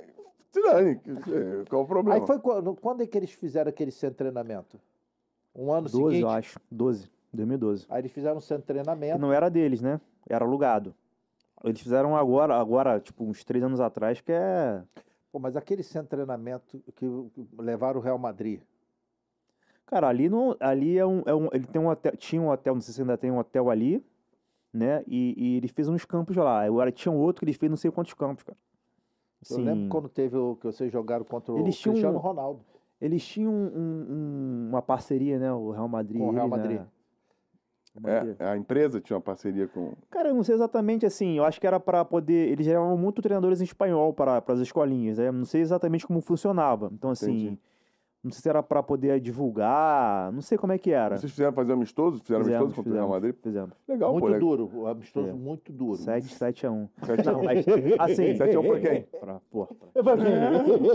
[1.70, 2.16] Qual o problema?
[2.22, 4.80] Aí foi quando, quando é que eles fizeram aquele centro treinamento?
[5.54, 6.22] Um ano 12, seguinte.
[6.22, 6.60] eu acho.
[6.72, 7.10] 12.
[7.34, 7.86] 2012.
[7.90, 9.20] Aí eles fizeram um centro de Que treinamento.
[9.20, 10.00] não era deles, né?
[10.30, 10.96] Era alugado.
[11.64, 14.82] Eles fizeram agora, agora, tipo, uns três anos atrás, que é.
[15.32, 17.06] Pô, mas aquele centro treinamento que
[17.60, 18.62] levaram o Real Madrid.
[19.86, 20.56] Cara, ali não.
[20.60, 21.22] Ali é um.
[21.26, 22.16] É um ele tem um hotel.
[22.18, 24.04] Tinha um hotel, não sei se ainda tem um hotel ali,
[24.74, 25.04] né?
[25.08, 26.64] E, e ele fez uns campos lá.
[26.64, 28.58] Agora tinha um outro que ele fez não sei quantos campos, cara.
[29.50, 32.62] Eu lembro Assim, quando teve o que vocês jogaram contra o Cristiano um- Ronaldo.
[33.00, 35.54] Eles tinham um- um- uma parceria, né?
[35.54, 36.18] O Real Madrid.
[36.20, 36.62] Com o Real ele, né?
[36.64, 36.82] Madrid.
[38.02, 38.36] Madrid.
[38.40, 39.94] É, a empresa tinha uma parceria com.
[40.10, 41.38] Cara, eu não sei exatamente assim.
[41.38, 42.50] Eu acho que era para poder.
[42.50, 45.18] Eles levavam muito treinadores em espanhol para as escolinhas.
[45.18, 45.32] Né?
[45.32, 46.90] Não sei exatamente como funcionava.
[46.92, 47.32] Então, assim.
[47.32, 47.60] Entendi.
[48.26, 50.32] Não sei se era para poder divulgar.
[50.32, 51.16] Não sei como é que era.
[51.16, 52.20] Vocês fizeram fazer amistoso?
[52.24, 53.36] Fizeram amistoso contra o Real Madrid?
[53.40, 53.70] Fizemos.
[53.88, 54.32] Legal, muito pô.
[54.32, 54.40] legal.
[54.40, 55.32] duro, o amistoso É.
[55.34, 55.98] muito duro.
[55.98, 56.90] 7, 7 a 1.
[57.06, 57.44] Sete a Não, um.
[57.44, 57.66] mas,
[58.00, 58.34] assim.
[58.36, 59.02] 7 a 1 pra quem?
[59.20, 60.18] Pra, pô, pra-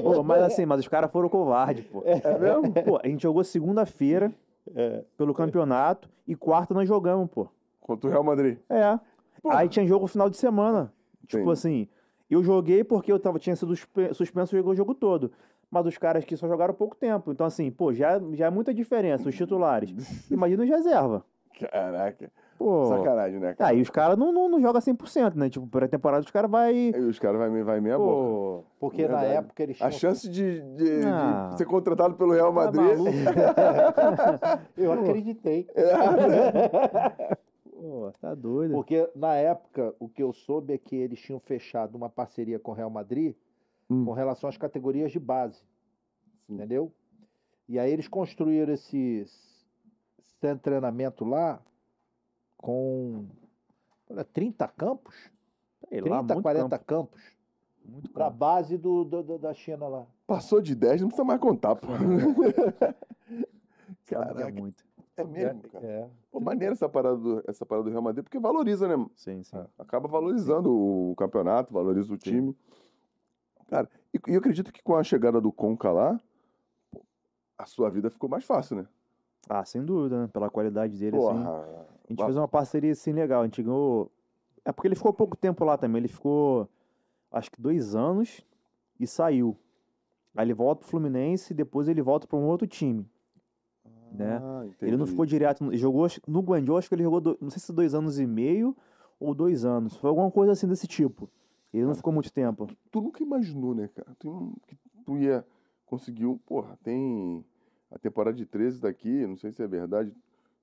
[0.02, 2.02] Pô, mas assim, mas os caras foram covardes, pô.
[2.04, 2.72] É mesmo?
[2.84, 4.32] Pô, a gente jogou segunda-feira
[4.74, 5.04] É.
[5.16, 7.46] pelo campeonato e quarta nós jogamos, pô.
[7.80, 8.58] Contra o Real Madrid.
[8.68, 8.98] É.
[9.40, 9.50] Pô.
[9.52, 10.92] Aí tinha jogo final de semana.
[11.28, 11.52] Tipo Entendi.
[11.52, 11.88] assim,
[12.28, 15.30] eu joguei porque eu tava, tinha sido suspe- suspenso o jogo todo.
[15.70, 17.30] Mas os caras que só jogaram pouco tempo.
[17.30, 19.90] Então, assim, pô, já, já é muita diferença, os titulares.
[20.30, 21.24] Imagina os reserva.
[21.58, 22.30] Caraca.
[22.58, 22.84] Pô.
[22.86, 23.70] Sacanagem, né, cara?
[23.70, 25.48] Aí os caras não, não, não jogam 100%, né?
[25.48, 26.92] Tipo, pré-temporada os caras vai.
[26.94, 28.10] Aí os caras vai, vai meia boca.
[28.12, 28.64] Pô.
[28.78, 29.34] Porque na Verdade.
[29.38, 29.88] época eles tinham.
[29.88, 31.54] A chance de, de- de Ah.
[31.56, 32.82] ser contratado pelo Real Tá Madrid.
[34.76, 35.66] Eu acreditei.
[37.72, 38.74] Pô, tá doido.
[38.74, 42.72] Porque na época, o que eu soube é que eles tinham fechado uma parceria com
[42.72, 43.34] o Real Madrid
[43.90, 44.04] Hum.
[44.04, 45.58] com relação às categorias de base.
[46.46, 46.54] Sim.
[46.54, 46.92] Entendeu?
[47.68, 49.26] E aí eles construíram esse
[50.42, 51.60] de treinamento lá
[52.56, 53.26] com
[54.08, 55.14] olha, 30 campos.
[55.88, 57.22] Sei 30, lá, muito 40 campo, campos.
[57.84, 58.36] muito Pra campo.
[58.38, 60.06] base do, do- do- da China lá.
[60.26, 61.88] Passou de 10, não precisa mais contar, pô.
[64.12, 64.84] É Caraca, muito.
[65.16, 65.86] é mesmo, cara.
[65.86, 66.08] É.
[66.32, 69.06] Pô, maneiro essa parada, do, essa parada do Real Madrid, porque valoriza, né?
[69.14, 69.56] Sim, sim.
[69.78, 72.56] Acaba valorizando o campeonato, valoriza o time.
[73.70, 76.20] Cara, e, e eu acredito que com a chegada do Conca lá,
[77.56, 78.86] a sua vida ficou mais fácil, né?
[79.48, 80.28] Ah, sem dúvida, né?
[80.32, 81.26] Pela qualidade dele, assim.
[81.26, 81.50] Porra.
[82.04, 83.42] A gente fez uma parceria assim legal.
[83.42, 84.10] A gente ganhou.
[84.64, 86.00] É porque ele ficou pouco tempo lá também.
[86.00, 86.68] Ele ficou,
[87.30, 88.44] acho que dois anos
[88.98, 89.56] e saiu.
[90.36, 93.08] Aí ele volta pro Fluminense e depois ele volta para um outro time.
[94.12, 94.38] Né?
[94.42, 97.60] Ah, Ele não ficou direto, jogou no Guangzhou, acho que ele jogou, do- não sei
[97.60, 98.76] se dois anos e meio
[99.20, 99.96] ou dois anos.
[99.96, 101.30] Foi alguma coisa assim desse tipo.
[101.72, 102.66] Ele não ficou muito tempo.
[102.90, 104.08] Tu nunca imaginou, né, cara?
[104.18, 105.44] Tu, que tu ia
[105.86, 106.26] conseguir.
[106.26, 107.44] um- Porra, tem
[107.90, 110.12] a temporada de 13 daqui, não sei se é verdade.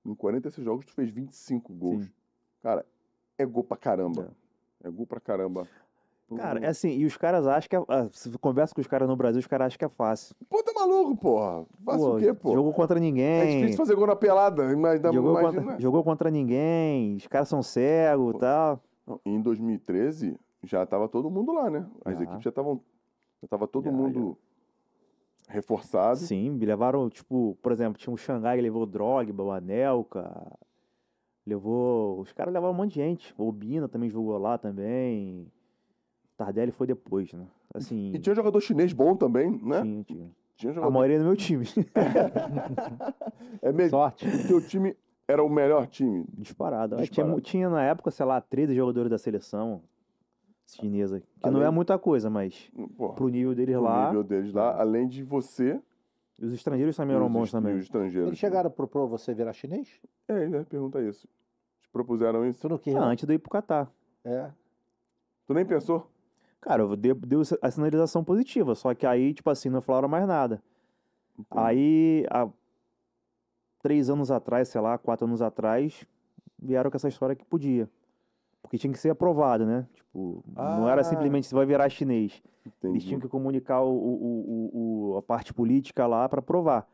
[0.06, 2.06] Em 46 jogos tu fez 25 gols.
[2.06, 2.12] Sim.
[2.62, 2.86] Cara,
[3.38, 4.36] é gol pra caramba.
[4.84, 5.68] É, gol pra caramba.
[6.36, 9.08] Cara, é assim, e os caras acham que é, ah, se conversa com os caras
[9.08, 10.36] no Brasil, os caras acham que é fácil.
[10.50, 11.66] Pô, tá maluco, porra.
[11.86, 12.52] Faça o quê, pô?
[12.54, 13.60] Jogou contra É ninguém.
[13.62, 15.62] difícil fazer gol na pelada, mas dá- jogou, imagina.
[15.64, 17.16] contra, jogou contra ninguém.
[17.16, 18.84] Os caras são cegos e tal.
[19.26, 20.38] Em 2013,
[20.68, 21.86] já tava todo mundo lá, né?
[22.06, 22.24] As Já.
[22.24, 22.82] equipes já estavam.
[23.42, 24.38] Já tava todo Já, mundo
[25.48, 26.18] reforçado.
[26.20, 30.52] Sim, me levaram, tipo, por exemplo, tinha o Xangai que levou o Drogba, o Anelka.
[31.46, 32.20] Levou.
[32.20, 33.34] Os caras levaram um monte de gente.
[33.38, 35.48] O Obina também jogou lá também.
[36.36, 37.48] Tardelli foi depois, né?
[37.74, 38.12] Assim.
[38.14, 39.82] E tinha jogador chinês bom também, né?
[39.82, 40.32] tinha, tinha.
[40.58, 40.94] Tinha A jogador.
[40.94, 41.66] maioria do meu time.
[43.62, 43.92] É mesmo.
[43.92, 44.28] Sorte.
[44.28, 44.96] O teu time
[45.28, 46.26] era o melhor time.
[46.34, 46.96] Disparado.
[46.96, 47.34] Tinha, Disparado.
[47.36, 49.82] mu- tinha na época, sei lá, 13 jogadores da seleção
[50.76, 51.20] chinesa.
[51.22, 54.08] Que não é Além- muita coisa, mas Porra, pro nível deles o lá.
[54.08, 55.80] nível deles lá, além de você.
[56.40, 57.74] E os estrangeiros também eram bons também.
[57.74, 58.28] e os estrangeiros.
[58.28, 60.00] Eles chegaram a propor você virar chinês?
[60.28, 61.28] É, ele pergunta isso.
[61.82, 62.62] Te propuseram isso.
[62.62, 63.92] Tu não Ah, antes de eu ir pro Catar.
[64.24, 64.52] É.
[65.48, 66.12] Tu nem pensou?
[66.62, 70.28] Cara, eu dei, dei a sinalização positiva, só que aí, tipo assim, não falaram mais
[70.28, 70.62] nada.
[71.50, 72.48] Aí, há
[73.82, 76.06] três anos atrás, sei lá, quatro anos atrás,
[76.60, 77.90] vieram com essa história que podia.
[78.62, 79.88] Porque tinha que ser aprovado, né?
[79.94, 81.04] Tipo, não era Ah.
[81.04, 82.42] simplesmente você vai virar chinês.
[82.66, 83.06] Eles Entendi.
[83.08, 84.20] tinham que comunicar o, o-
[84.74, 86.88] o- o- a parte política lá pra aprovar.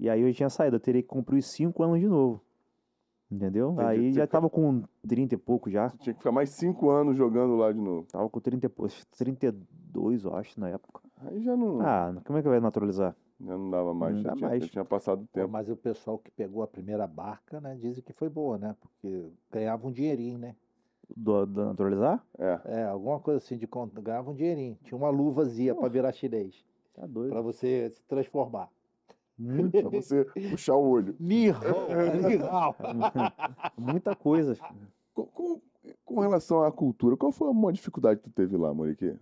[0.00, 2.40] E aí eu tinha saído, eu teria que cumprir os cinco anos de novo.
[3.30, 3.72] Entendeu?
[3.72, 3.88] Entendi.
[3.88, 5.88] Aí Você já tava com 30 e pouco já.
[5.90, 8.06] Tu tinha que ficar mais cinco anos jogando lá de novo.
[8.10, 11.00] Tava com 30 e pouco, 32, eu acho, na época.
[11.26, 13.14] Aí já não, Ah, como é que vai naturalizar?
[13.40, 14.14] já não dava mais.
[14.16, 14.62] Não já, dá tinha, mais.
[14.64, 15.48] já tinha passado o tempo.
[15.50, 18.76] Mas o pessoal que pegou a primeira barca, né, dizem que foi boa, né?
[18.80, 20.54] Porque ganhava um dinheirinho, né?
[21.16, 22.24] Do, do naturalizar?
[22.38, 22.60] É.
[22.64, 24.78] É, alguma coisa assim de conta, ganhava um dinheirinho.
[24.84, 27.30] Tinha uma luvazinha pra virar chinês, Tá doido.
[27.32, 28.68] pra você se transformar.
[29.36, 31.14] Pra você puxar o olho.
[31.20, 32.74] Nihao.
[33.76, 34.56] muita coisa.
[35.14, 35.60] Com, com,
[36.04, 39.14] com relação à cultura, qual foi a maior dificuldade que tu teve lá, Moriquê?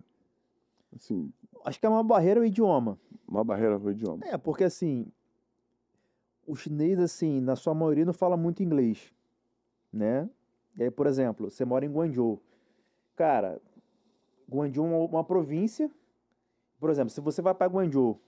[0.95, 1.31] Assim,
[1.65, 2.97] Acho que é uma barreira o idioma.
[3.27, 4.19] uma barreira foi o idioma.
[4.25, 5.07] É, porque assim,
[6.47, 9.13] o chinês, assim, na sua maioria não fala muito inglês,
[9.91, 10.29] né?
[10.77, 12.41] E aí, por exemplo, você mora em Guangzhou.
[13.15, 13.61] Cara,
[14.49, 15.89] Guangzhou é uma, uma província.
[16.79, 18.19] Por exemplo, se você vai para Guangzhou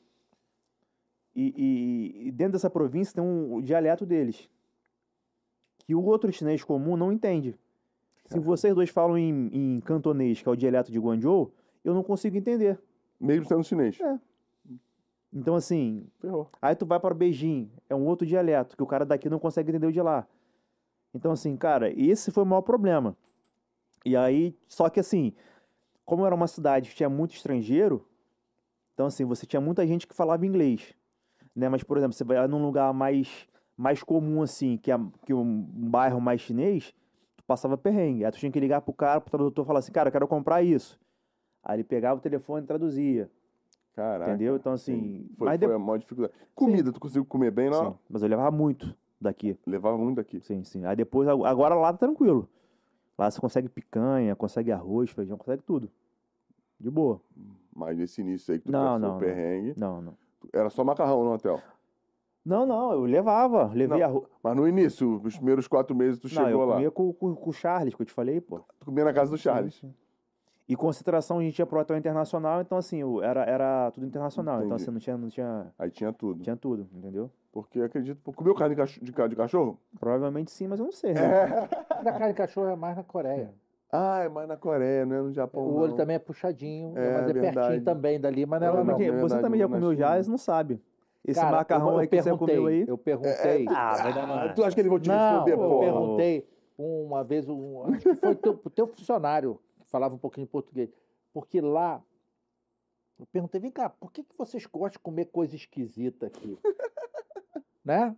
[1.36, 4.50] e, e- e dentro dessa província tem um, dialeto deles,
[5.80, 7.58] que o outro chinês comum não entende.
[8.26, 11.52] Se vocês dois falam em, em cantonês, que é o dialeto de Guangzhou,
[11.84, 12.80] eu não consigo entender.
[13.20, 14.00] Mesmo sendo chinês.
[14.00, 14.20] É.
[15.32, 16.48] Então, assim, Ferrou.
[16.62, 19.72] Aí tu vai para Beijing, é um outro dialeto, que o cara daqui não consegue
[19.72, 20.28] entender o de lá.
[21.14, 23.16] Então, assim, cara, esse foi o maior problema.
[24.06, 25.34] E aí, só que assim,
[26.04, 28.06] como era uma cidade que tinha muito estrangeiro,
[28.94, 30.94] então assim, você tinha muita gente que falava inglês,
[31.56, 31.70] né?
[31.70, 33.48] Mas, por exemplo, você vai num lugar mais,
[33.78, 36.94] mais comum, assim, que, é, que um bairro mais chinês,
[37.38, 38.26] tu passava perrengue.
[38.26, 40.64] Aí tu tinha que ligar pro cara, pro tradutor, falar assim, cara, eu quero comprar
[40.64, 41.00] isso.
[41.64, 43.32] Aí ele pegava o telefone e traduzia,
[43.96, 44.32] Caraca.
[44.32, 44.58] entendeu?
[44.58, 44.94] Então, assim...
[44.94, 45.30] Sim.
[45.38, 46.34] Foi, mas foi de- a maior dificuldade.
[46.54, 47.86] Comida, tu conseguiu comer bem lá?
[47.86, 48.94] Sim, mas eu levava muito
[49.24, 49.58] daqui.
[49.66, 50.40] Levava muito daqui.
[50.42, 50.86] Sim, sim.
[50.86, 52.48] Aí depois, ag- agora lá tá tranquilo.
[53.18, 55.90] Lá você consegue picanha, consegue arroz, feijão, consegue tudo.
[56.80, 57.22] De boa.
[57.76, 60.18] Mas nesse início aí que tu Não, não, o perrengue, Não, não.
[60.52, 61.62] era só macarrão no hotel.
[62.46, 63.68] Não, não, eu levava.
[63.74, 64.26] Levei Não, arroz.
[64.44, 66.74] Mas no início, os primeiros quatro meses tu Não, eu chegou lá.
[66.76, 68.60] comia com, com, com o Charles, que eu te falei, pô.
[68.80, 69.76] Tu comia na casa do Charles.
[69.76, 69.94] Sim, sim.
[70.68, 74.56] E concentração, a gente ia pro hotel internacional, então assim, eu- era, era tudo internacional.
[74.64, 74.84] Então Entendi.
[74.84, 76.42] assim, não tinha, não tinha, Aí tinha tudo.
[76.42, 77.30] tinha tudo, entendeu?
[77.52, 78.32] Porque acredito.
[78.32, 79.78] Comeu carne de cacho- de, ca- de cachorro?
[80.00, 81.22] Provavelmente sim, mas eu não sei, né?
[81.22, 82.04] É.
[82.04, 83.54] Da carne de cachorro é mais na Coreia.
[83.92, 85.62] Ah, é mais na Coreia, não é no Japão.
[85.64, 85.98] o olho não.
[85.98, 87.56] também é puxadinho, É, mas é verdade.
[87.56, 88.98] pertinho também dali, mas não é lá É, não.
[88.98, 90.82] Você verdade, também já na comeu já, eles não sabem.
[91.26, 92.86] Esse Cara, macarrão eu, aí eu que você comeu aí.
[92.88, 93.66] Eu perguntei.
[93.70, 94.50] Ah, vai dar Ah, uma...
[94.54, 95.80] tu acha que eles vão te Não, responder, eu pô?
[95.80, 99.60] perguntei uma vez, um, acho que foi teu, teu funcionário
[99.94, 100.90] falava um pouquinho de português.
[101.32, 102.04] Porque lá,
[103.20, 106.58] eu perguntei, vem cá, por que, que vocês gostam de comer coisa esquisita aqui?
[107.86, 108.18] né?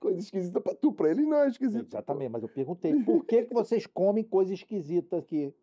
[0.00, 1.86] Coisa esquisita pra tu, pra eles não é esquisito.
[1.86, 5.54] Exatamente, mas eu perguntei, por que, que vocês comem coisa esquisita aqui?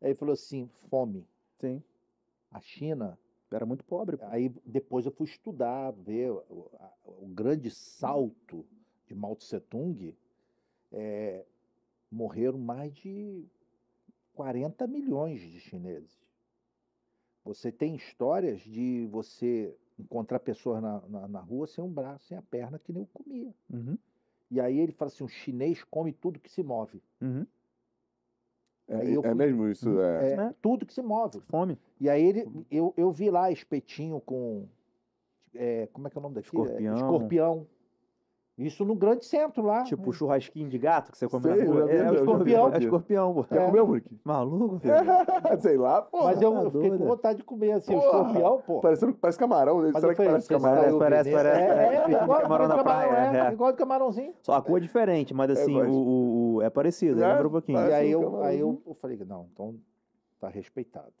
[0.00, 1.26] Aí ele falou assim, fome.
[1.58, 1.82] Sim,
[2.52, 3.18] A China
[3.50, 4.16] era muito pobre.
[4.16, 4.26] pô.
[4.26, 8.64] Aí depois eu fui estudar, ver o, a- o grande salto
[9.08, 10.14] de Mao Tse Tung.
[10.92, 11.44] é,
[12.10, 13.44] morreram mais de
[14.38, 16.16] 40 milhões de chineses.
[17.44, 22.38] você tem histórias de você encontrar pessoas na, na, na rua sem um braço, sem
[22.38, 23.52] a perna, que nem eu comia.
[23.68, 23.98] Uhum.
[24.48, 27.02] E aí ele fala assim: o chinês come tudo que se move.
[27.20, 27.44] Uhum.
[28.86, 30.00] É, eu é mesmo isso?
[30.00, 30.30] É.
[30.30, 30.54] É, É.
[30.62, 31.40] tudo que se move.
[31.40, 31.76] Fome.
[32.00, 34.68] E aí ele, eu, eu vi lá espetinho com.
[35.52, 36.62] é, como é que é o nome daquilo?
[36.62, 36.94] É, Escorpião.
[36.94, 37.66] escorpião.
[38.58, 39.84] Isso no grande centro lá.
[39.84, 41.88] Tipo churrasquinho de gato que você come Sei, na rua.
[41.90, 42.74] É, é vi escorpião.
[42.74, 43.46] É escorpião, pô.
[43.54, 43.66] Já É.
[43.66, 44.18] comeu, Muriqui?
[44.24, 44.94] Maluco, filho.
[45.60, 46.24] Sei lá, pô.
[46.24, 48.16] Mas eu, tá eu fiquei com vontade de comer assim, o Porra.
[48.18, 48.80] escorpião, pô.
[48.80, 49.90] Parecendo, parece camarão, né?
[49.94, 50.98] Mas Será que falei, parece camarão?
[50.98, 51.42] Parece, veneno.
[51.44, 51.94] parece, É, parece.
[51.96, 53.52] é, Fica igual, camarão na praia, é, é.
[53.52, 54.34] igual de camarãozinho.
[54.42, 57.46] Só a cor é diferente, mas assim, mas- o, o- o- é parecido, É, lembra
[57.46, 57.78] um pouquinho.
[57.78, 59.76] parece E aí um eu, aí eu, falei, não, então
[60.40, 61.12] tá respeitado.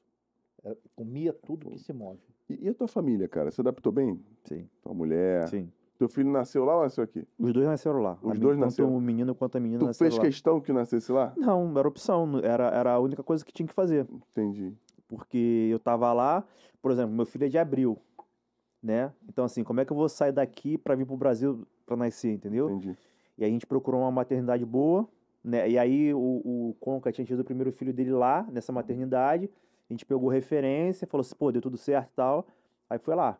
[0.64, 2.18] É, comia tudo que se move.
[2.50, 3.50] E a tua família, cara?
[3.52, 4.20] Você adaptou bem?
[4.44, 5.46] Sim, Tua mulher?
[5.48, 5.70] sim.
[5.98, 7.26] Teu filho nasceu lá ou nasceu aqui?
[7.38, 8.16] Os dois nasceram lá.
[8.22, 8.96] Os A dois tanto nasceram.
[8.96, 10.24] o menino quanto a menina Tu nasceram fez lá.
[10.24, 11.32] questão que nascesse lá?
[11.36, 14.06] Não, era opção, era, era a única coisa que tinha que fazer.
[14.30, 14.72] Entendi.
[15.08, 16.44] Porque eu tava lá,
[16.80, 17.98] por exemplo, meu filho é de abril,
[18.82, 19.12] né?
[19.28, 22.32] Então assim, como é que eu vou sair daqui pra vir pro Brasil pra nascer,
[22.32, 22.70] entendeu?
[22.70, 22.96] Entendi.
[23.36, 25.08] E aí a gente procurou uma maternidade boa,
[25.42, 25.68] né?
[25.68, 29.50] E aí o, o Conca tinha tido o primeiro filho dele lá, nessa maternidade.
[29.90, 32.46] A gente pegou referência, falou assim, pô, deu tudo certo e tal.
[32.88, 33.36] Aí foi lá.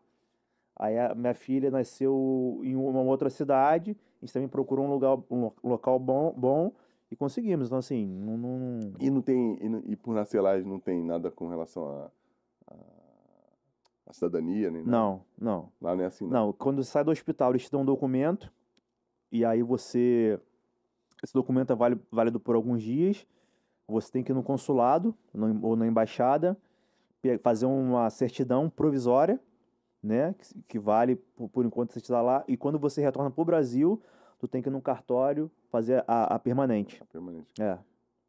[0.78, 3.96] Aí a minha filha nasceu em uma outra cidade.
[4.22, 6.72] A gente também procurou um lugar, um lo- local bom, bom
[7.10, 7.66] e conseguimos.
[7.66, 8.36] Então, assim, não.
[8.36, 9.59] não- E não tem.
[9.60, 12.10] E, não- e por nascer lá, não tem nada com relação a.
[12.72, 12.74] a,
[14.06, 14.90] a cidadania, nem nada?
[14.96, 15.72] Não, não.
[15.80, 16.46] Lá não é assim, não.
[16.46, 18.52] Não, quando você sai do hospital, eles te dão um documento.
[19.32, 20.40] E aí você.
[21.22, 23.26] Esse documento é válido, válido por alguns dias.
[23.88, 26.56] Você tem que ir no consulado no- ou na embaixada,
[27.42, 29.40] fazer uma certidão provisória,
[30.02, 30.34] né?
[30.38, 32.44] Que, que vale por, por enquanto você está lá.
[32.48, 34.00] E quando você retorna para o Brasil,
[34.38, 37.02] tu tem que ir no cartório fazer a, a permanente.
[37.12, 37.52] Permanente.
[37.60, 37.78] É.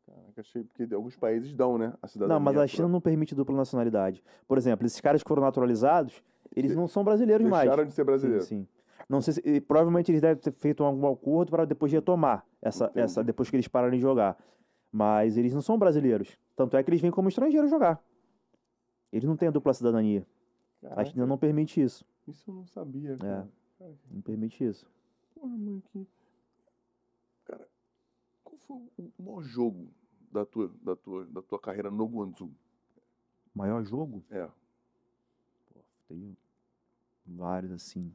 [0.05, 1.93] Caraca, achei porque alguns países dão, né?
[2.01, 2.33] A cidadania.
[2.33, 4.23] Não, mas a pra- China não permite dupla nacionalidade.
[4.47, 6.23] Por exemplo, esses caras que foram naturalizados,
[6.55, 7.63] eles De- não são brasileiros mais.
[7.69, 8.45] Deixaram de ser brasileiros.
[8.47, 8.67] Sim, sim.
[9.07, 12.99] Não sei se, provavelmente eles devem ter feito algum acordo para depois retomar essa, Entendi.
[12.99, 14.37] essa depois que eles pararem de jogar.
[14.91, 16.37] Mas eles não são brasileiros.
[16.55, 17.99] Tanto é que eles vêm como estrangeiros jogar.
[19.11, 20.25] Eles não têm a dupla cidadania.
[20.84, 22.06] A Caraca, China não permite isso.
[22.27, 23.49] Isso eu não sabia, cara.
[23.77, 24.89] Cara, Não permite isso.
[25.34, 26.07] Porra, mano, que.
[27.45, 27.68] Cara,
[28.43, 29.89] qual foi o maior jogo
[30.31, 32.51] da tua, da tua, da tua carreira no Guangzhou?
[33.53, 34.23] Maior jogo?
[34.30, 34.47] É.
[35.73, 36.38] Pô, tem
[37.26, 38.14] vários assim.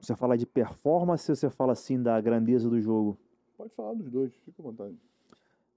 [0.00, 3.18] Você fala de performance ou você fala assim da grandeza do jogo?
[3.56, 4.96] Pode falar dos dois, fica à vontade.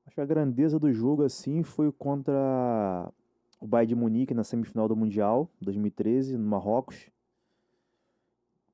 [0.05, 3.11] Acho que a grandeza do jogo, assim, foi contra
[3.61, 7.11] o Bayern de Munique na semifinal do Mundial, 2013, no Marrocos.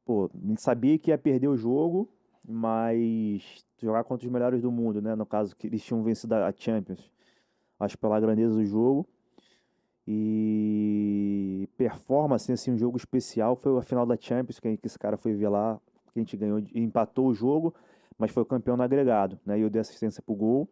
[0.05, 2.09] Pô, a gente sabia que ia perder o jogo,
[2.47, 5.13] mas jogar contra os melhores do mundo, né?
[5.13, 7.11] No caso, que eles tinham vencido a Champions.
[7.77, 9.05] Acho pela grandeza do jogo.
[10.07, 15.33] E performance, assim, um jogo especial foi a final da Champions, que esse cara foi
[15.33, 15.77] ver lá,
[16.13, 17.75] que a gente ganhou, empatou o jogo,
[18.17, 19.59] mas foi campeão no agregado, né?
[19.59, 20.69] E eu dei assistência pro gol.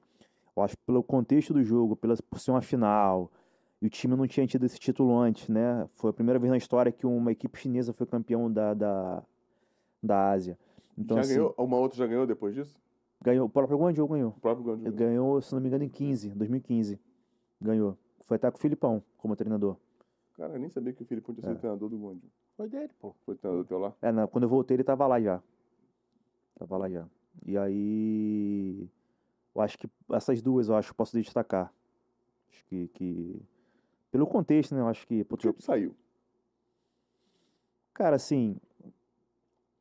[0.55, 3.29] Eu acho pelo contexto do jogo, pela, por ser uma final,
[3.85, 5.87] e o time não tinha tido esse título antes, né?
[5.95, 9.23] Foi a primeira vez na história que uma equipe chinesa foi campeão da, da,
[10.01, 10.57] da Ásia.
[10.97, 11.53] Então, já assim, ganhou?
[11.57, 12.75] Uma outra já ganhou depois disso?
[13.21, 14.29] ganhou, o próprio Guangzhou ganhou.
[14.37, 14.87] O próprio Guangzhou.
[14.87, 16.99] Ele ganhou, se não me engano, em 15, 2015.
[17.61, 17.97] Ganhou.
[18.25, 19.77] Foi até com o Filipão como treinador.
[20.35, 21.59] Cara, eu nem sabia que o Filipão tinha sido É.
[21.59, 22.29] treinador do Guangzhou.
[22.57, 23.13] Foi dele, pô.
[23.25, 23.93] Foi treinador teu lá?
[24.01, 25.41] É, na- quando eu voltei, ele tava lá já.
[26.57, 27.05] Tava lá já.
[27.45, 28.89] E aí.
[29.53, 31.71] Eu acho que essas duas eu acho que posso destacar.
[32.49, 32.87] Acho que.
[32.89, 33.41] que-
[34.15, 34.79] Pelo contexto, né?
[34.79, 35.25] Eu acho que.
[35.25, 35.93] Por que tu saiu?
[37.93, 38.55] Cara, assim.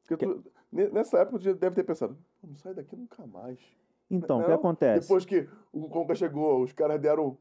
[0.09, 3.61] Porque tu, ne- nessa época tu deve ter pensado, "Pô, não sai daqui nunca mais.
[4.11, 5.03] Então, o que Não, acontece?
[5.07, 7.39] Depois que o Conca chegou, os caras deram.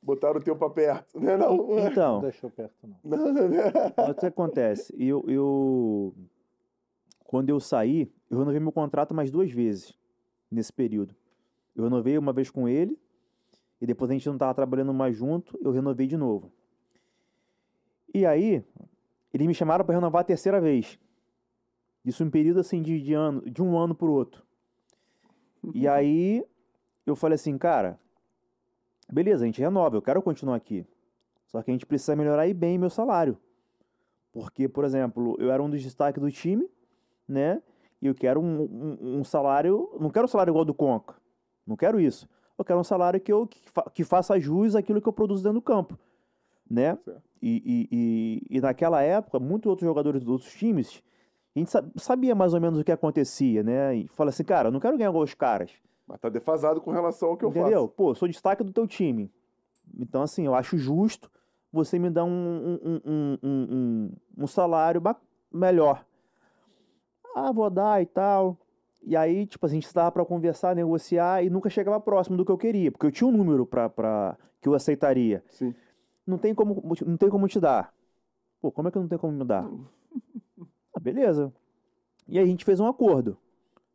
[0.00, 1.36] Botaram o teu pra perto, né?
[1.36, 2.98] Não, Não Então, deixou perto, não.
[3.02, 3.72] não, né?
[3.96, 4.94] Mas o que acontece?
[4.96, 6.14] Eu, eu.
[7.24, 9.98] Quando eu saí, eu renovei meu contrato mais duas vezes
[10.48, 11.12] nesse período.
[11.74, 12.96] Eu renovei uma vez com ele,
[13.80, 16.52] e depois a gente não estava trabalhando mais junto, eu renovei de novo.
[18.12, 18.64] E aí,
[19.32, 20.98] eles me chamaram para renovar a terceira vez.
[22.04, 24.44] Isso em um período assim de, de, ano, de um ano para o outro.
[25.74, 26.44] E aí,
[27.06, 27.98] eu falei assim, cara,
[29.12, 30.86] beleza, a gente renova, eu quero continuar aqui.
[31.46, 33.38] Só que a gente precisa melhorar aí bem meu salário.
[34.32, 36.68] Porque, por exemplo, eu era um dos destaques do time,
[37.26, 37.62] né?
[38.02, 39.88] E eu quero um, um- um salário.
[40.00, 41.14] Não quero um salário igual ao do Conca.
[41.66, 42.28] Não quero isso.
[42.56, 45.42] Eu quero um salário que, eu, que, fa- que faça jus àquilo que eu produzo
[45.42, 45.98] dentro do campo.
[46.70, 46.96] Né?
[47.42, 47.88] E, e,
[48.50, 51.02] e, e naquela época, muitos outros jogadores dos outros times,
[51.54, 53.96] a gente sa- sabia mais ou menos o que acontecia, né?
[53.96, 55.70] E fala assim, cara, eu não quero ganhar os caras.
[56.06, 57.82] Mas tá defasado com relação ao que eu entendeu?
[57.82, 57.88] faço.
[57.88, 59.30] Pô, eu sou destaque do teu time.
[59.98, 61.30] Então, assim, eu acho justo
[61.72, 65.02] você me dar um, um, um, um, um, um salário
[65.52, 66.04] melhor.
[67.34, 68.56] Ah, vou dar e tal.
[69.06, 72.50] E aí, tipo, a gente estava para conversar, negociar e nunca chegava próximo do que
[72.50, 75.44] eu queria, porque eu tinha um número pra, pra, que eu aceitaria.
[75.50, 75.74] Sim.
[76.26, 77.92] Não tem como, não tem como te dar.
[78.62, 79.68] Pô, como é que não tem como me dar?
[80.96, 81.52] Ah, beleza.
[82.28, 83.36] E aí a gente fez um acordo.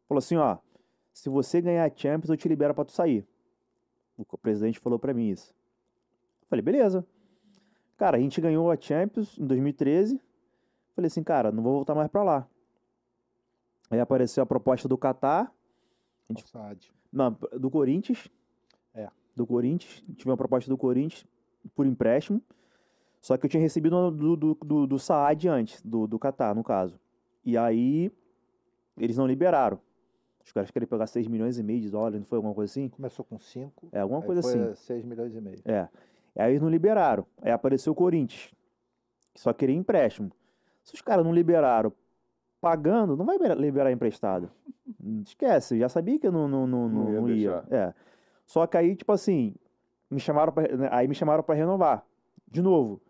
[0.05, 0.57] Falou assim, ó,
[1.13, 3.25] se você ganhar a Champions, eu te libero pra tu sair.
[4.17, 5.55] O presidente falou pra mim isso.
[6.49, 7.07] Falei, beleza.
[7.97, 10.19] Cara, a gente ganhou a Champions em 2013.
[10.93, 12.47] Falei assim, cara, não vou voltar mais pra lá.
[13.89, 15.51] Aí apareceu a proposta do Qatar,
[16.29, 16.45] gente-
[17.11, 18.27] não, do Corinthians.
[18.93, 19.09] É.
[19.35, 20.03] Do Corinthians.
[20.15, 21.25] Tive uma proposta do Corinthians
[21.75, 22.41] por empréstimo.
[23.21, 26.63] Só que eu tinha recebido do, do, do, do Saad antes, do, do Qatar, no
[26.63, 26.99] caso.
[27.43, 28.11] E aí,
[28.97, 29.79] eles não liberaram.
[30.43, 32.89] Os caras queriam pegar 6 milhões e meio de dólares, não foi alguma coisa assim?
[32.89, 33.89] Começou com 5.
[33.91, 34.75] É, alguma coisa assim.
[34.75, 35.59] 6 milhões e meio.
[35.65, 35.87] É.
[36.35, 37.25] E aí eles não liberaram.
[37.41, 38.51] Aí apareceu o Corinthians,
[39.33, 40.31] que só queria empréstimo.
[40.83, 41.91] Se os caras não liberaram
[42.61, 44.49] pagando, não vai libera- liberar emprestado.
[45.25, 47.63] Esquece, já sabia que eu não, não, não, Não não, ia ia.
[47.69, 47.93] É.
[48.45, 49.55] Só que aí, tipo assim,
[50.09, 52.05] me chamaram pra, né, aí me chamaram para renovar.
[52.49, 53.01] De novo.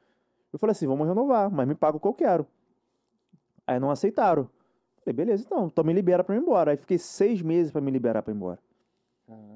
[0.51, 2.45] Eu falei assim, vamos renovar, mas me paga o que eu quero.
[3.65, 4.49] Aí não aceitaram.
[5.03, 6.71] Falei, beleza, então, então me libera pra ir embora.
[6.71, 8.59] Aí fiquei seis meses pra me liberar pra ir embora.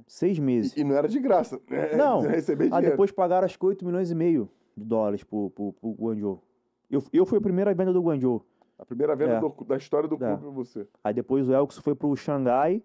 [0.07, 0.75] Seis meses.
[0.77, 1.59] E, e não era de graça.
[1.69, 1.95] né?
[1.97, 2.21] Não.
[2.21, 4.47] Receber Ah, depois pagaram acho que 8 milhões e meio
[4.77, 6.43] de dólares pro, pro, pro Guangzhou.
[6.91, 8.45] Eu, eu fui a primeira venda do Guangzhou.
[8.77, 9.39] A primeira venda É.
[9.39, 10.17] do- da história do É.
[10.19, 10.87] clube pra você.
[11.03, 12.83] Aí depois o Elkson foi pro Xangai.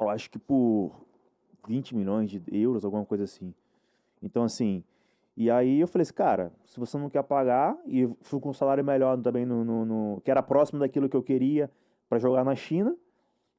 [0.00, 1.04] Eu acho que por
[1.66, 3.52] 20 milhões de euros, alguma coisa assim.
[4.22, 4.82] Então, assim.
[5.36, 8.52] E aí eu falei assim, cara, se você não quer pagar, e fui com um
[8.54, 11.70] salário melhor também no, no, no- que era próximo daquilo que eu queria
[12.08, 12.96] pra jogar na China,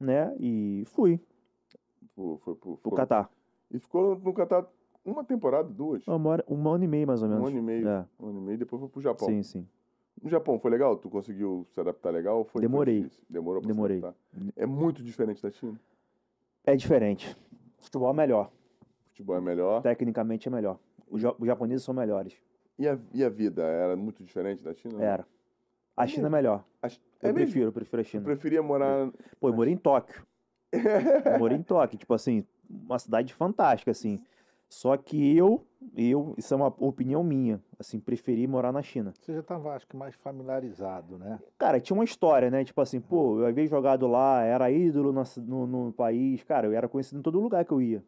[0.00, 0.34] né?
[0.38, 1.20] E fui
[2.14, 3.30] Foi, foi, pro- Catar.
[3.70, 4.66] E ficou no Catar
[5.04, 6.06] uma temporada, duas.
[6.06, 7.48] Uma, hora- um ano e meio, mais ou Um menos.
[7.48, 7.88] ano e meio.
[7.88, 9.26] É, Um ano e meio, depois foi pro Japão.
[9.28, 9.66] sim, sim.
[10.20, 10.96] No Japão foi legal?
[10.96, 12.44] Tu conseguiu se adaptar legal?
[12.44, 13.02] Foi, Demorei.
[13.02, 13.24] difícil?
[13.28, 13.98] Demorou pra Demorei.
[14.00, 14.52] se adaptar.
[14.56, 15.80] É muito diferente da China.
[16.64, 17.36] É diferente.
[17.78, 18.50] Futebol é melhor.
[19.08, 19.82] Futebol é melhor.
[19.82, 20.78] Tecnicamente é melhor.
[21.10, 22.34] Os, os japoneses são melhores.
[22.78, 25.02] E a, e a vida era muito diferente da China?
[25.02, 25.26] Era.
[25.96, 26.64] A China é melhor.
[26.82, 26.88] Eu
[27.20, 27.34] É mesmo?
[27.34, 28.24] prefiro, eu prefiro a Eu China.
[28.24, 29.10] preferia morar.
[29.40, 30.24] Pô, eu morei em Tóquio.
[30.72, 34.18] Eu morei em Tóquio, tipo assim, uma cidade fantástica, assim.
[34.74, 39.12] Só que eu, eu, isso é uma opinião minha, assim, preferi morar na China.
[39.20, 41.38] Você já estava, acho que, mais familiarizado, né?
[41.58, 42.64] Cara, tinha uma história, né?
[42.64, 46.72] Tipo assim, pô, eu havia jogado lá, era ídolo ci- no, no país, cara, eu
[46.72, 48.02] era conhecido em todo lugar que eu ia.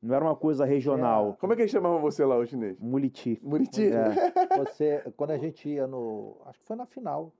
[0.00, 1.36] Não era uma coisa regional.
[1.38, 2.78] Como é que eles chamavam você lá, o chinês?
[2.80, 3.38] Muliti.
[3.42, 3.86] Muriti?
[3.92, 4.56] É.
[4.56, 6.36] Você, quando a gente ia no.
[6.46, 7.30] Acho que foi na final.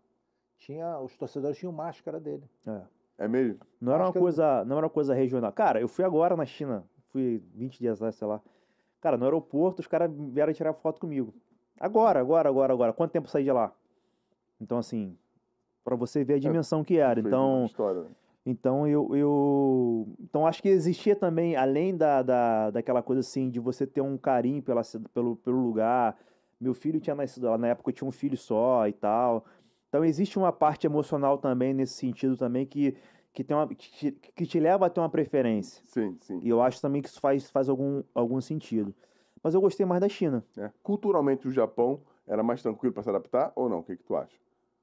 [0.59, 2.45] Tinha, os torcedores tinham máscara dele.
[2.67, 2.81] É.
[3.25, 3.59] É mesmo?
[3.81, 5.51] Não era uma Máscara- coisa, não era uma coisa regional.
[5.53, 8.41] Cara, eu fui agora na China, fui 20 dias atrás, sei lá.
[9.01, 11.35] Cara, no aeroporto os caras vieram tirar foto comigo.
[11.79, 12.93] Agora, agora, agora, agora.
[12.93, 13.73] Quanto tempo eu saí de lá?
[14.61, 15.17] Então, assim,
[15.85, 17.21] pra você ver a dimensão que era.
[17.21, 18.03] Então, História.
[18.03, 18.09] né?
[18.45, 23.61] então eu, eu, então acho que existia também, além da, da, daquela coisa assim de
[23.61, 24.83] você ter um carinho pela,
[25.13, 26.17] pelo, pelo lugar.
[26.59, 29.45] Meu filho tinha nascido lá na época, eu tinha um filho só e tal.
[29.89, 32.97] Então existe uma parte emocional também nesse sentido também que
[33.37, 35.83] que tem uma, que, te, que te leva a ter uma preferência.
[35.85, 36.41] Sim, sim.
[36.43, 38.95] E eu acho também que isso faz, faz algum, algum sentido.
[39.43, 40.43] Mas eu gostei mais da China.
[40.57, 40.71] É.
[40.83, 43.81] Culturalmente, o Japão era mais tranquilo para se adaptar ou não?
[43.81, 44.35] O que, que tu acha?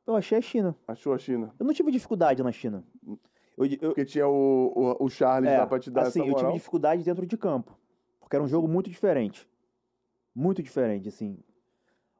[0.05, 0.75] Eu achei a China.
[0.88, 1.51] Achou a China?
[1.57, 2.84] Eu não tive dificuldade na China.
[3.57, 6.30] Eu, eu, Porque tinha o, o, o Charles É, lá pra te dar assim, essa
[6.30, 6.53] eu tive moral.
[6.53, 7.75] dificuldade dentro de campo.
[8.19, 9.49] Porque era um jogo muito diferente.
[10.35, 11.39] Muito diferente, assim.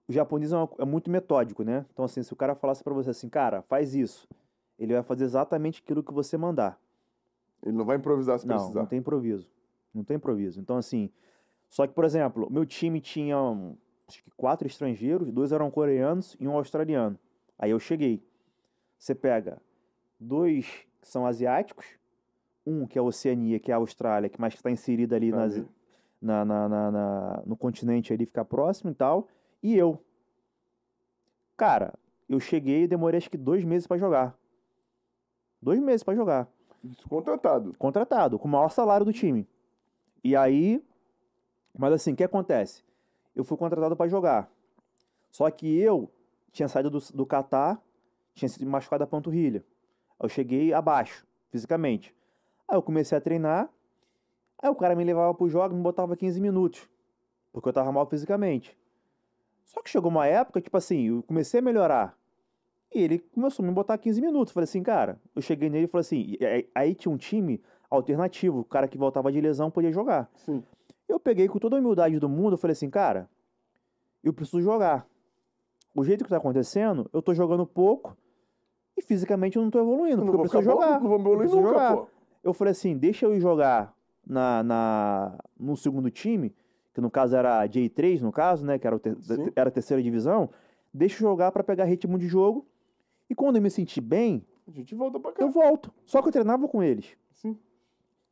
[0.08, 1.86] O japonês é, uma- é muito metódico, né?
[1.94, 4.28] Então, assim, se o cara falasse pra você assim, cara, faz isso,
[4.78, 6.80] ele vai fazer exatamente aquilo que você mandar.
[7.64, 8.80] Ele não vai improvisar se Não, precisar.
[8.82, 9.50] não tem improviso.
[9.94, 10.60] Não tem improviso.
[10.60, 11.10] Então, assim,
[11.70, 13.38] só que, por exemplo, meu time tinha
[14.08, 17.18] acho que quatro estrangeiros, dois eram coreanos e um australiano.
[17.58, 18.22] Aí eu cheguei.
[19.00, 19.62] Você pega
[20.20, 20.66] dois
[21.02, 21.86] que são asiáticos,
[22.66, 25.56] um que é a Oceania, que é a Austrália, que mais está inserida ali nas,
[26.22, 29.28] na, na, na- na- no continente ali, ficar próximo e tal,
[29.62, 30.02] e eu.
[31.58, 31.94] Cara,
[32.28, 34.38] eu cheguei e demorei acho que dois meses pra jogar.
[35.64, 36.48] Dois meses pra jogar
[37.08, 37.74] contratado.
[37.78, 39.48] contratado, com o maior salário do time.
[40.24, 40.84] E aí,
[41.78, 42.84] mas assim, o que acontece?
[43.36, 44.50] Eu fui contratado para jogar.
[45.32, 46.12] Só que eu
[46.52, 47.82] tinha saído do, do Catar,
[48.34, 49.64] tinha sido machucado a panturrilha.
[50.20, 52.16] Eu cheguei abaixo, fisicamente.
[52.68, 53.70] Aí eu comecei a treinar,
[54.62, 56.88] aí o cara me levava pro jogo e me botava 15 minutos,
[57.52, 58.78] porque eu tava mal fisicamente.
[59.66, 62.18] Só que chegou uma época, tipo assim, eu comecei a melhorar.
[62.94, 64.54] E ele começou a me botar 15 minutos.
[64.54, 68.60] Falei assim, cara, eu cheguei nele e falei assim, aí- aí tinha um time alternativo,
[68.60, 70.30] o cara que voltava de lesão podia jogar.
[70.36, 70.64] Sim.
[71.08, 73.30] Eu peguei com toda a humildade do mundo, eu falei assim, cara,
[74.24, 75.08] eu preciso jogar.
[75.96, 78.16] O jeito que tá acontecendo, eu tô jogando pouco
[78.98, 81.00] e fisicamente eu não tô evoluindo, Não porque eu vou preciso jogar.
[81.02, 81.98] Não vou Eu evoluir preciso nunca, jogar.
[81.98, 82.08] pô.
[82.44, 83.94] Eu falei assim, deixa eu ir jogar
[84.26, 86.54] na, na, no segundo time,
[86.94, 89.16] que no caso era a J3, no caso, né, que era, ter-
[89.56, 90.50] era a terceira divisão,
[90.94, 92.66] deixa eu jogar pra pegar ritmo de jogo,
[93.30, 95.44] e quando eu me sentir bem, A gente volta pra cá.
[95.44, 95.94] eu volto.
[96.06, 97.16] Só que eu treinava com eles.
[97.32, 97.58] Sim.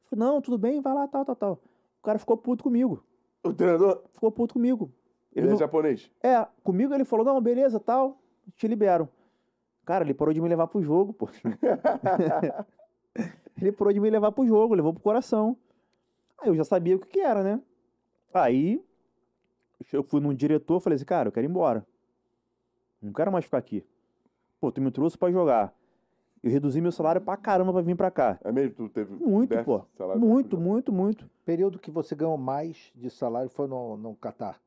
[0.10, 1.54] Falei, não, tudo bem, vai lá, tal, tal, tal.
[2.00, 3.04] O cara ficou puto comigo.
[3.44, 4.92] O treinador, Ficou puto comigo.
[5.34, 6.12] ele, Ele é não- japonês.
[6.22, 8.20] É, comigo ele falou, não, beleza, tal,
[8.56, 9.08] te libero.
[9.86, 11.28] Cara, ele parou de me levar pro jogo, pô.
[13.60, 15.58] ele parou de me levar pro jogo, levou pro coração.
[16.38, 17.62] Aí eu já sabia o que que era, né?
[18.34, 18.84] Aí
[19.92, 21.86] eu fui num diretor, falei assim, cara, eu quero ir embora.
[23.02, 23.84] Não quero mais ficar aqui.
[24.62, 25.74] Pô, tu me trouxe pra jogar.
[26.44, 28.40] Eu reduzi meu salário pra caramba pra vir pra cá.
[28.44, 28.76] É mesmo?
[28.76, 29.84] Tu teve Muito, pô.
[30.16, 31.28] Muito, muito, muito.
[31.44, 34.62] Período que você ganhou mais de salário foi no, no Catar.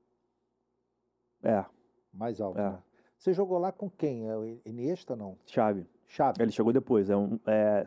[1.42, 1.64] É,
[2.12, 2.70] Mais alto, É.
[2.70, 2.78] né?
[3.16, 4.28] Você jogou lá com quem?
[4.28, 5.36] É o Iniesta, não?
[5.46, 5.86] chave.
[6.08, 6.42] Chave.
[6.42, 7.84] Ele chegou depois, é um, é,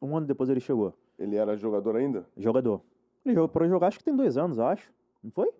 [0.00, 0.94] um ano depois ele chegou.
[1.18, 2.26] Ele era jogador ainda?
[2.36, 2.80] Jogador.
[3.24, 4.92] Ele jogou para jogar, acho que tem dois anos, eu acho.
[5.22, 5.50] Não foi?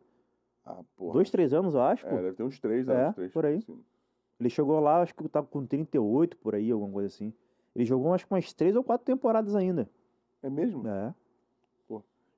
[0.64, 1.14] Ah, porra.
[1.14, 2.06] Dois, três anos, eu acho.
[2.06, 2.16] É, pô.
[2.16, 3.14] deve ter uns três É, anos.
[3.16, 3.60] três, por aí.
[3.62, 3.82] sim.
[4.38, 7.32] Ele chegou lá, acho que tava com 38 por aí, alguma coisa assim.
[7.74, 9.88] Ele jogou acho que umas três ou quatro temporadas ainda.
[10.42, 10.86] É mesmo?
[10.86, 11.14] É,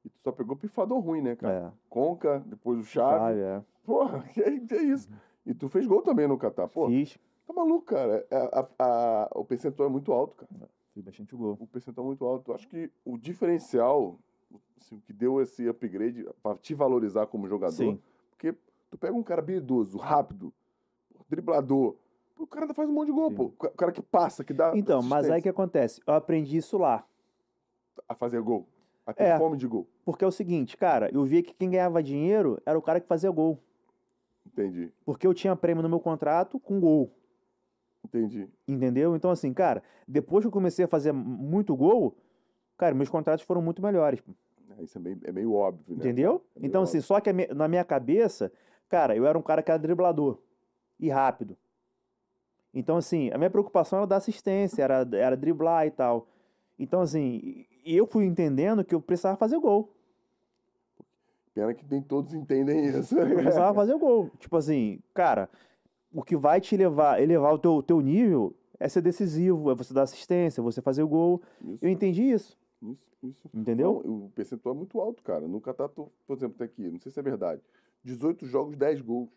[0.04, 1.72] E tu só pegou pifador ruim, né, cara?
[1.72, 1.72] é.
[1.90, 3.18] Conca, depois o Chave.
[3.18, 3.62] Chave, é.
[3.84, 5.08] Porra, que, que é isso?
[5.44, 6.68] E tu fez gol também no Catar.
[6.68, 7.18] Pô, Fiz.
[7.46, 8.26] tá maluco, cara.
[8.30, 10.68] É, A- a- o percentual é muito alto, cara.
[10.94, 11.56] Fiz bastante gol.
[11.60, 12.50] O percentual é muito alto.
[12.50, 14.18] Eu acho que o diferencial,
[14.80, 18.00] assim, o que deu esse upgrade pra te valorizar como jogador, Sim.
[18.30, 18.54] porque
[18.90, 20.52] tu pega um cara habilidoso, rápido,
[21.28, 21.96] driblador,
[22.38, 23.36] o cara ainda faz um monte de gol, Sim.
[23.36, 23.44] pô.
[23.44, 26.00] O cara que passa, que dá Então, mas aí o que acontece?
[26.06, 27.04] Eu aprendi isso lá.
[28.08, 28.66] a fazer gol.
[29.04, 29.38] A ter É.
[29.38, 29.86] fome de gol.
[30.04, 33.06] Porque é o seguinte, cara, eu via que quem ganhava dinheiro era o cara que
[33.08, 33.58] fazia gol.
[34.46, 37.10] Entendi, Porque eu tinha prêmio no meu contrato com gol.
[38.04, 38.48] entendi.
[38.66, 39.14] Entendeu?
[39.16, 42.16] Então, assim, cara, depois que eu comecei a fazer muito gol,
[42.76, 44.22] cara, meus contratos foram muito melhores.
[44.78, 45.96] É, Isso é meio, é meio óbvio, né?
[45.96, 46.42] Entendeu?
[46.54, 48.50] É meio Então, assim, só que a mi- na minha cabeça,
[48.88, 50.38] cara, eu era um cara que era driblador
[50.98, 51.56] e rápido.
[52.72, 56.28] Então, assim, a minha preocupação era dar assistência, era, era driblar e tal.
[56.78, 59.92] Então, assim, eu fui entendendo que eu precisava fazer gol.
[61.54, 63.18] Pena que nem todos entendem isso.
[63.18, 64.30] Eu precisava fazer gol.
[64.38, 65.48] Tipo assim, cara,
[66.12, 69.92] o que vai te levar, elevar o teu, teu nível é ser decisivo, é você
[69.92, 71.42] dar assistência, você fazer o gol.
[71.60, 73.50] Isso, Eu entendi isso, isso, isso.
[73.52, 74.02] entendeu?
[74.04, 75.48] Não, o percentual é muito alto, cara.
[75.48, 77.60] No Catar, por exemplo, tá aqui, não sei se é verdade.
[78.04, 79.28] 18 jogos, 10 gols.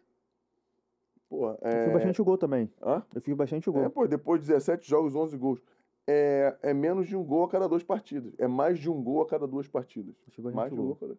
[1.32, 1.84] Porra, Eu é...
[1.86, 2.70] fiz bastante gol também.
[2.84, 3.02] Hã?
[3.16, 3.84] Eu fiz bastante gol.
[3.86, 5.64] É, pô, depois de 17 jogos, 11 gols.
[6.06, 8.34] É, é menos de um gol a cada duas partidas.
[8.38, 10.14] É mais de um gol a cada duas partidas.
[10.38, 10.96] Eu Mais de um gol gol.
[10.96, 11.18] a cada...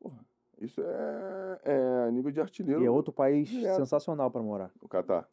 [0.00, 0.18] Porra,
[0.60, 2.82] isso é, é nível de artilheiro.
[2.82, 3.76] E é outro país Direto.
[3.76, 4.72] sensacional pra morar.
[4.80, 5.28] O Catar.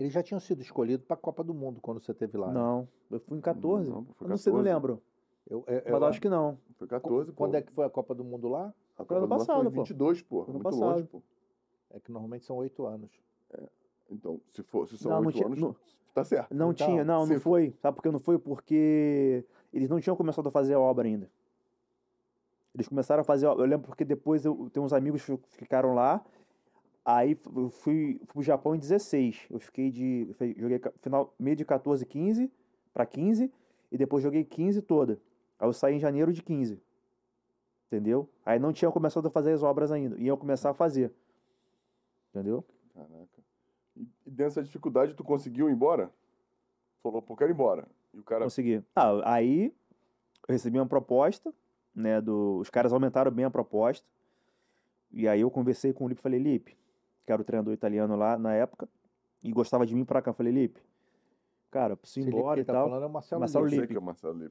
[0.00, 2.46] Eles já tinham sido escolhidos para a Copa do Mundo quando você teve lá.
[2.46, 2.54] né?
[2.54, 3.90] Não, eu fui em 14.
[3.90, 4.74] Não, foi eu não sei, não 14.
[4.74, 5.02] lembro.
[5.50, 6.56] Eu, eu, Mas eu eu acho que não.
[6.78, 7.36] Foi 14, pô.
[7.36, 8.72] Quando é que foi a Copa do Mundo lá?
[8.96, 9.82] A Foi ano Copa do Mundo passado, foi pô.
[9.82, 10.42] 22, pô.
[10.44, 11.08] Ano Muito longe, passado.
[11.08, 11.22] pô.
[11.92, 13.10] É que normalmente são oito anos.
[14.10, 15.76] Então, se, for, se são Não, não 8 tinha- anos, não-
[16.14, 16.54] tá certo.
[16.54, 17.74] Não Então, tinha, não, não foi.
[17.80, 18.38] Sabe por que não foi?
[18.38, 21.30] Porque eles não tinham começado a fazer a obra ainda.
[22.74, 23.46] Eles começaram a fazer.
[23.46, 26.24] a- Eu lembro porque depois eu tenho uns amigos que ficaram lá.
[27.04, 29.46] Aí eu fui, fui pro Japão em 16.
[29.50, 30.28] Eu fiquei de.
[30.56, 32.50] Joguei final, meio de 14, 15
[32.92, 33.52] para 15.
[33.90, 35.20] E depois joguei 15 toda.
[35.58, 36.80] Aí eu saí em janeiro de 15.
[37.88, 38.26] Entendeu?
[38.44, 40.18] Aí não tinham começado a fazer as obras ainda.
[40.18, 41.12] Iam começar a fazer.
[42.34, 42.64] Entendeu?
[42.94, 43.42] Caraca.
[43.94, 46.10] E, dessa dificuldade, tu conseguiu ir embora?
[47.02, 47.86] Falou, pô, quero ir embora.
[48.14, 48.82] E o cara, Consegui.
[48.96, 51.52] Ah, aí eu recebi uma proposta,
[51.94, 52.20] né?
[52.20, 54.06] Do, os caras aumentaram bem a proposta.
[55.10, 56.76] E aí eu conversei com o Lipe e falei, Lipe,
[57.26, 58.88] que era o treinador italiano lá na época,
[59.42, 60.30] e gostava de mim pra cá.
[60.30, 60.80] Eu falei, Lipe,
[61.70, 62.88] cara, eu preciso ir embora e tá tal.
[62.88, 63.80] falando é o Marcelo, Marcelo eu Lippe.
[63.80, 64.42] sei que é o Marcelo.
[64.42, 64.50] Eu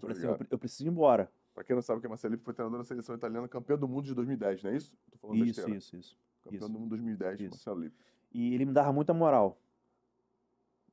[0.00, 1.30] falei assim, eu, pre- eu preciso ir embora.
[1.54, 3.86] Pra quem não sabe que o Marcelo Lippe foi treinador da seleção italiana, campeão do
[3.86, 4.96] mundo de 2010, não é isso?
[5.12, 5.78] Tô falando Isso, besteira.
[5.78, 6.18] isso, isso.
[6.44, 6.68] Campeão isso.
[6.72, 7.50] do mundo 2010, Isso.
[7.50, 7.96] Marcelo Lippe.
[8.32, 9.56] E ele me dava muita moral.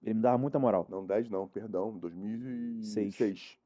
[0.03, 0.85] Ele me dava muita moral.
[0.89, 3.57] Não, 10 não, perdão, 2006.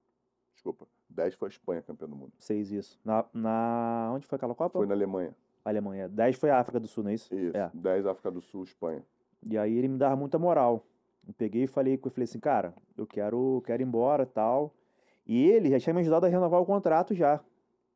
[0.54, 0.88] Desculpa.
[1.10, 2.34] 10 foi a Espanha campeão do mundo.
[2.40, 3.00] Seis isso.
[3.06, 4.12] Na, na...
[4.14, 4.80] Onde foi aquela Copa?
[4.80, 5.34] Foi na Alemanha.
[5.64, 6.08] Alemanha.
[6.10, 7.34] Dez foi a África do Sul, não é isso?
[7.34, 7.56] Isso.
[7.56, 7.70] É.
[7.74, 9.04] 10 África do Sul, Espanha.
[9.48, 10.86] E aí ele me dava muita moral.
[11.28, 14.74] Eu peguei e falei com ele, falei assim, cara, eu quero, quero ir embora tal.
[15.26, 17.40] E ele já tinha me ajudado a renovar o contrato já,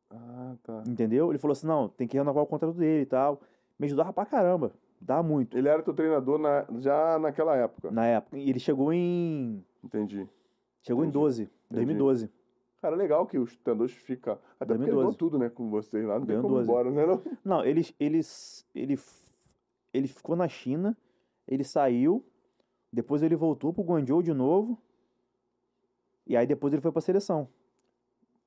[0.09, 0.83] Ah, tá.
[0.87, 1.29] entendeu?
[1.31, 3.39] Ele falou assim, não, tem que renovar o contrato dele e tal.
[3.79, 7.89] Me ajudava pra caramba, dá muito, Ele era teu treinador na- já naquela época.
[7.89, 8.37] na época.
[8.37, 10.27] E ele chegou em, Entendi.
[10.83, 11.13] chegou em Entendi.
[11.23, 12.29] 12, 2012.
[12.81, 14.33] Cara, legal que os treinadores ficam.
[14.59, 15.17] Até porque ele 2012.
[15.17, 15.49] tudo, né?
[15.49, 16.17] Com vocês lá.
[16.19, 16.69] Não tem como ir 12.
[16.69, 17.05] embora, né?
[17.05, 17.21] Não?
[17.43, 18.97] Não, eles, eles, ele,
[19.93, 20.95] ele ficou na China,
[21.47, 22.23] ele saiu,
[22.91, 24.77] depois ele voltou pro Guangzhou de novo,
[26.27, 27.47] e aí depois ele foi pra seleção.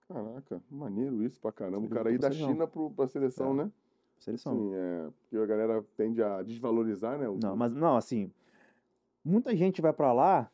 [0.08, 1.86] Caraca, maneiro isso pra caramba.
[1.86, 2.30] O cara ir da.
[2.30, 3.64] China pro, pra seleção, É.
[3.64, 3.70] né?
[4.22, 4.54] Seleção.
[4.56, 5.08] Sim, é.
[5.22, 7.28] Porque a galera tende a desvalorizar, né?
[7.28, 8.30] o- Não, mas não, assim,
[9.24, 10.48] muita gente vai pra lá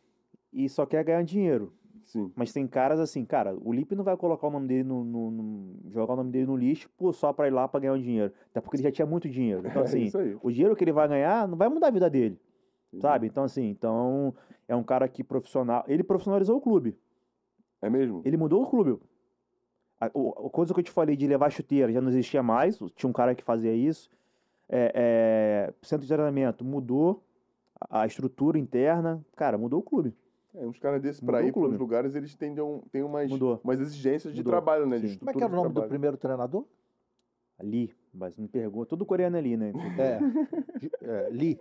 [0.52, 1.72] e só quer ganhar dinheiro.
[2.04, 2.32] Sim.
[2.34, 5.30] Mas tem caras assim, cara, o Lipe não vai colocar o nome dele no, no-
[5.30, 7.98] no- jogar o nome dele no lixo pô, só pra ir lá pra ganhar o
[7.98, 8.32] dinheiro.
[8.50, 9.60] Até porque ele já tinha muito dinheiro.
[9.66, 10.38] Então, é assim, aí.
[10.42, 12.40] o dinheiro que ele vai ganhar não vai mudar a vida dele.
[12.88, 13.02] Entendi.
[13.02, 13.26] Sabe?
[13.26, 14.34] Então, assim, então
[14.66, 15.84] é um cara que profissional.
[15.86, 16.96] Ele profissionalizou o clube.
[17.82, 18.22] É mesmo?
[18.24, 18.98] Ele mudou o clube.
[20.00, 22.78] A, o- a coisa que eu te falei de levar chuteira já não existia mais.
[22.94, 24.10] Tinha um cara que fazia isso.
[24.68, 27.22] É, é, centro de treinamento mudou.
[27.90, 29.24] A, estrutura interna.
[29.36, 30.12] Cara, mudou o clube.
[30.54, 33.60] É, uns caras desses pra ir para os lugares, eles tendem um- têm umas, Mudou.
[33.62, 34.50] umas exigências de Mudou.
[34.52, 34.98] trabalho, né?
[34.98, 35.16] De.
[35.18, 36.64] Como é que era o nome do primeiro treinador?
[37.58, 37.94] Ali.
[38.12, 38.86] Mas me pergunta.
[38.86, 39.72] Tudo coreano ali, né?
[39.98, 40.18] É,
[41.26, 41.58] é, Lee.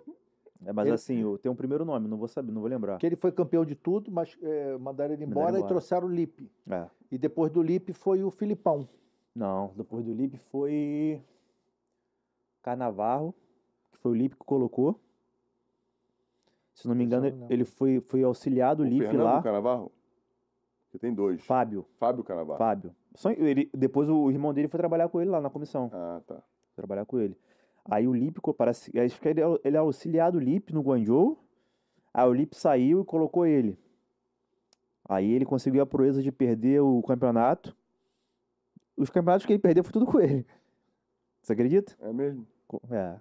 [0.66, 2.98] É, mas Ele- assim, eu tenho um primeiro nome, não vou saber, não vou lembrar.
[2.98, 5.68] Que ele foi campeão de tudo, mas é, mandaram ele Mandaram embora, e embora.
[5.70, 6.52] trouxeram o Lipe.
[6.70, 6.88] É.
[7.12, 8.88] E depois do Lipe foi o Filipão.
[9.36, 11.22] Não, depois do Lipe foi.
[12.64, 13.34] Carnavarro,
[13.92, 15.00] que foi o Lipe que colocou.
[16.74, 19.42] Se não me engano, não ele foi, foi auxiliar do O Lipe Fernando lá.
[19.42, 19.92] Canavarro?
[20.86, 21.44] Porque tem dois.
[21.44, 21.86] Fábio.
[21.98, 22.58] Fábio Canavarro.
[22.58, 22.96] Fábio.
[23.16, 25.90] Só ele, depois o irmão dele foi trabalhar com ele lá na comissão.
[25.94, 26.42] Ah, tá.
[26.76, 27.36] Trabalhar com ele.
[27.90, 28.92] Aí o Lipe, co- parece.
[29.00, 31.38] Aí ele, é- ele é auxiliar do Lipe no Guangzhou.
[32.14, 33.78] Aí o Lipe saiu e colocou ele.
[35.08, 37.76] Aí ele conseguiu a proeza de perder o campeonato.
[38.96, 40.46] Os campeonatos que ele perdeu foi tudo com ele.
[41.42, 41.96] Você acredita?
[42.02, 42.46] É mesmo?
[42.92, 43.18] É.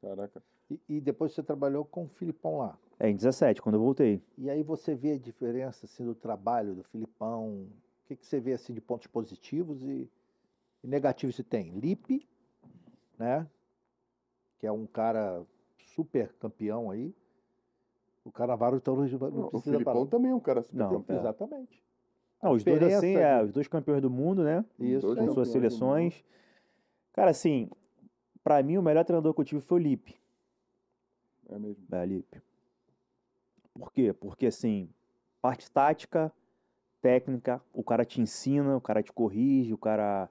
[0.00, 0.42] Caraca.
[0.70, 2.78] E, e depois você trabalhou com o Filipão lá.
[2.98, 4.22] É, em 17, quando eu voltei.
[4.38, 7.66] E aí você vê a diferença assim, do trabalho do Filipão.
[8.04, 10.08] O que, que você vê assim, de pontos positivos e,
[10.82, 11.72] e negativos se tem?
[11.78, 12.26] Lipe,
[13.18, 13.46] né?
[14.58, 15.44] Que é um cara
[15.78, 17.14] super campeão aí.
[18.24, 20.06] O Carnaval então não, não Não, o precisa Filipão falar.
[20.06, 21.18] também é um cara super Não, campeão.
[21.18, 21.82] Exatamente.
[22.42, 24.64] Não, os dois assim, de- é, os dois campeões do mundo, né?
[24.78, 25.14] Isso.
[25.14, 26.24] Com suas seleções.
[27.12, 27.70] Cara, assim,
[28.42, 30.16] pra mim o melhor treinador que eu tive foi o Lipe.
[31.48, 31.84] É mesmo.
[31.92, 32.42] É, Lipe.
[33.72, 34.12] Por quê?
[34.12, 34.88] Porque, assim,
[35.40, 36.32] parte tática,
[37.00, 40.28] técnica, o cara te ensina, o cara te corrige, o cara.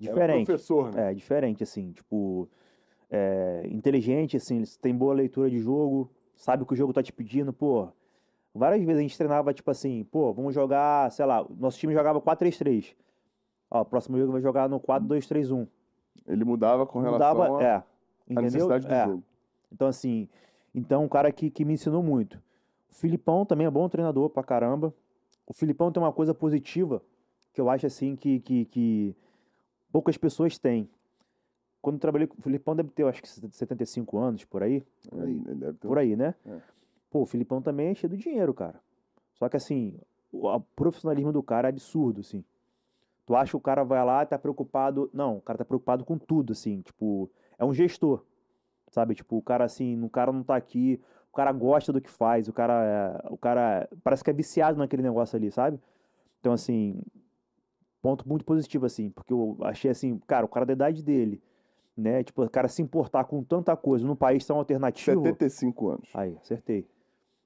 [0.00, 0.46] É Diferente.
[0.46, 1.10] professor, né?
[1.10, 2.48] É, diferente, assim, tipo,
[3.10, 7.12] é, inteligente, assim, tem boa leitura de jogo, sabe o que o jogo tá te
[7.12, 7.88] pedindo, pô.
[8.54, 12.20] Várias vezes a gente treinava, tipo assim, pô, vamos jogar, sei lá, nosso time jogava
[12.20, 12.94] 4-3-3.
[13.70, 15.66] Ó, o próximo jogo vai jogar no 4-2-3-1.
[16.26, 17.82] Ele mudava com relação Mudava, à é,
[18.26, 18.42] entendeu?
[18.42, 19.04] necessidade do É.
[19.06, 19.22] jogo.
[19.72, 20.28] Então, assim,
[20.74, 22.42] então um cara que, que me ensinou muito.
[22.90, 24.92] O Filipão também é bom treinador pra caramba.
[25.46, 27.02] O Filipão tem uma coisa positiva
[27.52, 29.16] que eu acho assim que, que, que
[29.92, 30.88] poucas pessoas têm.
[31.80, 34.84] Quando trabalhei com o Filipão, deve ter, eu acho que 75 anos por aí.
[35.12, 36.34] Deve ter Por aí, né?
[36.46, 36.60] É.
[37.10, 38.80] Pô, o Filipão também é cheio de dinheiro, cara.
[39.34, 39.98] Só que assim,
[40.32, 42.44] o profissionalismo do cara é absurdo, assim.
[43.26, 45.08] Tu acha que o cara vai lá e tá preocupado.
[45.12, 46.82] Não, o cara tá preocupado com tudo, assim.
[46.82, 48.24] Tipo, é um gestor.
[48.90, 49.14] Sabe?
[49.14, 51.00] Tipo, o cara assim, o cara não tá aqui,
[51.30, 55.02] o cara gosta do que faz, o cara, o cara parece que é viciado naquele
[55.02, 55.78] negócio ali, sabe?
[56.40, 57.02] Então, assim,
[58.00, 61.42] ponto muito positivo, assim, porque eu achei assim, cara, o cara da idade dele,
[61.98, 62.22] né?
[62.22, 65.22] Tipo, o cara se importar com tanta coisa num país tão alternativo.
[65.22, 66.08] 75 anos.
[66.14, 66.86] Aí, acertei.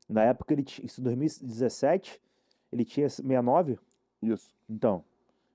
[0.08, 2.20] Na época ele tinha, isso em 2017,
[2.70, 3.78] ele tinha 69,
[4.22, 4.54] Isso.
[4.68, 5.02] então,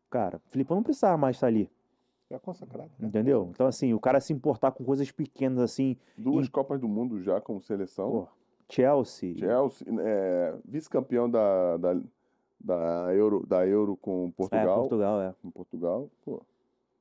[0.10, 1.70] cara, o Filipão não precisava mais estar ali,
[2.30, 2.90] É consagrado.
[2.98, 3.08] né?
[3.08, 3.50] entendeu?
[3.52, 7.22] Então, assim, o cara se importar com coisas pequenas, assim, Duas E- Copas do Mundo
[7.22, 8.10] já com seleção.
[8.10, 8.28] pô,
[8.70, 12.02] Chelsea, Chelsea, é, vice-campeão da, da,
[12.60, 14.80] da, Euro, da Euro com é, Portugal.
[14.80, 15.36] Portugal, é.
[15.42, 16.10] Com Portugal.
[16.26, 16.42] Pô,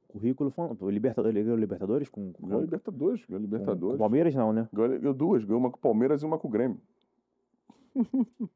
[0.09, 3.25] Currículo, foi- pô, Libertadores, ele ganhou Libertadores com, com, ganhou Libertadores.
[3.27, 3.93] Ganhou Libertadores.
[3.97, 4.69] com Palmeiras, não, né?
[4.73, 5.45] Ganhou, ganhou duas.
[5.45, 6.81] Ganhou uma com o Palmeiras e uma com o Grêmio.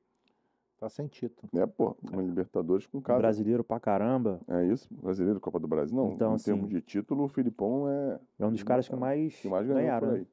[0.78, 1.46] Tá sem título.
[1.52, 1.94] Né, pô?
[2.10, 3.18] Uma Libertadores com cada.
[3.18, 4.88] Brasileiro pra caramba, É isso?
[4.90, 5.94] Brasileiro, Copa do Brasil.
[5.94, 8.96] Não, Então, em assim, termos de título, o Filipão é é um dos caras que
[8.96, 10.26] mais, que mais ganharam, por né?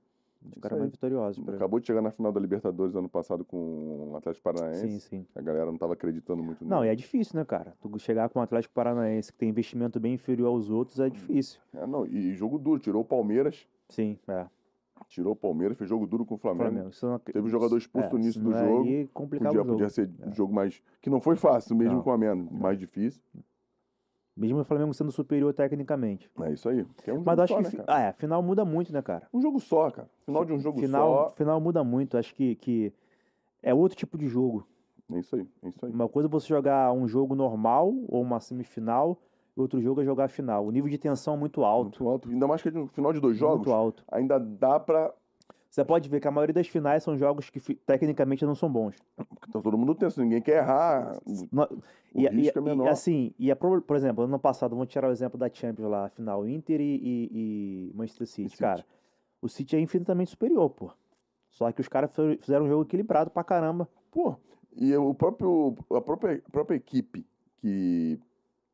[0.46, 0.80] Isso caras aí.
[0.80, 1.50] mais vitoriosos.
[1.50, 4.88] Acabou de chegar na final da Libertadores ano passado com o Atlético Paranaense.
[4.88, 5.26] Sim, sim.
[5.36, 7.74] A galera não tava acreditando muito Não, e é difícil, né, cara?
[7.82, 11.60] Tu chegar com um Atlético Paranaense que tem investimento bem inferior aos outros é difícil.
[11.74, 12.80] É, não, e, jogo duro.
[12.80, 13.68] Tirou o Palmeiras.
[13.90, 14.46] Sim, é.
[15.08, 16.72] Tirou o Palmeiras, fez jogo duro com o Flamengo.
[16.72, 16.92] Flamengo.
[17.04, 18.78] Não- Teve um jogador expulso é, no início do é jogo.
[19.14, 19.72] Podia, o jogo.
[19.72, 20.82] podia ser um jogo mais.
[21.02, 22.02] Que não foi fácil, mesmo Não.
[22.04, 22.52] com a menos.
[22.52, 23.22] Mais difícil.
[24.38, 26.30] Mesmo o Flamengo sendo superior tecnicamente.
[26.42, 26.86] É isso aí.
[27.08, 27.76] É um Mas acho só, que.
[27.78, 27.84] né?
[27.88, 29.28] Ah, é, final muda muito, né, cara?
[29.34, 30.08] Um jogo só, cara.
[30.26, 31.36] Final de um jogo final, só.
[31.36, 32.18] final muda muito.
[32.18, 32.94] Acho que, que
[33.64, 34.68] é outro tipo de jogo.
[35.12, 35.92] É isso aí, é isso aí.
[35.92, 39.18] Uma coisa é você jogar um jogo normal ou uma semifinal,
[39.56, 40.66] outro jogo é jogar a final.
[40.68, 42.04] O nível de tensão é muito alto.
[42.04, 42.30] Muito alto.
[42.30, 44.04] Ainda mais que no final de dois jogos, Muito alto.
[44.12, 45.12] ainda dá pra.
[45.78, 48.96] Você pode ver que a maioria das finais são jogos que tecnicamente não são bons.
[49.54, 51.20] Tá todo mundo tenso, ninguém quer errar.
[51.52, 51.68] No-
[52.16, 52.88] O E, e- risco é e, menor.
[52.88, 56.10] assim, e a, por exemplo, ano passado, vamos tirar o exemplo da Champions lá, a
[56.10, 57.30] final Inter e, e-
[57.92, 58.50] e Manchester City.
[58.50, 58.60] City.
[58.64, 58.84] Cara,
[59.40, 60.90] o City é infinitamente superior, pô.
[61.48, 63.88] Só que os caras fi- fizeram um jogo equilibrado pra caramba.
[64.10, 64.36] Pô,
[64.76, 67.24] e o próprio, a própria, a própria equipe,
[67.60, 68.20] que,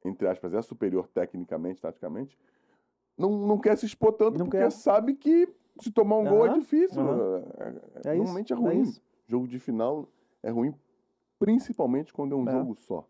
[0.06, 2.38] entre aspas, é superior tecnicamente, taticamente,
[3.18, 4.72] não, não quer se expor tanto Não porque quer.
[4.72, 7.02] sabe que se tomar um gol é difícil.
[7.02, 8.84] É- é- É normalmente é é ruim.
[9.28, 10.08] Jogo de final
[10.42, 10.74] é ruim,
[11.40, 12.52] principalmente quando é um É.
[12.52, 13.08] jogo só.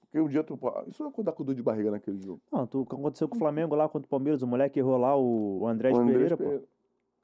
[0.00, 0.58] Porque um dia tu.
[0.86, 2.40] Isso não dá com dor de barriga naquele jogo.
[2.50, 4.96] Não, tu, o que aconteceu com o Flamengo lá contra o Palmeiras, o moleque errou
[4.96, 6.44] lá, o, o Andrés O Andrés Pereira, pô.
[6.44, 6.64] Pereira.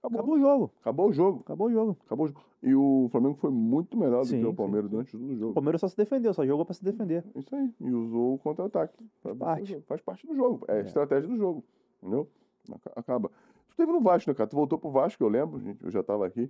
[0.03, 0.19] Acabou.
[0.21, 0.71] Acabou o jogo.
[0.83, 1.41] Acabou o jogo.
[1.41, 1.97] Acabou o jogo.
[2.05, 2.41] Acabou o jogo.
[2.63, 4.91] E o Flamengo foi muito melhor do Sim, que o Palmeiras sim.
[4.91, 5.55] durante todo o O jogo.
[5.55, 7.25] Palmeiras só se defendeu, só jogou pra se defender.
[7.35, 7.73] Isso aí.
[7.81, 9.03] E usou o contra-ataque.
[9.25, 9.81] o parte.
[9.87, 10.63] Faz parte do jogo.
[10.69, 10.81] É a É.
[10.83, 11.65] estratégia do jogo.
[12.03, 12.29] Entendeu?
[12.71, 13.31] Aca- Acaba.
[13.75, 14.49] Tu teve no Vasco, né, cara?
[14.49, 15.83] Tu voltou pro Vasco, eu lembro, gente.
[15.83, 16.49] Eu já tava aqui.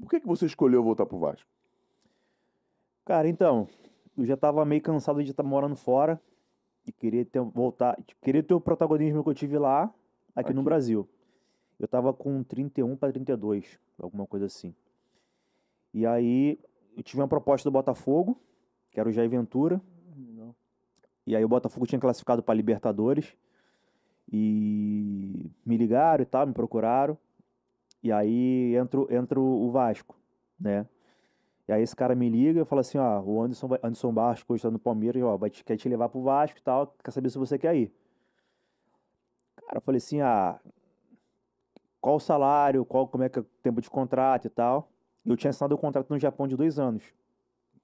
[0.00, 1.48] Por que, que você escolheu voltar pro Vasco?
[3.04, 3.68] Cara, então,
[4.16, 6.20] eu já tava meio cansado de estar morando fora
[6.86, 9.92] e queria ter, voltar, queria ter o protagonismo que eu tive lá,
[10.36, 10.64] aqui, no Aqui.
[10.64, 11.08] Brasil.
[11.80, 14.72] Eu tava com 31 para 32, alguma coisa assim.
[15.92, 16.60] E aí,
[16.96, 18.40] eu tive uma proposta do Botafogo,
[18.90, 19.80] que era o Jair Ventura,
[21.26, 23.36] e aí o Botafogo tinha classificado para Libertadores.
[24.30, 27.16] E me ligaram e tal, me procuraram.
[28.02, 30.16] E aí entra, entra o Vasco,
[30.58, 30.86] né?
[31.66, 34.42] E aí esse cara me liga e fala assim, ó, o Anderson, vai- Anderson Barros,
[34.42, 36.94] que hoje tá no Palmeiras, ó, vai te, quer te levar pro Vasco e tal,
[37.04, 37.92] quer saber se você quer ir.
[39.56, 40.58] Cara, eu falei assim, ah,
[42.00, 44.90] qual o salário, qual, como é que é o tempo de contrato e tal.
[45.26, 47.02] Eu tinha assinado o contrato no Japão de dois anos.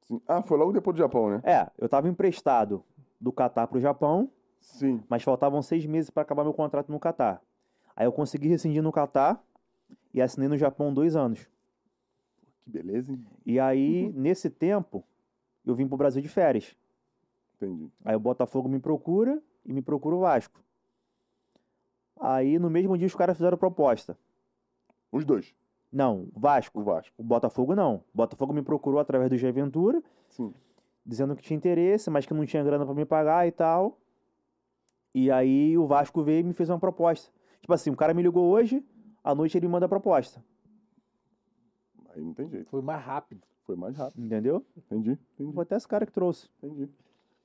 [0.03, 0.21] Sim.
[0.27, 1.41] Ah, foi logo depois do Japão, né?
[1.45, 2.83] É, eu tava emprestado
[3.21, 4.31] do Catar pro Japão,
[4.65, 5.03] Sim.
[5.09, 7.41] mas faltavam seis meses para acabar meu contrato no Catar.
[7.95, 9.43] Aí eu consegui rescindir no Catar
[10.13, 11.49] e assinei no Japão dois anos.
[12.65, 13.25] Que beleza, hein?
[13.45, 15.05] E aí, nesse tempo,
[15.65, 16.75] eu vim pro Brasil de férias.
[17.57, 17.91] Entendi.
[18.05, 20.61] Aí o Botafogo me procura e me procura o Vasco.
[22.21, 24.17] Aí no mesmo dia os caras fizeram proposta.
[25.13, 25.55] Os dois.
[25.93, 26.81] Não, o Vasco.
[26.81, 27.15] O Vasco.
[27.19, 27.97] O Botafogo não.
[28.13, 30.53] O Botafogo me procurou através do Jair Ventura, Sim.
[31.07, 33.99] dizendo que tinha interesse, mas que não tinha grana pra me pagar e tal.
[35.15, 37.31] E aí o Vasco veio e me fez uma proposta.
[37.61, 38.85] Tipo assim, o cara me ligou hoje,
[39.23, 40.45] à noite ele me manda a proposta.
[42.15, 42.69] Aí não tem jeito.
[42.69, 43.43] Foi mais rápido.
[43.63, 44.25] Foi mais rápido.
[44.25, 44.65] Entendeu?
[44.77, 45.19] Entendi.
[45.35, 45.53] Entendi.
[45.53, 46.49] Foi até esse cara que trouxe.
[46.63, 46.89] Entendi.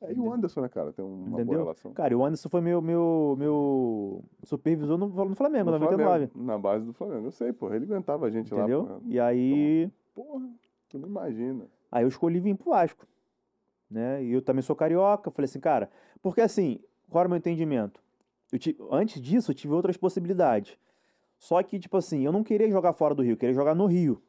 [0.02, 0.94] É, e o Anderson, né, cara?
[0.94, 1.60] Tem uma boa Entendeu?
[1.60, 1.92] relação.
[1.94, 6.28] Cara, e o Anderson foi meu, meu, meu supervisor no, no Flamengo, No 99.
[6.28, 7.28] Flamengo, na base do Flamengo.
[7.28, 7.76] Eu sei, porra.
[7.76, 8.84] Ele aguentava a gente Entendeu?
[8.84, 9.00] lá.
[9.06, 9.92] E aí.
[10.16, 10.50] Porra,
[10.88, 11.66] tu não imagina.
[11.92, 13.06] Aí eu escolhi vir pro Vasco.
[13.90, 14.24] Né?
[14.24, 15.32] E eu também sou carioca.
[15.32, 15.90] Falei assim, cara,
[16.22, 16.80] porque assim,
[17.10, 18.02] qual era o meu entendimento?
[18.52, 20.78] Eu ti- Antes disso, eu tive outras possibilidades.
[21.38, 23.86] Só que, tipo assim, eu não queria jogar fora do Rio, eu queria jogar no
[23.86, 24.22] Rio.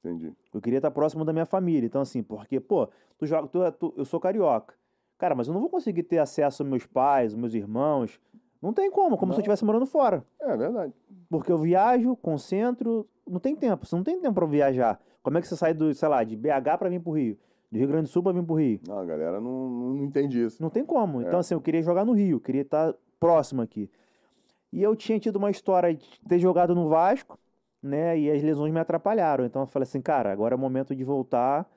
[0.00, 0.32] Entendi.
[0.54, 1.86] Eu queria estar próximo da minha família.
[1.86, 2.88] Então, assim, porque, pô,
[3.18, 4.74] tu joga, tu, é- tu- eu sou carioca.
[5.18, 8.20] Cara, mas eu não vou conseguir ter acesso aos meus pais, aos meus irmãos.
[8.62, 9.40] Não tem como, como se eu Não.
[9.40, 10.24] estivesse morando fora.
[10.40, 10.92] É verdade.
[11.28, 13.84] Porque eu viajo, concentro, não tem tempo.
[13.86, 15.00] Você não tem tempo pra viajar.
[15.22, 17.36] Como é que você sai do, sei lá, de BH pra vir pro Rio?
[17.70, 18.80] Do Rio Grande do Sul pra vir pro Rio?
[18.86, 20.62] Não, a galera não, não entende isso.
[20.62, 21.20] Não tem como.
[21.20, 21.26] É.
[21.26, 23.90] Então, assim, eu queria jogar no Rio, queria estar próximo aqui.
[24.72, 27.38] E eu tinha tido uma história de ter jogado no Vasco,
[27.82, 28.18] né?
[28.18, 29.44] E as lesões me atrapalharam.
[29.44, 31.68] Então eu falei assim, cara, agora é o momento de voltar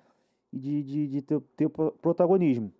[0.52, 2.72] e de, de, de ter, ter pro- protagonismo.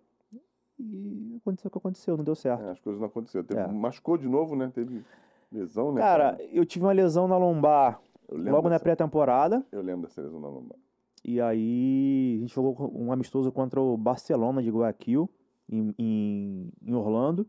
[0.78, 2.62] E aconteceu o que aconteceu, não deu certo.
[2.64, 3.44] É, as coisas não aconteceram.
[3.44, 3.66] Teve- É.
[3.68, 4.70] Machucou de novo, né?
[4.74, 5.04] Teve
[5.52, 6.00] lesão, né?
[6.00, 8.00] Cara, eu tive uma lesão na lombar
[8.30, 9.64] logo na dessa- pré-temporada.
[9.70, 10.78] Eu lembro dessa lesão na lombar.
[11.22, 15.28] E aí a gente jogou um amistoso contra o Barcelona de Guayaquil,
[15.68, 17.46] em, em, em Orlando.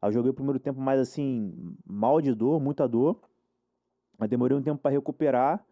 [0.00, 3.20] Aí eu joguei o primeiro tempo mais assim, mal de dor, muita dor.
[4.18, 5.64] Mas demorei um tempo para recuperar.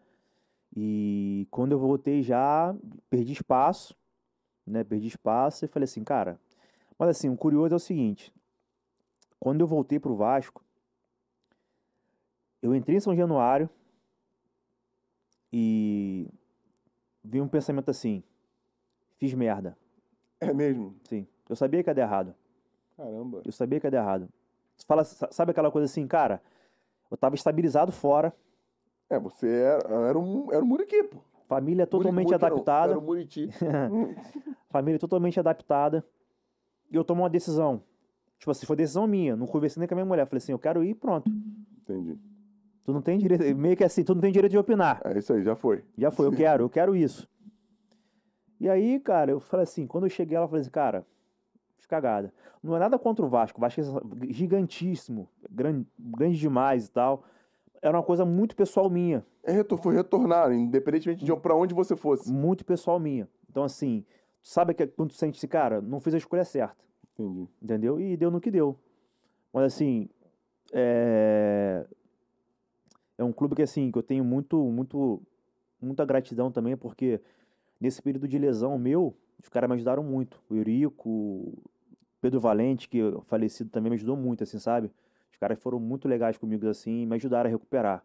[0.74, 2.74] E quando eu voltei já,
[3.10, 3.94] perdi espaço,
[4.66, 4.84] né?
[4.84, 6.40] Perdi espaço e falei assim, cara.
[6.98, 8.32] Mas assim, o curioso é o seguinte:
[9.38, 10.64] quando eu voltei pro Vasco,
[12.62, 13.68] eu entrei em São Januário
[15.52, 16.28] e
[17.24, 18.22] vi um pensamento assim:
[19.18, 19.76] fiz merda.
[20.40, 20.94] É mesmo?
[21.04, 22.34] Sim, eu sabia que ia dar errado.
[22.96, 23.42] Caramba.
[23.44, 24.28] Eu sabia que ia dar errado.
[24.76, 26.42] Você fala, sa- sabe aquela coisa assim, cara?
[27.10, 28.34] Eu tava estabilizado fora,
[29.10, 31.18] É, você era, era um, era um muriqui, pô.
[31.46, 33.48] família totalmente Muri- adaptada, Era um muriti.
[34.70, 36.04] família totalmente adaptada.
[36.90, 37.82] E eu tomo uma decisão.
[38.38, 39.36] Tipo assim, foi decisão minha.
[39.36, 40.26] Não conversei nem com a minha mulher.
[40.26, 41.30] Falei assim, eu quero ir e pronto.
[41.82, 42.18] Entendi.
[42.84, 45.00] Tu não tem direito, meio que assim, tu não tem direito de opinar.
[45.04, 45.84] É isso aí, já foi.
[45.96, 47.28] Já foi, eu quero, eu quero isso.
[48.60, 51.06] E aí, cara, eu falei assim, quando eu cheguei lá, eu falei assim, cara,
[51.76, 52.32] fiz cagada.
[52.62, 57.24] Não é nada contra o Vasco, o Vasco é gigantíssimo, grande, grande demais e tal.
[57.80, 61.96] Era uma coisa muito pessoal minha, É, retor- foi retornar, independentemente de pra onde você
[61.96, 62.32] fosse.
[62.32, 63.28] muito pessoal minha.
[63.50, 64.04] Então, assim,
[64.40, 66.76] sabe que quando tu sente esse cara, não fiz a escolha certa.
[67.14, 67.48] Entendi.
[67.60, 68.00] entendeu?
[68.00, 68.78] E deu no que deu.
[69.52, 70.08] Mas assim,
[70.72, 71.84] é,
[73.22, 75.22] é um clube que assim, que eu tenho muito, muito,
[75.80, 77.20] muita gratidão também, porque
[77.80, 80.42] nesse período de lesão meu, os caras me ajudaram muito.
[80.50, 81.62] O Eurico, o
[82.20, 84.90] Pedro Valente, que é falecido também me ajudou muito, assim, sabe?
[85.30, 88.04] Os caras foram muito legais comigo, assim, e me ajudaram a recuperar.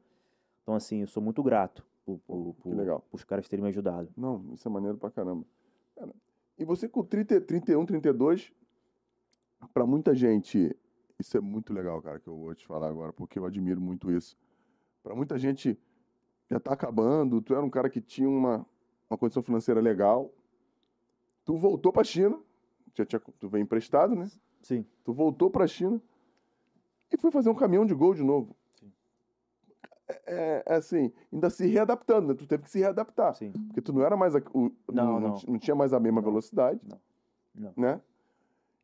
[0.64, 3.06] Então, assim, eu sou muito grato por, por, por, legal.
[3.12, 4.10] os caras terem me ajudado.
[4.16, 5.46] Não, isso é maneiro pra caramba.
[5.96, 6.14] Cara,
[6.58, 8.52] e você com 30, 31, 32,
[9.74, 10.76] pra muita gente,
[11.20, 14.12] isso é muito legal, cara, que eu vou te falar agora, porque eu admiro muito
[14.12, 14.36] isso.
[15.04, 15.78] Pra muita gente,
[16.50, 18.66] já tá acabando, tu era um cara que tinha uma,
[19.10, 20.32] uma condição financeira legal,
[21.46, 22.40] tu voltou pra China,
[22.94, 24.30] já tinha, tu veio emprestado, né?
[24.62, 24.86] Sim.
[25.04, 26.02] Tu voltou pra China
[27.12, 28.56] e foi fazer um caminhão de gol de novo.
[28.76, 28.92] Sim.
[30.26, 32.34] É, é assim, ainda se readaptando, né?
[32.34, 33.34] Tu teve que se readaptar.
[33.36, 33.52] Sim.
[33.52, 34.36] Porque tu não era mais.
[34.36, 35.38] a- o, Não, não, não.
[35.48, 36.28] não tinha mais a mesma Não.
[36.30, 36.82] velocidade.
[36.84, 37.00] Não.
[37.56, 37.74] Não.
[37.78, 38.02] Né?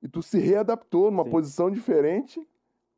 [0.01, 1.31] E tu se readaptou numa Sim.
[1.31, 2.45] posição diferente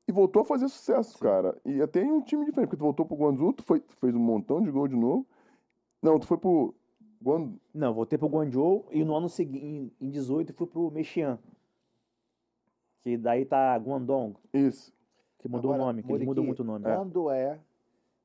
[0.07, 1.23] e voltou a fazer sucesso, Sim.
[1.23, 1.59] cara.
[1.65, 4.13] E até em um time diferente, porque tu voltou pro Guangzhou, tu, foi, tu fez
[4.13, 5.25] um montão de gol de novo.
[6.01, 6.75] Não, tu foi pro.
[7.21, 7.53] Guan...
[7.73, 11.39] Não, voltei pro Guangzhou e no ano seguinte, em 18, fui pro Mexian.
[13.01, 14.93] Que daí tá Guangdong, Isso.
[15.39, 16.85] que mudou Agora, o nome, que mudam Muriqui, muito o nome.
[16.85, 17.59] Quando é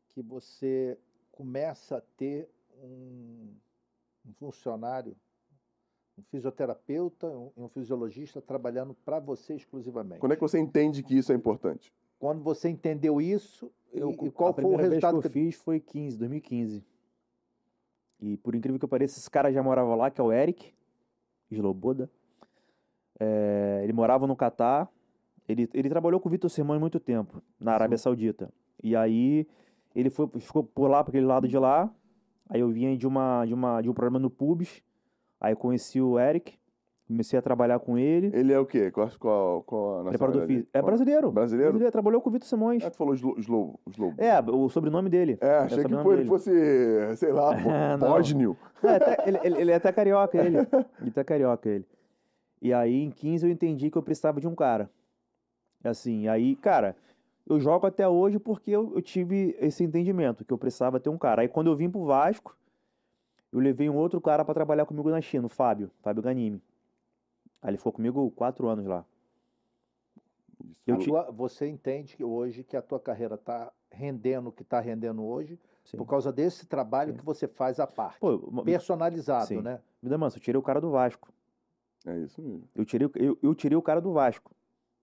[0.08, 0.98] que você
[1.32, 2.48] começa a ter
[2.82, 3.54] um,
[4.26, 5.16] um funcionário,
[6.20, 10.20] um fisioterapeuta um- e um fisiologista trabalhando para você exclusivamente?
[10.20, 11.92] Quando é que você entende que isso é importante?
[12.18, 15.32] Quando você entendeu isso, Eu- e, qual a foi o primeira vez resultado que eu
[15.32, 16.84] fiz foi 15, 2015.
[18.20, 20.74] E por incrível que pareça, esse cara já morava lá, que é o Eric
[21.50, 22.10] Sloboda.
[23.18, 24.88] É, ele morava no Catar.
[25.48, 28.52] Ele, ele trabalhou com o Vitor Sermão muito tempo, na Arábia Saudita.
[28.82, 29.46] E aí
[29.94, 31.92] ele foi, ficou por lá, para aquele lado de lá.
[32.48, 34.82] Aí eu vinha de, uma, de, uma, de um programa no Pubs.
[35.40, 36.58] Aí conheci o Eric,
[37.08, 38.30] comecei a trabalhar com ele.
[38.34, 38.90] Ele é o quê?
[38.90, 40.52] Qual, qual, qual a Preparador nacionalidade?
[40.52, 40.70] físico.
[40.72, 41.32] É brasileiro.
[41.32, 41.90] Brasileiro?
[41.90, 42.84] Trabalhou com o Vitor Simões.
[42.84, 43.80] Ah, tu falou slow.
[44.18, 45.38] É, o sobrenome dele.
[45.40, 47.52] É, achei que sobrenome pô, ele fosse, sei lá,
[47.94, 47.96] É.
[47.96, 48.56] Bósnio.
[48.82, 50.58] É, até- ele, ele- ele é até carioca, ele.
[51.00, 51.86] Ele é carioca, ele.
[52.62, 54.90] E aí, em 15, eu entendi que eu precisava de um cara.
[55.82, 56.94] Assim, aí, cara,
[57.48, 61.16] eu jogo até hoje porque eu, eu tive esse entendimento, que eu precisava ter um
[61.16, 61.40] cara.
[61.40, 62.54] Aí, quando eu vim pro Vasco,
[63.52, 66.62] eu levei um outro cara pra trabalhar comigo na China, o Fábio, Fábio Ganimi.
[67.62, 69.04] Aí ele ficou comigo quatro anos lá.
[70.84, 74.80] Te- tua- você entende que hoje que a tua carreira está rendendo o que está
[74.80, 75.96] rendendo hoje Sim.
[75.96, 77.18] por causa desse trabalho Sim.
[77.18, 79.60] que você faz à parte, Pô, personalizado, Sim.
[79.62, 79.80] né?
[80.02, 81.28] me dá manso, eu tirei o cara do Vasco.
[82.06, 82.64] É isso mesmo.
[82.74, 84.52] Eu tirei, o- eu, eu tirei o cara do Vasco.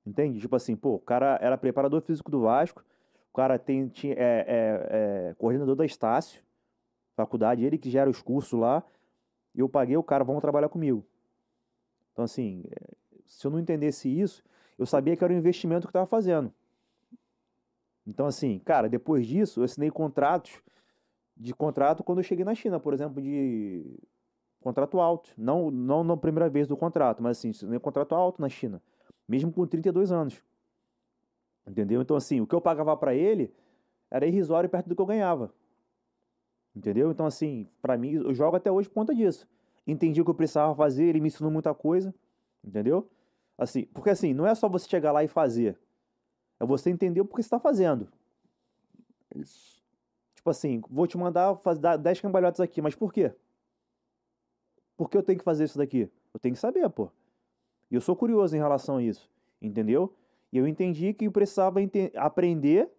[0.06, 0.40] Entende?
[0.40, 2.84] Tipo assim, pô, o cara era preparador físico do Vasco,
[3.32, 4.88] o cara tem, tinha, é, é,
[5.30, 6.42] é, coordenador da Estácio,
[7.18, 8.84] faculdade, ele que gera os cursos lá,
[9.56, 11.04] eu paguei o cara, vamos trabalhar comigo.
[12.14, 12.94] Então, assim, é,
[13.26, 14.44] se eu não entendesse isso,
[14.78, 16.54] eu sabia que era um investimento que eu estava fazendo.
[18.06, 20.62] Então, assim, cara, depois disso, eu assinei contratos
[21.36, 24.00] de contrato quando eu cheguei na China, por exemplo, de
[24.62, 25.32] contrato alto.
[25.36, 28.82] Não, não na primeira vez do contrato, mas assim, assinei contrato alto na China,
[29.28, 30.42] mesmo com 32 anos.
[31.68, 32.02] Entendeu?
[32.02, 33.54] Então, assim, o que eu pagava para ele
[34.10, 35.52] era irrisório perto do que eu ganhava.
[36.78, 37.10] Entendeu?
[37.10, 39.48] Então, assim, para mim, eu jogo até hoje por conta disso.
[39.88, 42.14] Entendi o que eu precisava fazer, ele me ensinou muita coisa.
[42.64, 43.10] Entendeu?
[43.58, 45.76] Assim, porque assim, não é só você chegar lá e fazer.
[46.60, 48.08] É você entender o que você está fazendo.
[49.36, 49.84] Isso.
[50.36, 53.34] Tipo assim, vou te mandar fazer, dar 10 cambalhotas aqui, mas por quê?
[54.96, 56.08] Por que eu tenho que fazer isso daqui?
[56.32, 57.10] Eu tenho que saber, pô.
[57.90, 59.28] E eu sou curioso em relação a isso,
[59.60, 60.14] entendeu?
[60.54, 61.80] E eu entendi que eu precisava
[62.16, 62.92] aprender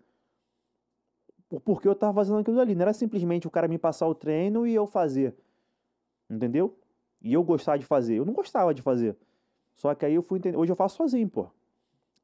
[1.51, 2.75] o porquê eu tava fazendo aquilo ali.
[2.75, 5.35] Não era simplesmente o cara me passar o treino e eu fazer,
[6.31, 6.77] entendeu?
[7.21, 8.17] E eu gostar de fazer.
[8.17, 9.17] Eu não gostava de fazer.
[9.77, 10.57] Só que aí eu fui entender.
[10.57, 11.47] Hoje eu faço sozinho, pô.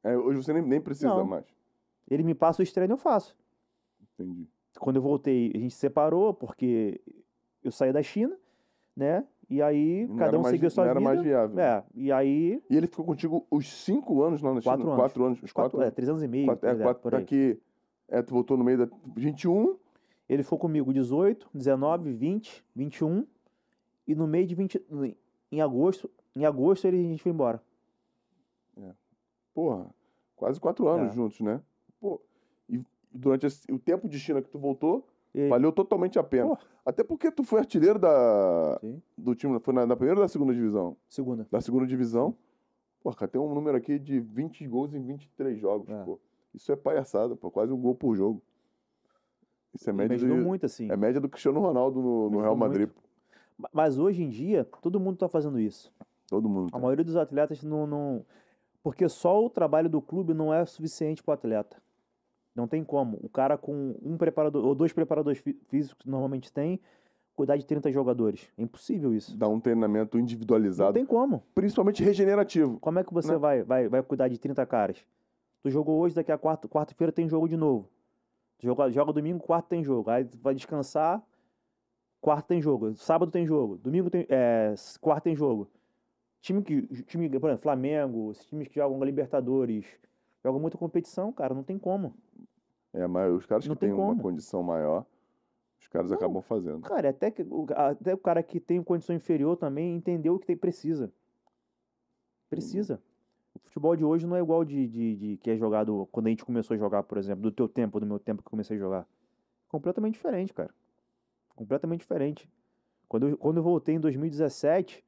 [0.03, 1.25] É, hoje você nem, nem precisa Não.
[1.27, 1.45] mais.
[2.11, 3.37] Ele me passa os treinos, eu faço.
[4.19, 4.47] Entendi.
[4.79, 7.01] quando eu voltei, a gente se separou porque
[7.63, 8.37] eu saí da China,
[8.97, 9.25] né?
[9.49, 11.11] E aí Não cada era um mais- seguiu sua não era vida.
[11.15, 11.59] mais viável.
[11.61, 14.73] É, e aí E ele ficou contigo os cinco anos lá na China?
[14.77, 14.97] Quatro anos.
[15.01, 15.43] Quatro anos.
[15.43, 17.61] Os quatro, quatro, é, três anos e meio, quatro, é, é, quatro por daqui.
[18.09, 19.77] É, tu voltou no meio da 21.
[20.29, 23.27] Ele ficou comigo 18, 19, 20, 21
[24.07, 24.85] e no meio de 20
[25.53, 27.63] em agosto, em agosto ele a gente foi embora.
[29.55, 29.89] Porra,
[30.35, 31.15] quase quatro anos É.
[31.15, 31.61] juntos, né?
[32.01, 32.21] Pô,
[32.69, 32.83] e
[33.13, 35.07] durante esse- o tempo de China que tu voltou,
[35.37, 36.51] E- Valeu totalmente a pena.
[36.55, 36.59] Pô.
[36.87, 39.03] Até porque tu foi artilheiro da, Sim.
[39.19, 39.59] do time.
[39.59, 40.97] Foi na, na primeira ou da segunda divisão?
[41.09, 41.45] Segunda.
[41.51, 42.37] Da segunda divisão.
[43.03, 46.05] Pô, cara, tem um número aqui de 20 gols em 23 jogos, É.
[46.05, 46.21] pô.
[46.55, 47.51] Isso é palhaçada, pô.
[47.51, 48.41] Quase um gol por jogo.
[49.75, 50.91] Isso é média, de- muito, assim.
[50.91, 52.89] é média do Cristiano Ronaldo no, no Real Madrid.
[53.59, 55.93] Ma- Mas hoje em dia, todo mundo tá fazendo isso.
[56.29, 56.69] Todo mundo.
[56.69, 56.81] A tem.
[56.81, 58.25] maioria dos atletas não, não.
[58.83, 61.83] Porque só o trabalho do clube não é suficiente para o atleta.
[62.55, 63.19] Não tem como.
[63.21, 66.79] O cara com um preparador, ou dois preparadores fí- físicos que normalmente tem,
[67.35, 68.49] cuidar de 30 jogadores.
[68.57, 69.37] É impossível isso.
[69.37, 71.43] Dá um treinamento Não individualizado, tem como.
[71.53, 72.79] principalmente regenerativo.
[72.79, 73.39] Como é que você Né?
[73.39, 75.05] vai, vai, vai cuidar de 30 caras?
[75.65, 77.89] Tu jogou hoje, daqui a quarta- quarta-feira tem jogo de novo.
[78.59, 80.11] Tu joga, joga domingo, quarta tem jogo.
[80.11, 81.25] Aí tu vai descansar,
[82.21, 82.95] quarta tem jogo.
[82.97, 83.79] Sábado tem jogo.
[83.79, 84.27] Domingo tem.
[84.29, 85.71] É, quarta tem jogo.
[86.43, 86.83] Time que.
[87.05, 89.87] Time, por exemplo, Flamengo, esses times que jogam Libertadores,
[90.45, 92.15] jogam muita competição, cara, não tem como.
[92.93, 95.07] É, mas os caras Não que têm uma condição maior,
[95.81, 96.17] os caras Não.
[96.19, 96.83] acabam fazendo.
[96.83, 100.47] Cara, até, que, o- até o cara que tem condição inferior também entendeu o que
[100.47, 101.11] tem, precisa.
[102.51, 103.03] Precisa.
[103.55, 106.31] O futebol de hoje não é igual de, de, de que é jogado quando a
[106.31, 108.77] gente começou a jogar, por exemplo, do teu tempo, do meu tempo que eu comecei
[108.77, 109.07] a jogar.
[109.69, 110.75] Completamente diferente, cara.
[111.55, 112.49] Completamente diferente.
[113.09, 115.05] Quando eu, quando eu voltei em 2017,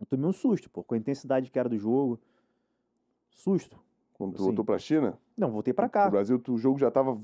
[0.00, 2.20] eu tomei um susto, pô, com a intensidade que era do jogo.
[3.30, 3.78] Susto.
[4.14, 4.44] Quando tu Sim.
[4.44, 6.08] voltou pra China, Não, voltei pra no cá.
[6.08, 7.20] Brasil, tu- o jogo já tava.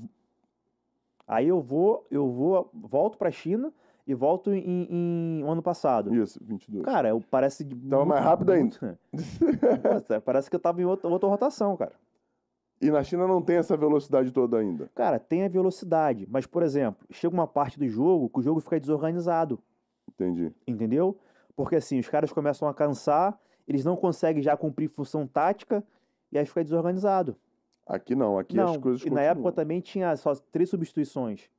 [1.25, 3.73] Aí eu vou, eu vou, volto pra China
[4.07, 6.13] e volto em, em um ano passado.
[6.13, 6.83] Isso, 22.
[6.83, 7.63] Cara, eu parece.
[7.65, 8.99] Tava mais rápido ainda.
[9.83, 11.93] Nossa, parece que eu tava em outra, outra rotação, cara.
[12.81, 14.89] E na China não tem essa velocidade toda ainda.
[14.95, 18.59] Cara, tem a velocidade, mas, por exemplo, chega uma parte do jogo que o jogo
[18.59, 19.59] fica desorganizado,
[20.09, 20.51] Entendi.
[20.65, 21.15] entendeu?
[21.55, 25.83] Porque assim, os caras começam a cansar, eles não conseguem já cumprir função tática
[26.31, 27.35] e aí fica desorganizado.
[27.85, 29.31] Aqui não, aqui não, as coisas e na continuam.
[29.31, 31.51] época também tinha só três substituições,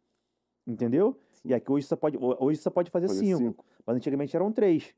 [0.66, 1.16] entendeu?
[1.44, 3.64] E aqui hoje você pode, hoje você pode fazer, Fazer cinco, cinco.
[3.86, 4.94] mas antigamente eram três.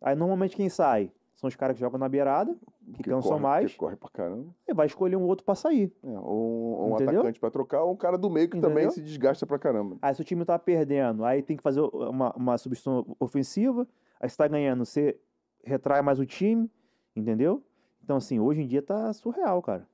[0.00, 2.54] Aí normalmente quem sai são os caras que jogam na beirada,
[2.94, 4.54] que Que cansam corre, mais, Que corre pra caramba.
[4.68, 5.92] e vai escolher um outro pra sair.
[6.02, 8.90] É, ou um atacante pra trocar, ou um cara do meio que também Entendeu?
[8.90, 9.96] se desgasta pra caramba.
[10.02, 13.86] Aí se o time tá perdendo, aí tem que fazer uma, uma substituição ofensiva,
[14.20, 15.18] aí você tá ganhando, você
[15.64, 16.70] retrai mais o time,
[17.16, 17.62] entendeu?
[18.02, 19.86] Então, assim, hoje em dia tá surreal, cara.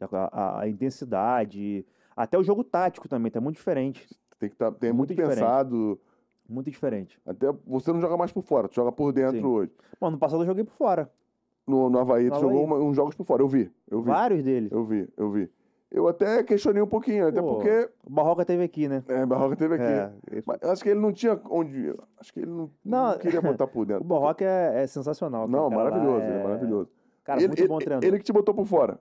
[0.00, 0.06] A,
[0.40, 4.08] a- a intensidade, até o jogo tático também tá muito diferente.
[4.44, 5.98] Tem que estar tem muito, Muito pensado.
[6.48, 7.18] Muito diferente.
[7.24, 9.44] Até você não joga mais por fora, tu joga por dentro Sim.
[9.44, 9.72] hoje.
[9.98, 11.10] Bom, no passado eu joguei por fora.
[11.66, 12.66] No, no Havaí, tu No jogou Havaí.
[12.66, 13.42] uma- uns jogos por fora.
[13.42, 14.08] Eu vi, eu vi.
[14.08, 14.70] Vários deles.
[14.70, 15.50] Eu vi, eu vi.
[15.90, 19.02] Eu até questionei um pouquinho, até Pô, porque O Barroca teve aqui, né?
[19.08, 19.84] é, Barroca teve aqui.
[19.84, 21.94] É, Mas acho que ele não tinha onde.
[22.18, 24.04] Acho que ele não, Não, não queria botar por o dentro.
[24.04, 25.48] Barroca é, é sensacional.
[25.48, 26.90] Não, maravilhoso, é maravilhoso.
[27.22, 28.06] Cara, ele, muito ele- bom treinador.
[28.06, 28.98] ele que te botou por fora.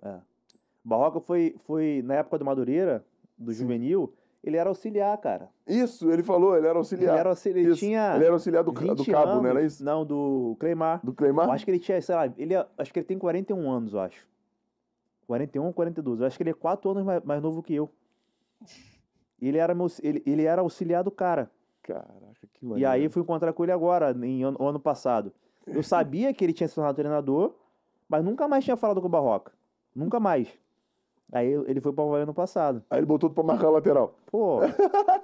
[0.85, 3.03] O Barroca foi, foi, na época do Madureira,
[3.37, 3.61] do Sim.
[3.63, 4.13] juvenil,
[4.43, 5.49] ele era auxiliar, cara.
[5.65, 7.13] Isso, ele falou, ele era auxiliar.
[7.13, 7.65] Ele era auxiliar.
[7.65, 9.83] Ele tinha Ele era auxiliar do, do 20 cabo, anos, não era isso?
[9.83, 10.99] Não, do Cleimar.
[11.03, 11.47] Do Cleimar?
[11.47, 13.93] Eu acho que ele tinha, sei lá, ele, é- acho que ele tem 41 anos,
[13.93, 14.27] eu acho.
[15.27, 16.19] 41 ou 42.
[16.19, 17.89] Eu acho que ele é 4 anos mais, mais novo que eu.
[19.41, 21.49] E ele era, meu, ele, ele era auxiliar do cara.
[21.81, 22.89] Caraca, que E maneiro.
[22.91, 25.33] aí eu fui encontrar com ele agora, em ano, ano passado.
[25.65, 27.53] Eu sabia que ele tinha se tornado treinador,
[28.07, 29.51] mas nunca mais tinha falado com o Barroca.
[29.95, 30.47] Nunca mais.
[31.33, 32.83] Aí ele foi para o Havaí ano passado.
[32.91, 34.13] Aí ele botou pra marcar a lateral.
[34.27, 34.59] Pô.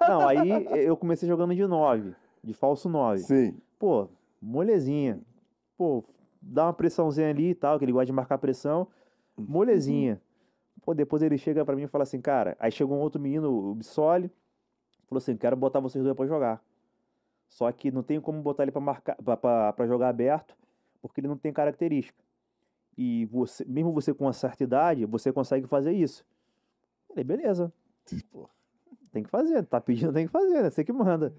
[0.07, 3.19] Não, aí eu comecei jogando de 9, de falso 9.
[3.19, 3.55] Sim.
[3.77, 4.07] Pô,
[4.41, 5.19] molezinha.
[5.77, 6.03] Pô,
[6.41, 8.87] dá uma pressãozinha ali e tal, que ele gosta de marcar pressão.
[9.37, 10.19] Molezinha.
[10.81, 12.57] Pô, depois ele chega pra mim e fala assim, cara.
[12.59, 14.31] Aí chegou um outro menino, o Bissoli,
[15.07, 16.59] falou assim: quero botar vocês dois pra jogar.
[17.47, 20.55] Só que não tem como botar ele pra, marcar, pra, pra, pra jogar aberto,
[21.01, 22.17] porque ele não tem característica.
[23.01, 26.25] E você, mesmo você com uma certa idade, você consegue fazer isso.
[27.07, 27.71] Falei, beleza.
[28.29, 28.49] Pô,
[29.09, 30.69] Tem que fazer, tá pedindo, tem que fazer, né?
[30.69, 31.33] Você que manda.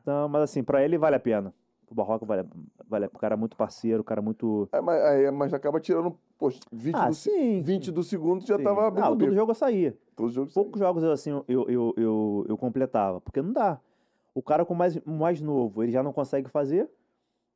[0.00, 1.52] Então, mas assim, pra ele vale a pena.
[1.90, 2.48] O Barroca vale,
[2.88, 4.68] vale o cara é muito parceiro, o cara é muito.
[4.70, 7.60] É, mas, aí, mas acaba tirando, poxa, 20, Ah, do, sim.
[7.60, 8.62] 20 do segundo já sim.
[8.62, 9.98] tava abrindo Não, todo jogo eu saía.
[10.14, 13.20] Todos os jogos Poucos jogos eu, assim, eu, eu, eu, eu completava.
[13.20, 13.80] Porque não dá.
[14.32, 16.88] O cara com mais, mais novo, ele já não consegue fazer.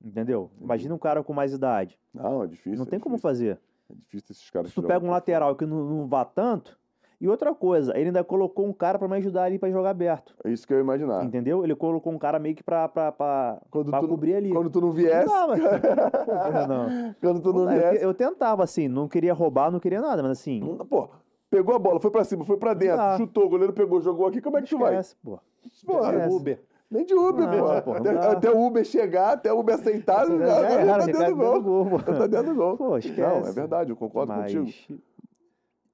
[0.03, 0.51] Entendeu?
[0.61, 1.99] Imagina um cara com mais idade.
[2.13, 2.79] Não, é difícil.
[2.79, 3.31] não é tem como difícil.
[3.31, 3.61] fazer.
[3.91, 6.79] É difícil esses caras Se tu pega um lateral que não, não vá tanto.
[7.21, 10.35] E outra coisa, ele ainda colocou um cara pra me ajudar ali pra jogar aberto.
[10.45, 11.25] É isso que eu ia imaginar.
[11.25, 11.65] Entendeu?
[11.65, 14.51] Ele colocou um cara meio que pra, pra, pra, Quando pra tu, cobrir ali.
[14.53, 15.55] quando tu não Não viesse, dava.
[15.57, 17.15] Pô, não.
[17.21, 20.33] quando tu não Eu, viesse, eu tentava, assim, não queria roubar, não queria nada, mas
[20.33, 20.61] assim.
[20.61, 21.09] não- pô,
[21.49, 23.17] pegou a bola, foi pra cima, foi pra dentro, dá.
[23.17, 25.01] chutou, o goleiro pegou, jogou aqui, como é que tu vai?
[25.23, 25.39] pô.
[25.65, 26.35] Esquece.
[26.35, 26.61] Uber.
[26.95, 27.45] Nem de Uber,
[27.83, 31.37] pô, até, até o Uber chegar, até o Uber aceitar, já, Já tá dentro do
[31.37, 31.61] gol.
[31.61, 32.77] gol, tá dentro do gol.
[32.77, 33.21] Pô, esquece.
[33.21, 35.03] Não, é verdade, eu concordo Mas, contigo.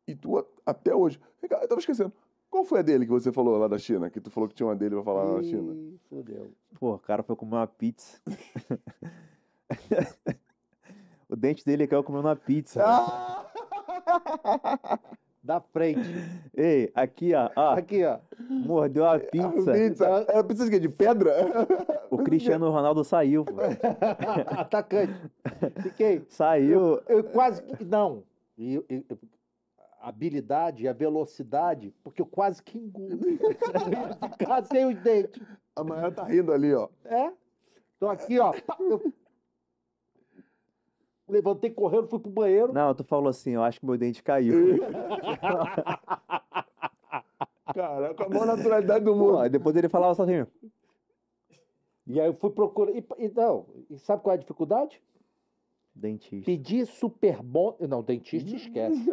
[0.06, 1.18] E tu, até hoje.
[1.42, 2.12] Eu tava esquecendo.
[2.50, 4.10] Qual foi a dele que você falou lá da China?
[4.10, 5.74] Que tu falou que tinha uma dele pra falar lá na China?
[6.10, 6.52] Fudeu.
[6.78, 8.20] Pô, o cara foi comer uma pizza.
[11.30, 12.84] o dente dele caiu comendo uma pizza.
[12.84, 13.46] Ah!
[15.42, 16.00] Da frente.
[16.54, 18.18] Ei, aqui, ó, ó, Aqui, ó.
[18.48, 19.72] mordeu a pizza.
[19.72, 20.06] Pizza.
[20.28, 20.78] Era pizza de quê?
[20.78, 21.34] De pedra?
[22.10, 23.54] O Cristiano Ronaldo saiu, pô.
[24.58, 25.14] Atacante.
[25.82, 26.24] Fiquei.
[26.28, 27.00] Saiu.
[27.08, 27.84] Eu quase que.
[27.84, 28.22] Não.
[28.58, 28.82] E,
[30.00, 33.18] a habilidade, a velocidade, porque eu quase que engulo.
[34.38, 35.42] Eu sem os dentes.
[35.76, 36.88] A tá rindo ali, ó.
[37.04, 37.32] É?
[37.98, 38.52] Tô aqui, ó.
[38.78, 39.12] eu-
[41.30, 42.72] Levantei correndo, fui pro banheiro.
[42.72, 44.78] Não, tu falou assim, eu acho que meu dente caiu.
[47.74, 49.38] Cara, com a maior naturalidade do Pô, mundo.
[49.38, 50.46] aí depois ele falava assim,
[52.06, 52.90] E aí eu fui procurar.
[52.92, 55.00] E, e não, e sabe qual é a dificuldade?
[55.94, 56.46] dentista.
[56.46, 57.76] Pedir super bom.
[57.88, 59.04] Não, dentista esquece.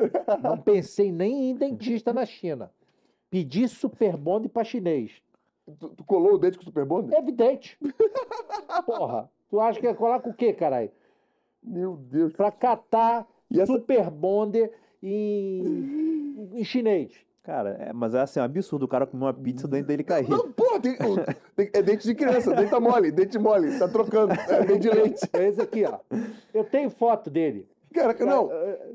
[0.41, 2.71] Não pensei nem em dentista na China.
[3.29, 5.21] Pedi super bonde pra chinês.
[5.79, 7.13] Tu, tu colou o dente com o Super Bond?
[7.13, 7.77] É evidente.
[8.85, 9.29] Porra.
[9.49, 10.89] Tu acha que ia colar com o quê, caralho?
[11.67, 12.33] Meu Deus.
[12.33, 14.69] Pra catar E essa- super bonde
[15.03, 17.11] em, em chinês.
[17.43, 20.03] Cara, é, mas é assim, um absurdo o cara comer uma pizza, o dente dele
[20.03, 20.27] cair.
[20.29, 20.97] Não, porra, tem,
[21.55, 24.89] tem- é dente de criança, dente tá mole, dente mole, tá trocando, é dente de
[24.89, 25.21] leite.
[25.31, 25.97] É esse aqui, ó.
[26.53, 27.65] Eu tenho foto dele.
[27.93, 28.49] Caraca, não.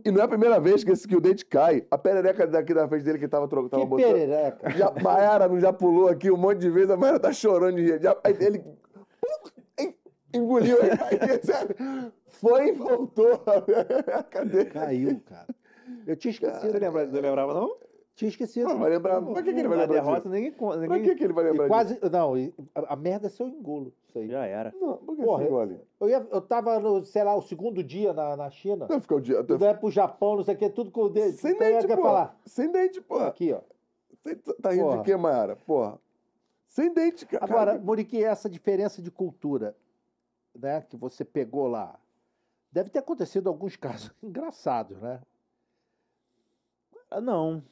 [0.04, 1.82] E não é a primeira vez que, esse, que o dente cai.
[1.90, 3.96] A perereca daqui da frente dele que tava, tava Que botando.
[4.12, 4.70] perereca.
[4.70, 7.82] Já, Maiara não já pulou aqui um monte de vezes, a Maiara tá chorando de
[7.84, 8.02] rir.
[8.02, 8.62] Já, aí ele
[10.34, 10.76] engoliu,
[12.28, 13.40] foi e voltou.
[14.30, 14.64] Cadê?
[14.66, 15.46] Caiu, cara.
[16.06, 16.72] Eu tinha esquecido.
[16.72, 17.76] Você lembra, não lembrava, não?
[18.14, 18.68] Tinha esquecido.
[18.68, 19.22] Não, vai lembrar.
[19.22, 20.28] Pra que, que ele vai lembrar derrota, disso?
[20.28, 20.78] ninguém conta.
[20.78, 21.02] Pra Ninguém...
[21.10, 21.98] que, que ele vai E lembrar quase.
[22.10, 23.92] Não, e a, a merda é se eu engulo.
[24.06, 24.28] Isso aí.
[24.28, 24.70] Já era.
[24.70, 24.84] disso?
[24.84, 25.80] Não, por que Porra, você engole?
[25.98, 28.86] Eu, ia, eu tava, no, sei lá, o segundo dia na, na China.
[28.88, 29.42] Não, ficar o dia.
[29.42, 31.36] Tu vai pro Japão, não sei o que, tudo com o dedo.
[31.38, 32.02] Sem Então dente, pô.
[32.02, 32.38] falar.
[32.44, 33.16] Sem dente, pô.
[33.18, 33.60] Aqui, ó.
[34.22, 34.96] Você tá- tá rindo Porra.
[34.98, 35.56] de quê, Mayara?
[35.66, 35.98] Porra.
[36.68, 37.44] Sem dente, cara.
[37.44, 39.74] Agora, Muriqui, essa diferença de cultura,
[40.54, 41.98] né, que você pegou lá,
[42.70, 45.20] deve ter acontecido alguns casos engraçados, né?
[47.22, 47.62] Não,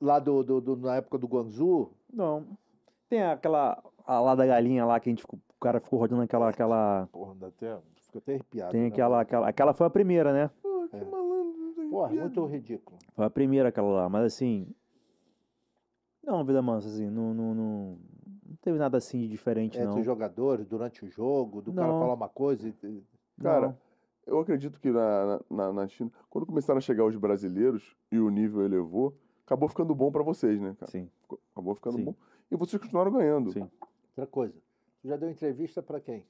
[0.00, 2.44] Lá do, do, do- na época do Guangzhou, não.
[3.08, 3.80] Tem aquela.
[4.04, 6.48] A lá da galinha lá que a gente ficou, o cara ficou rodando aquela.
[6.48, 8.72] aquela porra, ainda até, fico até arrepiado.
[8.72, 9.48] tem né, aquela, aquela.
[9.48, 10.50] Aquela foi a primeira, né?
[10.60, 11.04] Pô, que É.
[11.04, 11.88] malandro.
[11.88, 12.98] Porra, muito ridículo.
[13.14, 14.66] Foi a primeira aquela lá, mas assim.
[16.24, 17.98] Não, vida mansa, assim, não, não, não
[18.62, 19.98] teve nada assim de diferente, Entre não.
[19.98, 21.98] os jogadores, durante o jogo, do cara Não.
[21.98, 23.02] falar uma coisa e...
[23.40, 23.78] Cara, Não.
[24.24, 28.30] Eu acredito que na, na, na China, quando começaram a chegar os brasileiros e o
[28.30, 30.90] nível elevou, acabou ficando bom pra vocês, né, cara?
[30.92, 32.04] Sim, Ficou- Acabou ficando Sim.
[32.04, 32.14] bom.
[32.50, 33.50] E vocês continuaram ganhando.
[33.52, 33.68] sim.
[34.10, 34.54] Outra coisa,
[35.00, 36.24] tu já deu entrevista pra quem?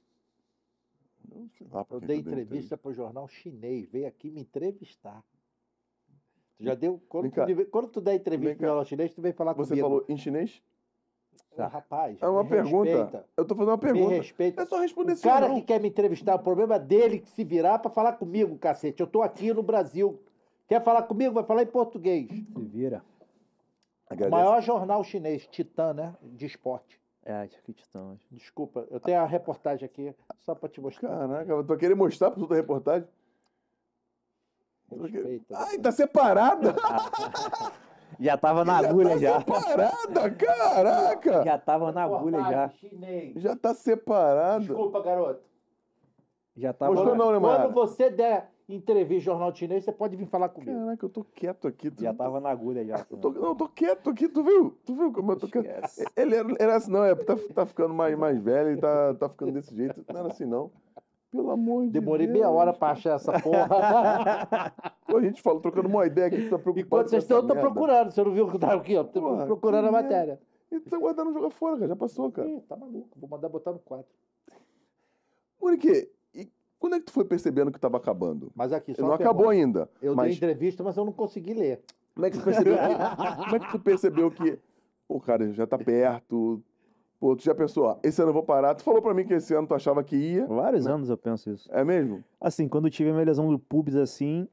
[1.30, 4.30] Não sei lá pra Eu quem dei que entrevista para o jornal chinês, veio aqui
[4.30, 5.22] me entrevistar.
[6.56, 6.98] Tu já deu?
[7.08, 7.70] Quando, Vem tu, cá.
[7.70, 8.66] quando tu der entrevista no cá.
[8.68, 9.86] jornal chinês, tu vem falar Você comigo.
[9.86, 10.62] falou em chinês?
[11.58, 12.90] Ah, rapaz, É uma me pergunta.
[12.90, 14.14] respeita, Eu tô fazendo uma Me pergunta.
[14.14, 14.62] respeita.
[14.62, 15.60] É só responder O sim cara ou não.
[15.60, 19.00] que quer me entrevistar, o problema é dele que se virar para falar comigo, cacete.
[19.00, 20.18] Eu tô aqui no Brasil.
[20.66, 21.34] Quer falar comigo?
[21.34, 22.26] Vai falar em português.
[22.30, 23.04] Se vira.
[24.08, 24.30] O Agradeço.
[24.30, 26.14] maior jornal chinês, Titã, né?
[26.22, 26.98] De esporte.
[27.24, 28.18] É, acho que estão.
[28.30, 31.10] Desculpa, eu tenho a reportagem aqui, só para te mostrar.
[31.10, 33.06] Caraca, eu tô querendo mostrar pra toda a reportagem.
[34.90, 35.56] Respeita.
[35.56, 36.74] Ai, tá separada!
[38.22, 39.40] Já tava na agulha já.
[39.40, 41.44] Separada, caraca!
[41.44, 42.68] Já tava na agulha já.
[42.68, 43.34] Chinês.
[43.42, 44.60] Já tá separada.
[44.60, 45.42] Desculpa, garoto.
[46.56, 46.94] Já tava.
[46.94, 47.40] Gostou não, né?
[47.40, 50.72] Quando você der entrevista em jornal chinês, você pode vir falar comigo.
[50.72, 51.90] Caraca, eu tô quieto aqui.
[51.90, 52.02] Tu...
[52.02, 53.04] Já tava na agulha já.
[53.10, 53.30] Eu tô...
[53.30, 54.78] Não, eu tô quieto aqui, tu viu?
[54.84, 55.90] Tu viu como eu tô quieto?
[56.16, 59.28] Ele era, era assim, não, é, tá, tá ficando mais, mais velho e tá, tá
[59.28, 60.04] ficando desse jeito.
[60.08, 60.70] Não era assim, não.
[61.32, 62.38] Pelo amor de Demorei Deus.
[62.38, 63.66] meia hora pra achar essa porra.
[65.08, 67.54] Pô, a gente falou, trocando uma ideia aqui, tá preocupado Enquanto vocês estão, eu tô
[67.54, 67.70] merda.
[67.70, 68.10] procurando.
[68.10, 69.02] Você não viu que eu tava aqui, ó?
[69.02, 70.08] Tô Porra, procurando que a merda.
[70.08, 70.40] matéria.
[70.70, 71.88] E tu tá guardando jogar fora, cara.
[71.88, 72.46] Já passou, cara.
[72.48, 73.08] Ih, tá maluco.
[73.18, 74.06] Vou mandar botar no quadro.
[75.60, 78.52] Monique, e quando é que tu foi percebendo que tava acabando?
[78.54, 79.80] Mas aqui, só não uma acabou pergunta.
[79.80, 79.90] ainda.
[80.02, 81.80] Eu mas dei entrevista, mas eu não consegui ler.
[82.14, 82.94] como é que tu percebeu que...
[83.44, 84.58] como é que tu percebeu que...
[85.08, 86.62] Pô, cara, já tá perto.
[87.22, 88.74] Pô, tu já pensou, ó, esse ano eu vou parar.
[88.74, 90.44] Tu falou pra mim que esse ano tu achava que ia.
[90.44, 91.68] Vários anos eu penso isso.
[91.72, 92.24] É mesmo?
[92.40, 94.48] Assim, quando eu tive a minha lesão do pubis assim,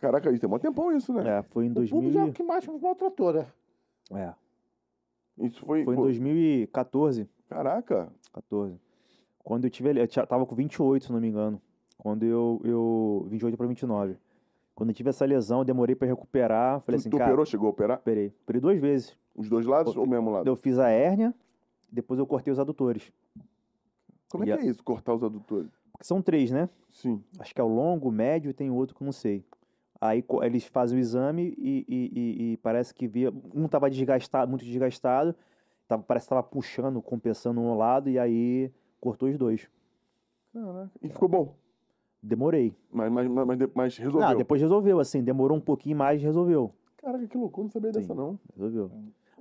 [0.00, 1.38] Caraca, isso tem um tempão isso, né?
[1.38, 2.20] é, foi em O público 2000.
[2.20, 3.46] é o que mais me maltratou, né?
[4.12, 4.34] É,
[5.46, 5.84] Isso foi...
[5.84, 7.28] foi em pô, 2014.
[7.48, 8.08] Caraca.
[8.32, 8.74] 14.
[9.44, 9.88] Quando eu tive.
[9.90, 11.62] ele- Eu tava com 28, se não me engano.
[11.96, 12.60] Quando eu.
[12.64, 14.16] eu 28 para 29.
[14.74, 16.80] Quando eu tive essa lesão, eu demorei pra recuperar.
[16.80, 17.30] Falei Tu, assim, tu cara.
[17.30, 17.98] operou, chegou a operar?
[17.98, 18.32] Operei.
[18.42, 19.16] Operei duas vezes.
[19.36, 20.48] Os dois lados Pô, ou o mesmo lado?
[20.48, 21.32] Eu fiz a hérnia,
[21.90, 23.12] depois eu cortei os adutores.
[24.30, 25.70] Como é que E a- é isso, cortar os adutores?
[25.92, 26.68] Porque são três, né?
[26.90, 27.22] Sim.
[27.38, 29.44] Acho que é o longo, o médio e tem outro que eu não sei.
[30.00, 33.32] Aí eles fazem o exame e, e- e- e parece que via.
[33.54, 35.34] Um tava desgastado, muito desgastado,
[35.88, 38.70] tava, parece que tava puxando, compensando um lado, e aí
[39.00, 39.68] cortou os dois.
[40.52, 40.90] Caraca.
[41.02, 41.54] E ficou bom.
[42.22, 42.74] Demorei.
[42.92, 44.28] Mas, mas, mas, mas, resolveu.
[44.28, 46.72] Ah, depois resolveu, assim, demorou um pouquinho mais, resolveu.
[46.98, 48.14] Caraca, que loucura, não sabia dessa Sim.
[48.14, 48.38] não.
[48.56, 48.90] Resolveu.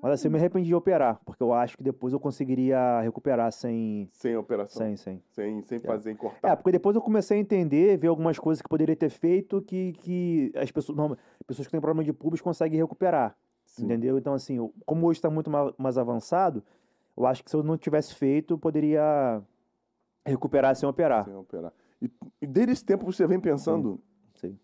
[0.02, 3.52] Mas assim, eu me arrependi de operar, porque eu acho que depois eu conseguiria recuperar
[3.52, 4.08] sem.
[4.14, 4.86] Sem operação.
[4.86, 5.22] Sem, sem.
[5.30, 5.82] Sem, sem É.
[5.82, 6.50] fazer, cortar.
[6.52, 9.94] É, porque depois eu comecei a entender, ver algumas coisas que poderia ter feito que,
[9.94, 13.36] que as pessoas, não, pessoas que têm problema de pubis conseguem recuperar.
[13.66, 13.86] Sim.
[13.86, 14.18] Entendeu?
[14.18, 16.64] Então, assim, eu- como hoje está muito ma- mais avançado,
[17.18, 19.42] eu acho que se eu não tivesse feito, eu poderia
[20.26, 21.26] recuperar sem operar.
[21.26, 21.74] Sem operar.
[22.02, 22.10] E,
[22.42, 24.00] e desde esse tempo você vem pensando.
[24.36, 24.58] Sim.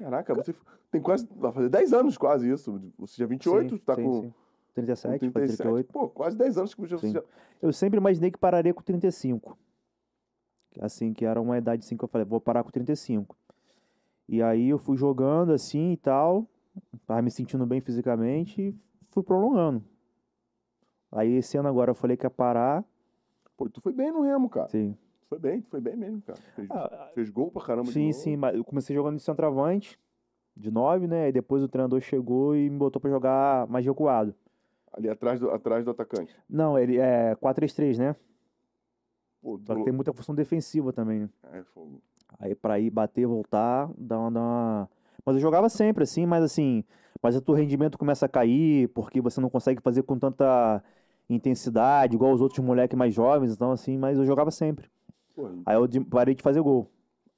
[0.00, 0.54] Caraca, você
[0.90, 1.28] tem quase.
[1.36, 2.80] Vai fazer 10 anos quase isso.
[2.98, 4.28] Você já é 28, Sim, tá sim, com, sim.
[4.30, 4.34] com
[4.74, 5.56] 37, 37.
[5.58, 5.92] 38.
[5.92, 7.12] Pô, quase 10 anos que você Sim.
[7.12, 7.22] já.
[7.60, 9.58] Eu sempre imaginei que pararia com 35.
[10.80, 13.36] Assim, que era uma idade assim que eu falei, vou parar com 35.
[14.26, 16.46] E aí eu fui jogando assim e tal,
[17.06, 18.74] tava me sentindo bem fisicamente e
[19.10, 19.84] fui prolongando.
[21.12, 22.84] Aí esse ano agora eu falei que ia parar,
[23.56, 24.68] Pô, tu foi bem no Remo, cara.
[24.68, 24.96] sim.
[25.30, 26.40] Foi bem, foi bem mesmo, cara.
[26.56, 29.96] Fez, Ah, fez gol pra caramba Sim, sim, mas eu comecei jogando de centroavante,
[30.56, 31.28] de 9, né?
[31.28, 34.34] E depois o treinador chegou e me botou pra jogar mais recuado.
[34.92, 36.36] Ali atrás do, atrás do atacante.
[36.48, 38.16] Não, ele é 4-3-3, né?
[39.40, 41.28] Pô, Só que do- tem muita função defensiva também, né?
[41.52, 42.02] É, fogo.
[42.38, 44.90] Aí pra ir bater, voltar, dá uma, dá uma...
[45.24, 46.82] Mas eu jogava sempre assim, mas assim,
[47.22, 50.82] mas o teu rendimento começa a cair, porque você não consegue fazer com tanta
[51.28, 54.90] intensidade, igual os outros moleques mais jovens, então assim, mas eu jogava sempre.
[55.34, 56.86] Pô, aí- eu de- parei de fazer gol.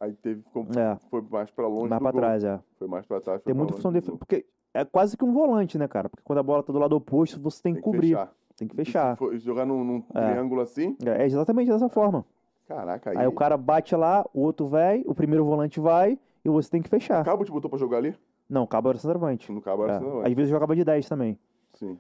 [0.01, 0.43] aí teve.
[0.43, 1.89] Ficou, É, Foi mais pra longe.
[1.89, 2.21] mais pra gol.
[2.21, 2.61] trás, é.
[2.79, 3.43] Foi mais pra trás.
[3.43, 4.45] foi Tem muita função defensiva, porque
[4.75, 6.09] é quase que um volante, né, cara?
[6.09, 8.33] Porque quando a bola tá do lado oposto, você tem que cobrir, fechar.
[8.57, 9.17] tem que fechar.
[9.17, 10.33] for jogar num, num É.
[10.33, 12.25] triângulo assim, É exatamente dessa forma.
[12.67, 13.19] caraca, aí.
[13.19, 16.81] Aí o cara bate lá, o outro vai, o primeiro volante vai e você tem
[16.83, 17.25] que fechar.
[17.25, 18.15] Cabo te botou pra jogar ali?
[18.49, 19.51] Não, o cabo era centroavante.
[19.53, 21.39] No cabo era É, não, Às vezes eu jogava de 10 também.
[21.75, 21.97] Sim,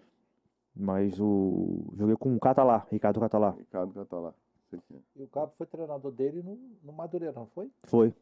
[0.74, 1.84] Mas o.
[1.96, 3.54] Joguei com o Catalá, Ricardo Catalá.
[3.58, 4.32] Ricardo Catalá.
[4.76, 4.96] É.
[5.16, 7.70] E o Cabo foi treinador dele no, no Madureira, não foi?
[7.84, 8.14] Foi.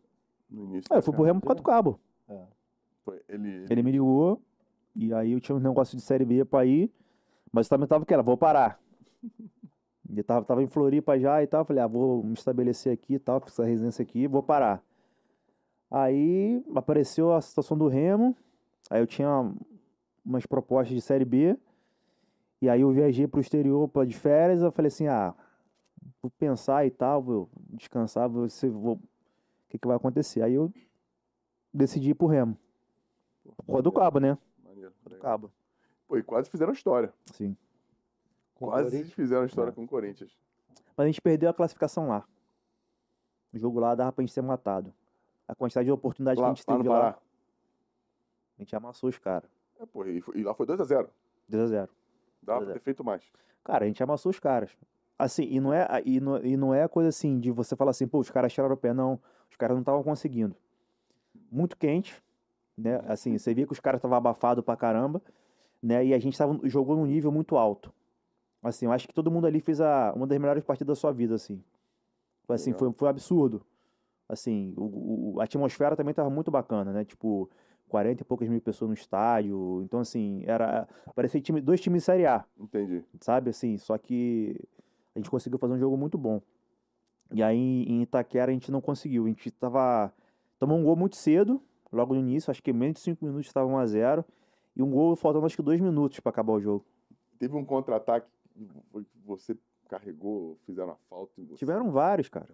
[0.49, 0.89] No início.
[0.91, 1.23] Eu da fui pro.
[1.25, 2.01] Remo por causa do cabo.
[2.29, 2.45] É.
[3.05, 4.41] Foi- Ele, ele, Ele me ligou,
[4.95, 6.91] e aí eu tinha um negócio de série B pra ir,
[7.53, 8.81] mas eu também tava que era, vou parar.
[10.13, 13.19] E tava, tava em Floripa já e tal, falei, ah, vou me estabelecer aqui e
[13.21, 14.83] tal, fiz essa residência aqui, vou parar.
[15.89, 18.37] Aí apareceu a situação do Remo,
[18.91, 19.29] aí eu tinha
[20.25, 21.57] umas propostas de série B,
[22.61, 25.33] e aí eu viajei pro exterior pra de férias, eu falei assim, ah,
[26.23, 29.01] vou pensar e tal, vou descansar, vou, se vou, o
[29.69, 30.43] que que vai acontecer?
[30.43, 30.73] Aí eu
[31.73, 32.57] decidi ir pro Remo.
[33.57, 34.37] Por causa do cabo, né?
[34.65, 35.53] Maneiro, Do cabo.
[36.07, 37.13] Pô, e quase fizeram história.
[37.33, 37.57] Sim.
[38.55, 39.73] Com quase fizeram história É.
[39.73, 40.37] com o Corinthians.
[40.97, 42.27] Mas a gente perdeu a classificação lá.
[43.53, 44.93] O jogo lá dava pra gente ser matado.
[45.49, 47.19] A quantidade de oportunidade que Lá, a gente lá teve lá, Pará.
[48.59, 49.51] a gente amassou os caras.
[49.81, 51.09] É, pô, e, foi- e lá foi 2x0.
[51.49, 51.89] 2x0.
[51.89, 52.73] Dava 2 a pra 0.
[52.75, 53.23] ter feito mais.
[53.65, 54.71] Cara, a gente amassou os caras.
[55.21, 58.07] Assim, e não é, e não, e não é coisa assim de você falar assim,
[58.09, 58.93] pô, os caras tiraram o pé.
[58.95, 59.21] Não,
[59.51, 60.57] os caras não estavam conseguindo.
[61.51, 62.23] Muito quente,
[62.77, 63.01] né?
[63.07, 65.21] Assim, você via que os caras estavam abafados pra caramba,
[65.83, 66.05] né?
[66.07, 67.93] E a gente tava, jogou num nível muito alto.
[68.63, 71.13] Assim, eu acho que todo mundo ali fez a, uma das melhores partidas da sua
[71.13, 71.63] vida, assim.
[72.47, 73.63] Foi Assim, foi, foi um absurdo.
[74.29, 77.05] Assim, o, o- a atmosfera também tava muito bacana, né?
[77.05, 77.51] Tipo,
[77.89, 79.83] 40 e poucas mil pessoas no estádio.
[79.83, 80.89] Então, assim, era.
[81.15, 83.05] Parecia time, dois times de Série A Entendi.
[83.21, 83.51] sabe?
[83.51, 84.57] Assim, só que
[85.21, 86.41] gente conseguiu fazer um jogo muito bom.
[87.33, 89.25] E aí em Itaquera a gente não conseguiu.
[89.25, 90.13] A gente tava.
[90.59, 93.69] Tomou um gol muito cedo, logo no início, acho que menos de 5 minutos estava
[93.69, 94.25] 1x0.
[94.77, 96.85] E um gol faltando acho que 2 minutos para acabar o jogo.
[97.39, 98.69] Teve um contra-ataque que
[99.25, 99.57] você
[99.89, 101.57] carregou, fizeram a falta em você.
[101.57, 102.47] Tiveram vários, cara.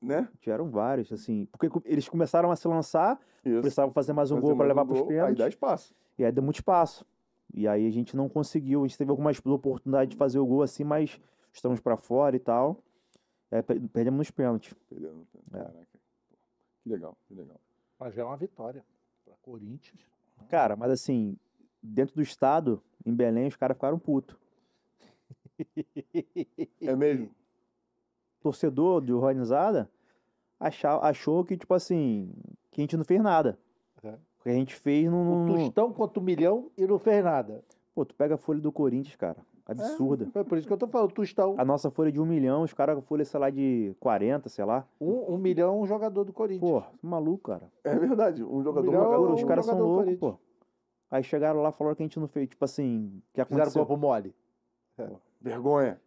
[0.00, 0.28] Né?
[0.40, 1.46] Tiveram vários, assim.
[1.52, 3.60] Porque eles começaram a se lançar, Isso.
[3.60, 5.38] precisavam fazer mais um Fazer gol para levar um para os gol, Aí pênaltis.
[5.38, 5.94] dá espaço.
[6.18, 7.06] E aí deu muito espaço.
[7.54, 8.82] E aí a gente não conseguiu.
[8.82, 11.20] A gente teve algumas oportunidades de fazer o gol assim, mas
[11.52, 12.82] estamos para fora e tal.
[13.50, 14.74] É, per- perdemos nos pênaltis.
[14.88, 15.26] Perdeu.
[15.52, 15.58] É.
[15.58, 15.86] Caraca.
[16.30, 16.36] Pô,
[16.82, 17.60] Que legal, que legal.
[17.98, 18.84] Mas já é uma vitória
[19.24, 20.00] para Corinthians.
[20.48, 21.36] Cara, mas assim,
[21.82, 24.36] dentro do estado, em Belém, os caras ficaram putos.
[26.80, 27.30] É mesmo?
[28.40, 29.88] Torcedor de organizada
[30.58, 32.32] achar, achou que, tipo assim,
[32.70, 33.58] que a gente não fez nada.
[34.02, 34.10] É.
[34.10, 35.44] O que a gente fez não.
[35.44, 37.64] O não- Tostão contra o Milhão e não fez nada.
[37.94, 39.38] Pô, tu pega a folha do Corinthians, cara.
[39.72, 40.26] Absurda.
[40.32, 41.12] Foi por isso que eu tô falando.
[41.12, 43.94] Tostão, A nossa folha é de um milhão, os caras com folha, sei lá, de
[44.00, 44.86] 40, sei lá.
[45.00, 46.70] um, um milhão um jogador do Corinthians.
[46.70, 47.70] Pô, maluco, cara.
[47.84, 48.42] É verdade.
[48.44, 50.34] Um jogador Milhão, jogador- os um caras são loucos, pô.
[51.10, 52.48] Aí chegaram lá e falaram que a gente não fez.
[52.48, 53.86] Tipo assim, que Fizeram aconteceu.
[53.86, 54.34] corpo mole.
[55.40, 56.00] Vergonha.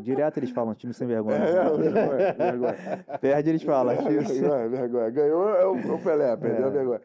[0.00, 1.36] Direto eles falam, time sem vergonha.
[1.36, 3.04] É, vergonha, vergonha.
[3.20, 3.96] Perde, eles falam.
[3.96, 5.10] time vergonha, vergonha.
[5.10, 6.70] Ganhou é o, é o Pelé, perdeu a É.
[6.70, 7.00] vergonha.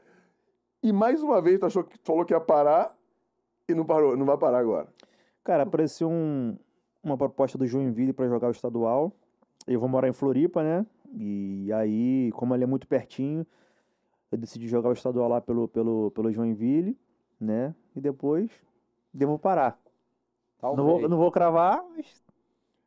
[0.82, 2.96] E mais uma vez, tu achou que tu falou que ia parar
[3.70, 4.88] e não parou, não vai parar agora.
[5.44, 6.58] Cara, apareceu um-
[7.04, 9.12] uma proposta do Joinville para jogar o estadual.
[9.68, 10.86] Eu vou morar em Floripa, né?
[11.16, 13.46] E aí, como ele é muito pertinho,
[14.32, 16.98] eu decidi jogar o estadual lá pelo, pelo, pelo Joinville,
[17.40, 17.76] né?
[17.96, 18.50] E depois
[19.14, 19.78] devo parar.
[20.62, 21.10] Não vou, Talvez.
[21.10, 22.24] não vou cravar, mas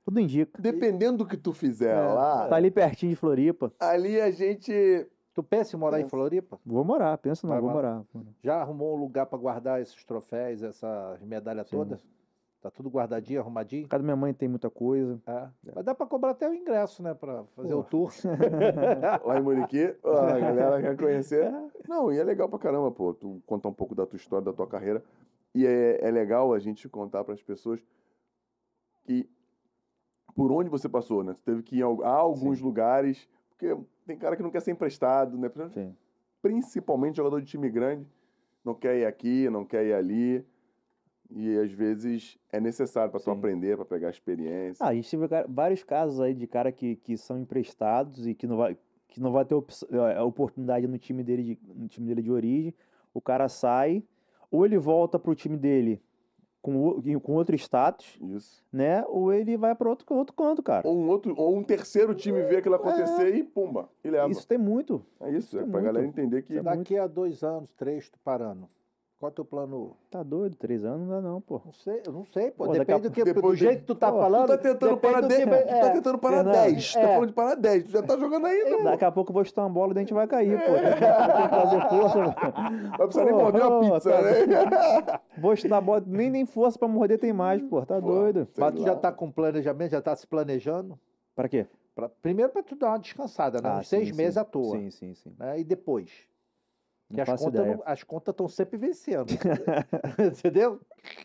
[0.04, 0.60] tudo indica.
[0.60, 3.70] Dependendo do que tu fizer É, lá, Tá ali pertinho de Floripa.
[3.78, 5.06] ali a gente.
[5.34, 6.58] Tu pensa em morar em Floripa?
[6.64, 8.02] Vou morar, penso não, Vai vou morar.
[8.14, 8.26] morar.
[8.42, 11.76] Já arrumou um lugar para guardar esses troféus, essas medalhas Sim.
[11.76, 12.00] todas?
[12.60, 13.86] Tá tudo guardadinho, arrumadinho?
[13.86, 15.20] A casa da minha mãe tem muita coisa.
[15.26, 15.48] É.
[15.74, 17.14] Mas dá para cobrar até o ingresso, né?
[17.14, 18.10] Para fazer o tour.
[19.24, 21.52] Lá em Muriqui, a galera quer conhecer.
[21.88, 24.52] Não, e é legal pra caramba, pô, tu contar um pouco da tua história, da
[24.52, 25.04] tua carreira.
[25.54, 27.80] E é, é legal a gente contar pras pessoas
[29.04, 29.28] que
[30.34, 31.32] por onde você passou, né?
[31.32, 33.74] Tu teve que ir a alguns lugares, porque
[34.06, 35.50] tem cara que não quer ser emprestado, né?
[35.72, 35.96] Sim.
[36.42, 38.06] Principalmente jogador de time grande,
[38.62, 40.44] não quer ir aqui, não quer ir ali.
[41.30, 44.84] E às vezes é necessário pra tu aprender, pra pegar experiência.
[44.84, 48.46] Ah, a gente teve vários casos aí de cara que, que são emprestados e que
[48.46, 48.76] não vai,
[49.08, 49.72] que não vai ter op-
[50.16, 52.74] a oportunidade no time dele de, no time dele de origem.
[53.12, 54.02] O cara sai,
[54.50, 56.00] ou ele volta pro time dele
[56.62, 58.64] com, o- com outro status, Isso.
[58.72, 59.04] né?
[59.08, 60.86] Ou ele vai para outro, outro canto, cara.
[60.86, 64.30] Ou um outro, ou um terceiro time vê aquilo acontecer e pumba, e leva.
[64.30, 65.04] Isso tem muito.
[65.20, 65.92] É isso, é Tem pra muito.
[65.92, 66.52] galera entender que.
[66.54, 68.68] Isso é Daqui a dois anos, três, tu parando.
[69.18, 69.96] Qual é o teu plano?
[70.10, 71.62] Tá doido, três anos não dá não, pô.
[71.64, 72.66] Não sei, eu não sei, pô.
[72.66, 74.48] Pô, depende do que, do depois de- jeito que tu tá Pô, tu Tu falando.
[74.48, 76.88] tá tentando parar do 10, que tá é, tentando parar Fernando, 10.
[76.88, 77.14] Tu tá é.
[77.14, 78.84] falando de parar 10, tu já tá jogando ainda, pô.
[78.84, 80.72] Daqui a pouco eu vou chutar uma bola e o dente vai cair, pô.
[80.74, 82.18] Tem que, tem que fazer força.
[82.98, 85.20] Vai precisar nem morder uma pizza, tá- né?
[85.40, 87.80] Vou chutar a bola, nem, nem força pra morder tem mais, pô.
[87.86, 88.46] Tá Pô, doido.
[88.58, 88.86] Mas tu lá.
[88.88, 90.98] já tá com planejamento, já tá se planejando?
[91.34, 91.66] Pra quê?
[91.94, 93.70] Pra- primeiro para tu dar uma descansada, né?
[93.70, 94.40] Ah, Uns seis sim, meses sim.
[94.40, 94.76] à toa.
[94.76, 95.34] Sim, sim, sim.
[95.38, 95.58] Né?
[95.60, 96.10] E depois?
[97.08, 99.26] Não Que as contas, não- as contas estão sempre vencendo.
[100.18, 100.80] Entendeu?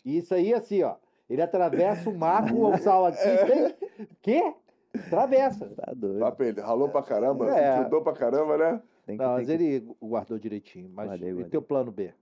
[0.06, 0.96] E isso aí, assim, ó.
[1.30, 3.18] Ele atravessa o marco ou o sal aqui.
[3.48, 3.76] Tem...
[4.22, 4.54] Quê?
[4.94, 5.66] Atravessa.
[5.70, 6.20] Tá doido.
[6.20, 7.70] Papo, ele ralou pra caramba, É.
[7.80, 8.82] ajudou pra caramba, né?
[9.06, 10.90] Que, Não, mas que- ele guardou direitinho.
[10.94, 11.50] Mas Guardei, e guardei.
[11.50, 12.14] teu plano B?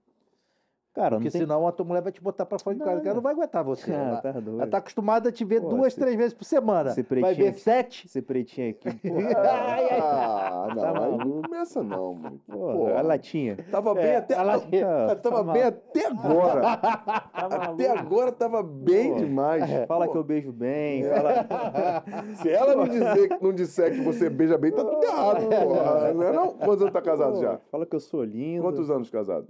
[0.92, 1.40] Cara, Porque tem...
[1.42, 2.96] senão a tua mulher vai te botar pra fora de casa.
[2.96, 3.92] Não, Ela não vai aguentar você.
[3.92, 4.60] Ah, ela, tá doido.
[4.60, 6.90] ela tá acostumada a te ver Pô, duas, esse- três vezes por semana.
[6.90, 7.60] esse Vai ver aqui.
[7.60, 8.06] sete?
[8.08, 8.88] Esse pretinho aqui.
[9.36, 10.92] Ai, Ah, não, Tá
[11.24, 12.40] não começa não, mano.
[12.44, 13.56] Pô, Pô, a latinha.
[13.70, 14.34] Tava bem É, até...
[14.34, 16.60] ela- Cara, tava tá bem até agora.
[17.40, 19.18] Tá Até agora tava bem Pô.
[19.20, 19.64] demais.
[19.86, 21.04] Fala Pô, que eu beijo bem.
[21.04, 21.14] É.
[21.14, 22.04] Fala...
[22.42, 26.12] Se ela não, dizer, não disser que você beija bem, tá tudo errado, porra.
[26.14, 26.48] Não é não?
[26.54, 27.58] Quantos anos tá casado já?
[27.70, 28.62] Fala que eu sou lindo.
[28.62, 29.46] Quantos anos casado?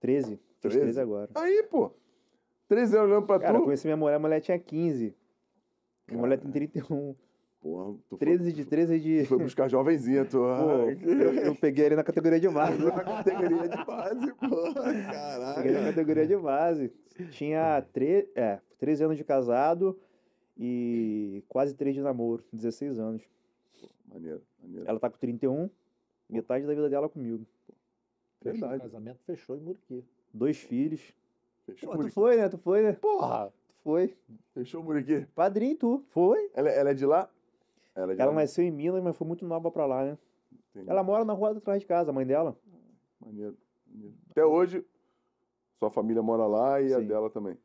[0.00, 0.40] 13.
[0.62, 0.80] Fiz 13?
[0.80, 1.30] 13 agora.
[1.34, 1.90] Aí, pô.
[2.68, 3.64] 13 anos olhando pra Cara, eu tu.
[3.64, 5.14] conheci minha mulher, a mulher tinha 15.
[6.08, 6.68] Minha mulher tem Caralho.
[6.72, 7.14] 31.
[7.60, 9.18] Porra, tu 13 de 13 de.
[9.18, 10.38] foi, foi buscar jovenzinha, tu.
[10.38, 12.78] Pô, eu, eu peguei ele na categoria de base.
[12.82, 14.74] na categoria de base, pô.
[14.74, 15.84] Peguei na Caralho.
[15.84, 16.92] categoria de base.
[17.30, 18.28] Tinha tre...
[18.34, 19.96] é, 13 anos de casado
[20.58, 23.22] e quase 3 de namoro, 16 anos.
[24.12, 24.84] Maneiro, maneiro.
[24.88, 25.70] Ela tá com 31,
[26.28, 27.46] metade da vida dela comigo.
[28.42, 28.82] Fechou o Verdade.
[28.82, 30.04] casamento, fechou em Muriqui.
[30.32, 31.00] Dois filhos.
[31.66, 32.14] Fechou Pô, o tu Muriqui.
[32.14, 32.48] foi, né?
[32.48, 32.92] Tu foi, né?
[32.94, 33.52] Porra!
[33.68, 34.16] Tu foi.
[34.54, 35.26] Fechou o Muriqui.
[35.34, 36.04] Padrinho, tu.
[36.08, 36.50] Foi?
[36.54, 37.28] Ela, ela é de lá?
[37.94, 38.40] Ela é de Ela lá.
[38.40, 40.18] nasceu em Minas, mas foi muito nova pra lá, né?
[40.70, 40.90] Entendi.
[40.90, 42.56] Ela mora na rua atrás de casa, a mãe dela.
[43.20, 43.56] Maneiro,
[43.86, 44.14] maneiro.
[44.30, 44.84] Até hoje,
[45.78, 47.06] sua família mora lá e a Sim.
[47.06, 47.56] dela também.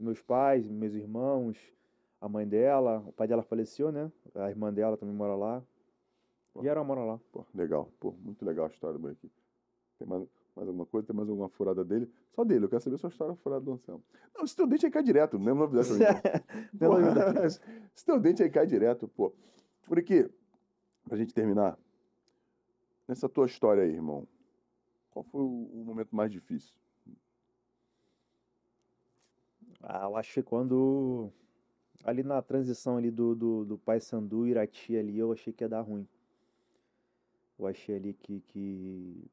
[0.00, 1.56] Meus pais, meus irmãos,
[2.20, 4.10] a mãe dela, o pai dela faleceu, né?
[4.34, 5.62] A irmã dela também mora lá.
[6.60, 7.20] E ela mora lá.
[7.32, 7.88] Pô, legal.
[8.00, 9.30] Pô, muito legal a história do Muriqui.
[9.98, 11.06] Tem mais, mais alguma coisa?
[11.06, 12.10] Tem mais alguma furada dele?
[12.32, 14.04] Só dele, eu quero saber sua história furada do Anselmo.
[14.34, 15.68] Não, esse teu dente aí cai direto, não lembro
[16.78, 17.60] Porra, novidade.
[17.94, 19.32] Esse teu dente aí cai direto, pô.
[19.88, 20.30] Muriqui,
[21.04, 21.78] pra gente terminar,
[23.06, 24.26] nessa tua história aí, irmão,
[25.10, 26.74] qual foi o, o momento mais difícil?
[29.82, 31.30] Ah, eu acho que quando.
[32.02, 35.80] Ali na transição ali do, do, do Paysandu, Irati ali, eu achei que ia dar
[35.80, 36.06] ruim.
[37.58, 39.30] Eu achei ali que, que,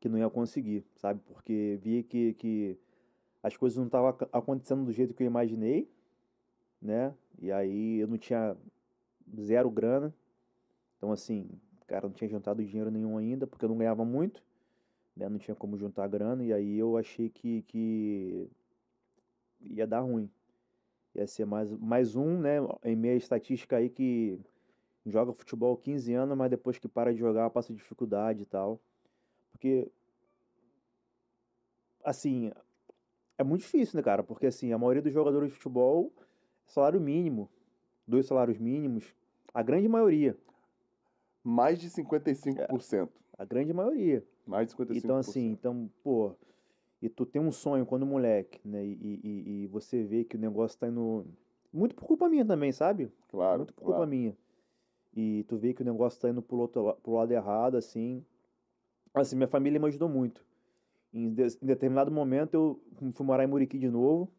[0.00, 1.20] que não ia conseguir, sabe?
[1.26, 2.78] Porque vi que, que
[3.42, 5.90] as coisas não estavam ac- acontecendo do jeito que eu imaginei,
[6.82, 7.14] né?
[7.40, 8.56] E aí eu não tinha
[9.40, 10.14] zero grana.
[10.98, 11.48] Então, assim,
[11.86, 14.42] cara, não tinha juntado dinheiro nenhum ainda, porque eu não ganhava muito,
[15.16, 15.28] né?
[15.28, 16.44] Não tinha como juntar grana.
[16.44, 18.50] E aí eu achei que, que
[19.60, 20.30] ia dar ruim.
[21.14, 22.58] Ia ser mais, mais um, né?
[22.84, 24.40] Em meia estatística aí que
[25.06, 28.80] joga futebol 15 anos, mas depois que para de jogar passa dificuldade e tal.
[29.60, 29.92] Porque,
[32.02, 32.50] assim,
[33.36, 34.22] é muito difícil, né, cara?
[34.22, 36.10] Porque assim, a maioria dos jogadores de futebol
[36.66, 37.46] é salário mínimo,
[38.06, 39.14] dois salários mínimos,
[39.52, 40.34] a grande maioria,
[41.44, 43.10] Mais de 55%.
[43.36, 44.24] a grande maioria.
[44.46, 44.96] Mais de 55%.
[44.96, 46.34] Então, assim, então, pô,
[47.02, 48.82] e tu tem um sonho quando moleque, né?
[48.82, 51.26] E, e, e você vê que o negócio tá indo.
[51.70, 53.12] Muito por culpa minha também, sabe?
[53.28, 54.10] Claro, Muito por culpa claro.
[54.10, 54.34] minha.
[55.14, 58.24] E tu vê que o negócio tá indo pro, outro, pro lado errado, assim.
[59.14, 60.44] Assim, minha família me ajudou muito.
[61.12, 64.30] Em, de- em determinado momento eu fui morar em Muriqui de novo.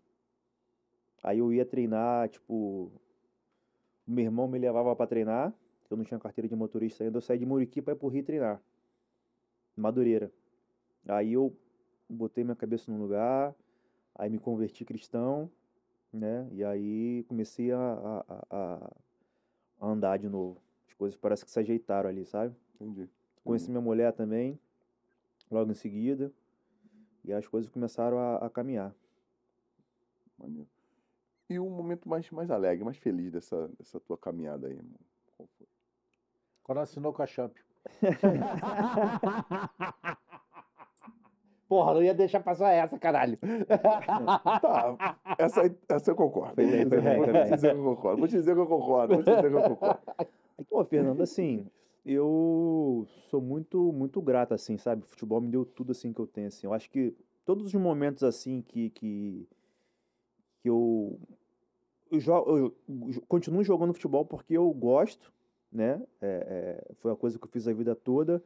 [1.24, 2.92] Aí eu ia treinar, tipo.
[4.06, 5.54] Meu irmão me levava pra treinar.
[5.90, 7.18] Eu não tinha carteira de motorista ainda.
[7.18, 8.62] Eu saí de Muriqui pra ir pro Rio treinar.
[9.76, 10.32] Madureira.
[11.08, 11.56] Aí eu
[12.10, 13.56] botei minha cabeça num lugar.
[14.16, 15.50] Aí me converti cristão,
[16.14, 16.48] né?
[16.54, 18.92] E aí comecei a, a, a-
[19.82, 20.62] a- andar de novo.
[20.88, 22.56] As coisas parece que se ajeitaram ali, sabe?
[22.76, 23.10] Entendi.
[23.44, 24.60] Conheci minha mulher também,
[25.50, 26.32] logo em seguida.
[27.24, 28.94] E as coisas começaram a, a caminhar.
[30.38, 30.68] Maneiro.
[31.50, 34.96] E o momento mais, mais alegre, mais feliz dessa, dessa tua caminhada aí, irmão?
[35.38, 35.68] Qual foi?
[36.64, 37.54] Quando assinou com a Champ.
[41.68, 43.38] Porra, não ia deixar passar essa, caralho.
[44.62, 46.56] Tá, essa, essa eu concordo.
[46.56, 47.52] Foi bem, Vou foi bem, vou bem.
[47.52, 48.18] dizer que eu concordo.
[48.20, 49.14] Vou te dizer que eu concordo.
[49.16, 50.02] Vou te dizer que eu concordo.
[50.70, 51.66] Pô, Fernando, assim,
[52.06, 55.04] eu sou muito, muito grato, assim, sabe?
[55.04, 56.68] O futebol me deu tudo, assim, que eu tenho, assim.
[56.68, 57.16] Eu acho que
[57.46, 59.48] todos os momentos, assim, que, que,
[60.62, 61.20] que eu,
[62.12, 62.20] eu,
[62.58, 65.32] eu continuo jogando futebol porque eu gosto,
[65.72, 66.02] né?
[66.22, 68.44] É, é, foi a coisa que eu fiz a vida toda.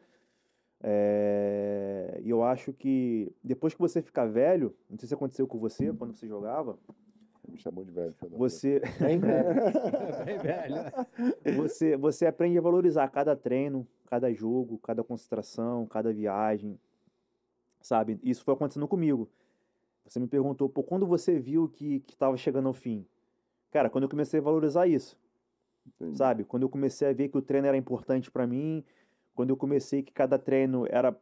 [0.84, 5.58] É, E eu acho que depois que você ficar velho, não sei se aconteceu com
[5.58, 6.78] você quando você jogava,
[7.48, 8.14] Me chamou de velho.
[8.32, 9.56] você, Bem velho.
[10.26, 10.76] Bem velho.
[11.58, 16.80] você, você aprende a valorizar cada treino, cada jogo, cada concentração, cada viagem,
[17.82, 18.20] sabe?
[18.24, 19.30] Isso foi acontecendo comigo.
[20.06, 23.06] Você me perguntou, pô, quando você viu que estava chegando ao fim?
[23.72, 25.18] Cara, quando eu comecei a valorizar isso,
[25.88, 26.18] Entendi.
[26.18, 26.44] sabe?
[26.44, 28.84] Quando eu comecei a ver que o treino era importante pra mim,
[29.34, 31.16] quando eu comecei que cada treino era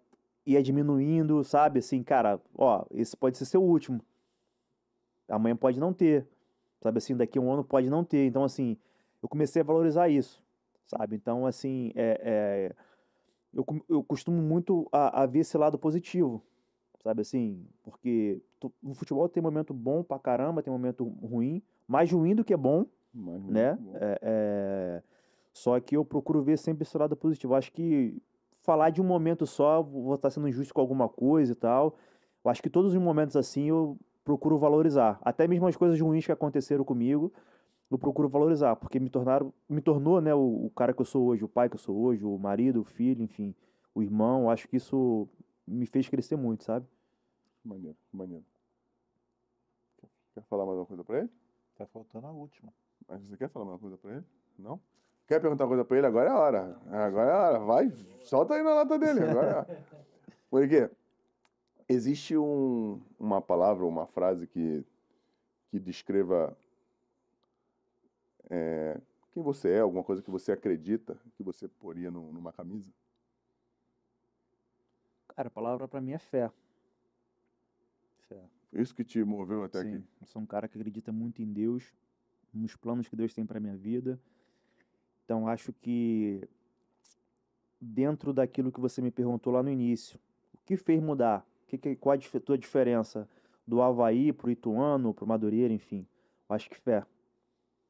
[0.46, 1.80] ia diminuindo, sabe?
[1.80, 4.02] Assim, cara, ó, esse pode ser seu último.
[5.36, 6.28] Amanhã pode não ter.
[6.82, 8.26] Sabe assim, daqui a um ano pode não ter.
[8.26, 8.78] Então, assim,
[9.22, 10.44] eu comecei a valorizar isso,
[10.86, 11.16] sabe?
[11.16, 12.76] Então, assim, é, é,
[13.54, 16.42] eu, eu costumo muito a, a ver esse lado positivo,
[17.02, 17.66] sabe assim?
[17.84, 22.44] Porque tu- no futebol tem momento bom pra caramba, tem momento ruim, mais ruim do
[22.44, 23.76] que bom, muito né?
[23.80, 23.92] bom.
[23.96, 25.04] É, é,
[25.54, 27.56] Só que eu procuro ver sempre esse lado positivo.
[27.56, 28.22] Acho que
[28.62, 31.96] falar de um momento só, vou estar sendo injusto com alguma coisa e tal.
[32.44, 35.20] Eu acho que todos os momentos assim eu procuro valorizar.
[35.22, 37.32] Até mesmo as coisas ruins que aconteceram comigo,
[37.92, 41.26] eu procuro valorizar, porque me tornaram, me tornou, né, o, o cara que eu sou
[41.28, 43.54] hoje, o pai que eu sou hoje, o marido, o filho, enfim,
[43.94, 44.50] o irmão.
[44.50, 45.28] Acho que isso
[45.68, 46.86] me fez crescer muito, sabe?
[47.64, 48.44] Maneiro, maneiro.
[50.34, 51.30] Quer- falar mais uma coisa pra ele?
[51.78, 52.74] Tá faltando a última.
[53.08, 54.24] Mas você quer falar mais uma coisa pra ele?
[54.58, 54.80] Não?
[55.28, 56.08] Quer perguntar uma coisa pra ele?
[56.08, 56.78] Agora é a hora.
[56.88, 57.60] Agora é a hora.
[57.60, 57.92] Vai,
[58.24, 59.22] solta aí na lata dele.
[59.24, 59.86] Agora é a hora.
[60.50, 60.90] Porque
[61.88, 64.84] existe um, uma palavra, uma frase que,
[65.70, 66.58] que descreva
[68.50, 69.00] é,
[69.32, 72.92] quem você é, alguma coisa que você acredita que você poria num- numa camisa?
[75.30, 76.52] Cara, a palavra pra mim é fé.
[78.30, 78.44] Fé.
[78.72, 80.04] Isso que te moveu até Sim, aqui?
[80.22, 81.92] eu sou um cara que acredita muito em Deus,
[82.54, 84.20] nos planos que Deus tem para minha vida.
[85.26, 86.48] Então acho que
[87.80, 90.20] dentro daquilo que você me perguntou lá no início,
[90.54, 91.46] o que fez mudar?
[91.74, 93.28] Que, que, qual a tua diferença
[93.66, 96.06] do Havaí pro Ituano, pro Madureira, enfim?
[96.50, 97.06] Eu acho que fé.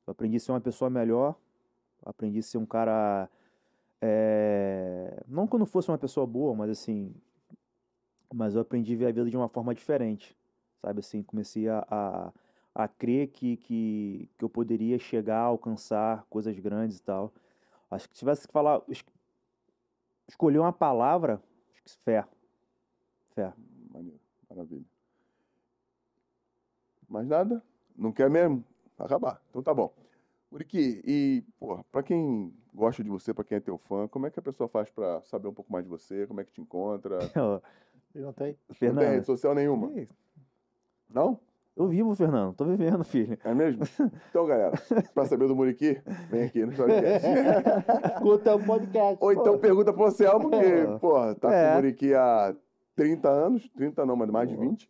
[0.07, 1.35] Eu aprendi a ser uma pessoa melhor,
[2.05, 3.29] aprendi a ser um cara.
[4.01, 7.13] é, Não que eu não fosse uma pessoa boa, mas assim.
[8.33, 10.35] Mas eu aprendi a ver a vida de uma forma diferente
[10.81, 12.33] sabe assim, comecei a, a,
[12.75, 17.31] a crer que, que, que eu poderia chegar, alcançar coisas grandes e tal.
[17.89, 19.05] Acho que se tivesse que falar, es-
[20.27, 21.41] escolher uma palavra,
[21.71, 22.25] acho que fé.
[23.33, 23.53] Fé.
[23.93, 24.85] Maneiro, maravilha.
[27.07, 27.61] Mais nada?
[27.95, 28.63] Não quer mesmo?
[28.97, 29.41] Vai acabar.
[29.49, 29.93] Então tá bom.
[30.51, 34.29] Muriqui, e, pô, pra quem gosta de você, pra quem é teu fã, como é
[34.31, 36.27] que a pessoa faz pra saber um pouco mais de você?
[36.27, 37.17] Como é que te encontra?
[37.37, 37.59] Ó,
[38.11, 38.57] Pergunta aí.
[38.81, 39.91] Não tem rede social nenhuma?
[41.09, 41.39] Não?
[41.75, 43.35] eu vivo, Fernando, tô vivendo, filho.
[43.43, 43.83] É mesmo?
[44.29, 44.73] Então, galera,
[45.15, 45.99] pra saber do Muriqui,
[46.29, 47.27] vem aqui no Storycast.
[48.15, 49.17] Escuta o podcast.
[49.23, 50.97] Ou então pergunta pro Anselmo, que, É.
[50.99, 51.71] porra, tá com É.
[51.71, 52.55] o Muriqui há
[52.95, 54.89] 30 anos, 30 não, mas mais de 20.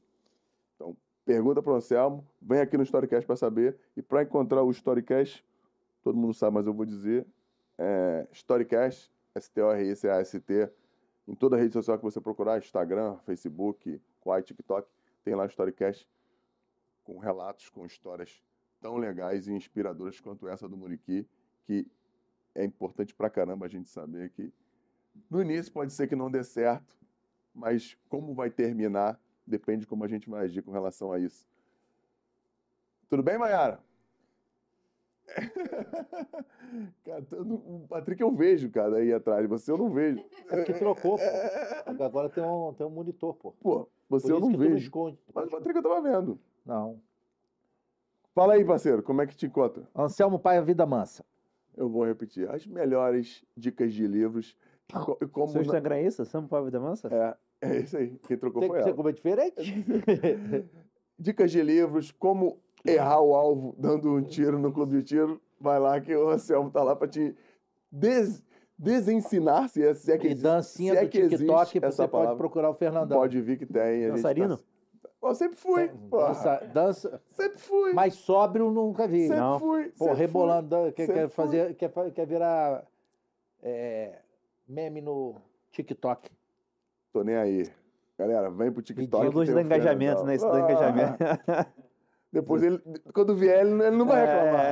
[0.76, 3.78] Então, pergunta pro Anselmo, vem aqui no Storycast pra saber.
[3.96, 5.46] E pra encontrar o Storycast,
[6.04, 7.26] todo mundo sabe, mas eu vou dizer,
[7.78, 10.72] é Storycast, S-T-O-R-I-C-A-S-T,
[11.28, 14.88] em toda rede social que você procurar, Instagram, Facebook, Quai, TikTok,
[15.24, 16.08] tem lá o Storycast.
[17.04, 18.42] com relatos, com histórias
[18.80, 21.28] tão legais e inspiradoras quanto essa do Muriqui,
[21.66, 21.88] que
[22.56, 24.54] é importante pra caramba a gente saber que
[25.30, 26.98] no início pode ser que não dê certo,
[27.54, 31.46] mas como vai terminar depende de como a gente vai agir com relação a isso.
[33.10, 33.80] Tudo bem, Mayara?
[37.06, 39.48] Cara, o Patrick eu vejo, cara, aí atrás.
[39.48, 40.24] Você eu não vejo.
[40.50, 41.24] É porque trocou, pô.
[42.04, 43.52] Agora tem um, tem um monitor, pô.
[43.62, 44.78] Pô, você eu não vejo.
[44.78, 45.18] esconde.
[45.34, 46.40] Mas o Patrick eu tava vendo.
[46.66, 47.00] Não.
[48.34, 49.88] Fala aí, parceiro, como é que te encontra?
[49.96, 51.24] Anselmo Pai, a Vida Mansa.
[51.78, 52.50] Eu vou repetir.
[52.50, 54.58] As melhores dicas de livros.
[54.92, 56.26] co- Como Seu Instagram é isso?
[56.26, 57.08] Sam Paiva da Mansa?
[57.14, 58.18] É, é isso aí.
[58.28, 58.94] Quem trocou Tem foi ela.
[58.94, 59.56] como é diferente?
[61.18, 65.42] Dicas de livros, como errar o alvo dando um tiro no clube de tiro.
[65.60, 67.36] Vai lá que o Anselmo tá lá pra te
[67.92, 68.44] des-
[68.78, 71.92] desensinar, se é, se é que E existe- dancinha se é do que TikTok, essa
[71.92, 72.36] você pode palavra.
[72.38, 73.18] procurar o Fernandão.
[73.18, 74.02] Pode vir que tem.
[74.02, 74.58] gente Dançarino?
[74.58, 74.64] tá-
[75.22, 75.88] Eu sempre fui.
[76.12, 77.94] Dança, dança, Sempre fui.
[77.94, 79.22] mas sóbrio nunca vi.
[79.28, 79.58] sempre Não.
[79.60, 79.86] fui.
[79.98, 81.46] Pô, sempre rebolando, dan- quer, quer fui.
[81.46, 82.86] fazer, quer, quer virar
[83.62, 84.20] é,
[84.68, 85.36] meme no
[85.72, 86.30] TikTok.
[87.14, 87.70] Tô nem aí.
[88.18, 89.32] Galera, vem pro TikTok.
[89.32, 90.36] Tem do engajamento, né?
[90.36, 91.18] Esse do Ah, engajamento.
[92.32, 92.82] Depois ele,
[93.14, 94.26] quando vier, ele, não vai É.
[94.26, 94.64] reclamar.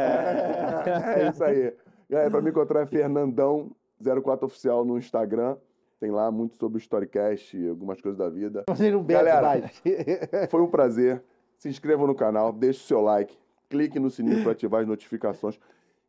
[1.19, 1.73] É isso aí.
[2.09, 5.55] Galera, pra me encontrar é Fernandão04 Oficial no Instagram.
[5.99, 8.63] Tem lá muito sobre o Storycast, algumas coisas da vida.
[8.67, 9.69] Não bebe Galera.
[10.49, 11.21] Foi um prazer.
[11.59, 13.37] Se inscreva no canal, deixe o seu like,
[13.69, 15.59] clique no sininho para ativar as notificações.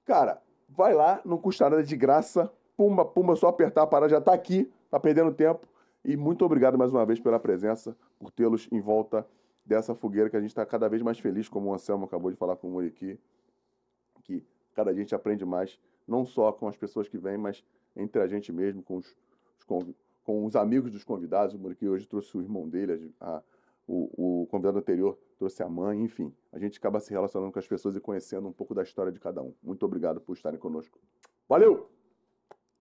[0.06, 2.50] Cara, vai lá, não custa nada de graça.
[2.74, 5.66] Pumba, pumba, só apertar a parada, já tá aqui, tá perdendo tempo.
[6.04, 9.26] E muito obrigado mais uma vez pela presença, por tê-los em volta
[9.64, 12.36] dessa fogueira que a gente está cada vez mais feliz, como o Anselmo acabou de
[12.36, 13.18] falar com o Muriqui,
[14.24, 17.64] que cada dia a gente aprende mais, não só com as pessoas que vêm, mas
[17.94, 19.16] entre a gente mesmo, com os,
[20.24, 21.54] com os amigos dos convidados.
[21.54, 23.42] O Muriqui hoje trouxe o irmão dele, a- a-
[23.86, 26.32] o, o convidado anterior trouxe a mãe, enfim.
[26.52, 29.18] A gente acaba se relacionando com as pessoas e conhecendo um pouco da história de
[29.20, 29.52] cada um.
[29.62, 30.98] Muito obrigado por estarem conosco.
[31.48, 31.88] Valeu!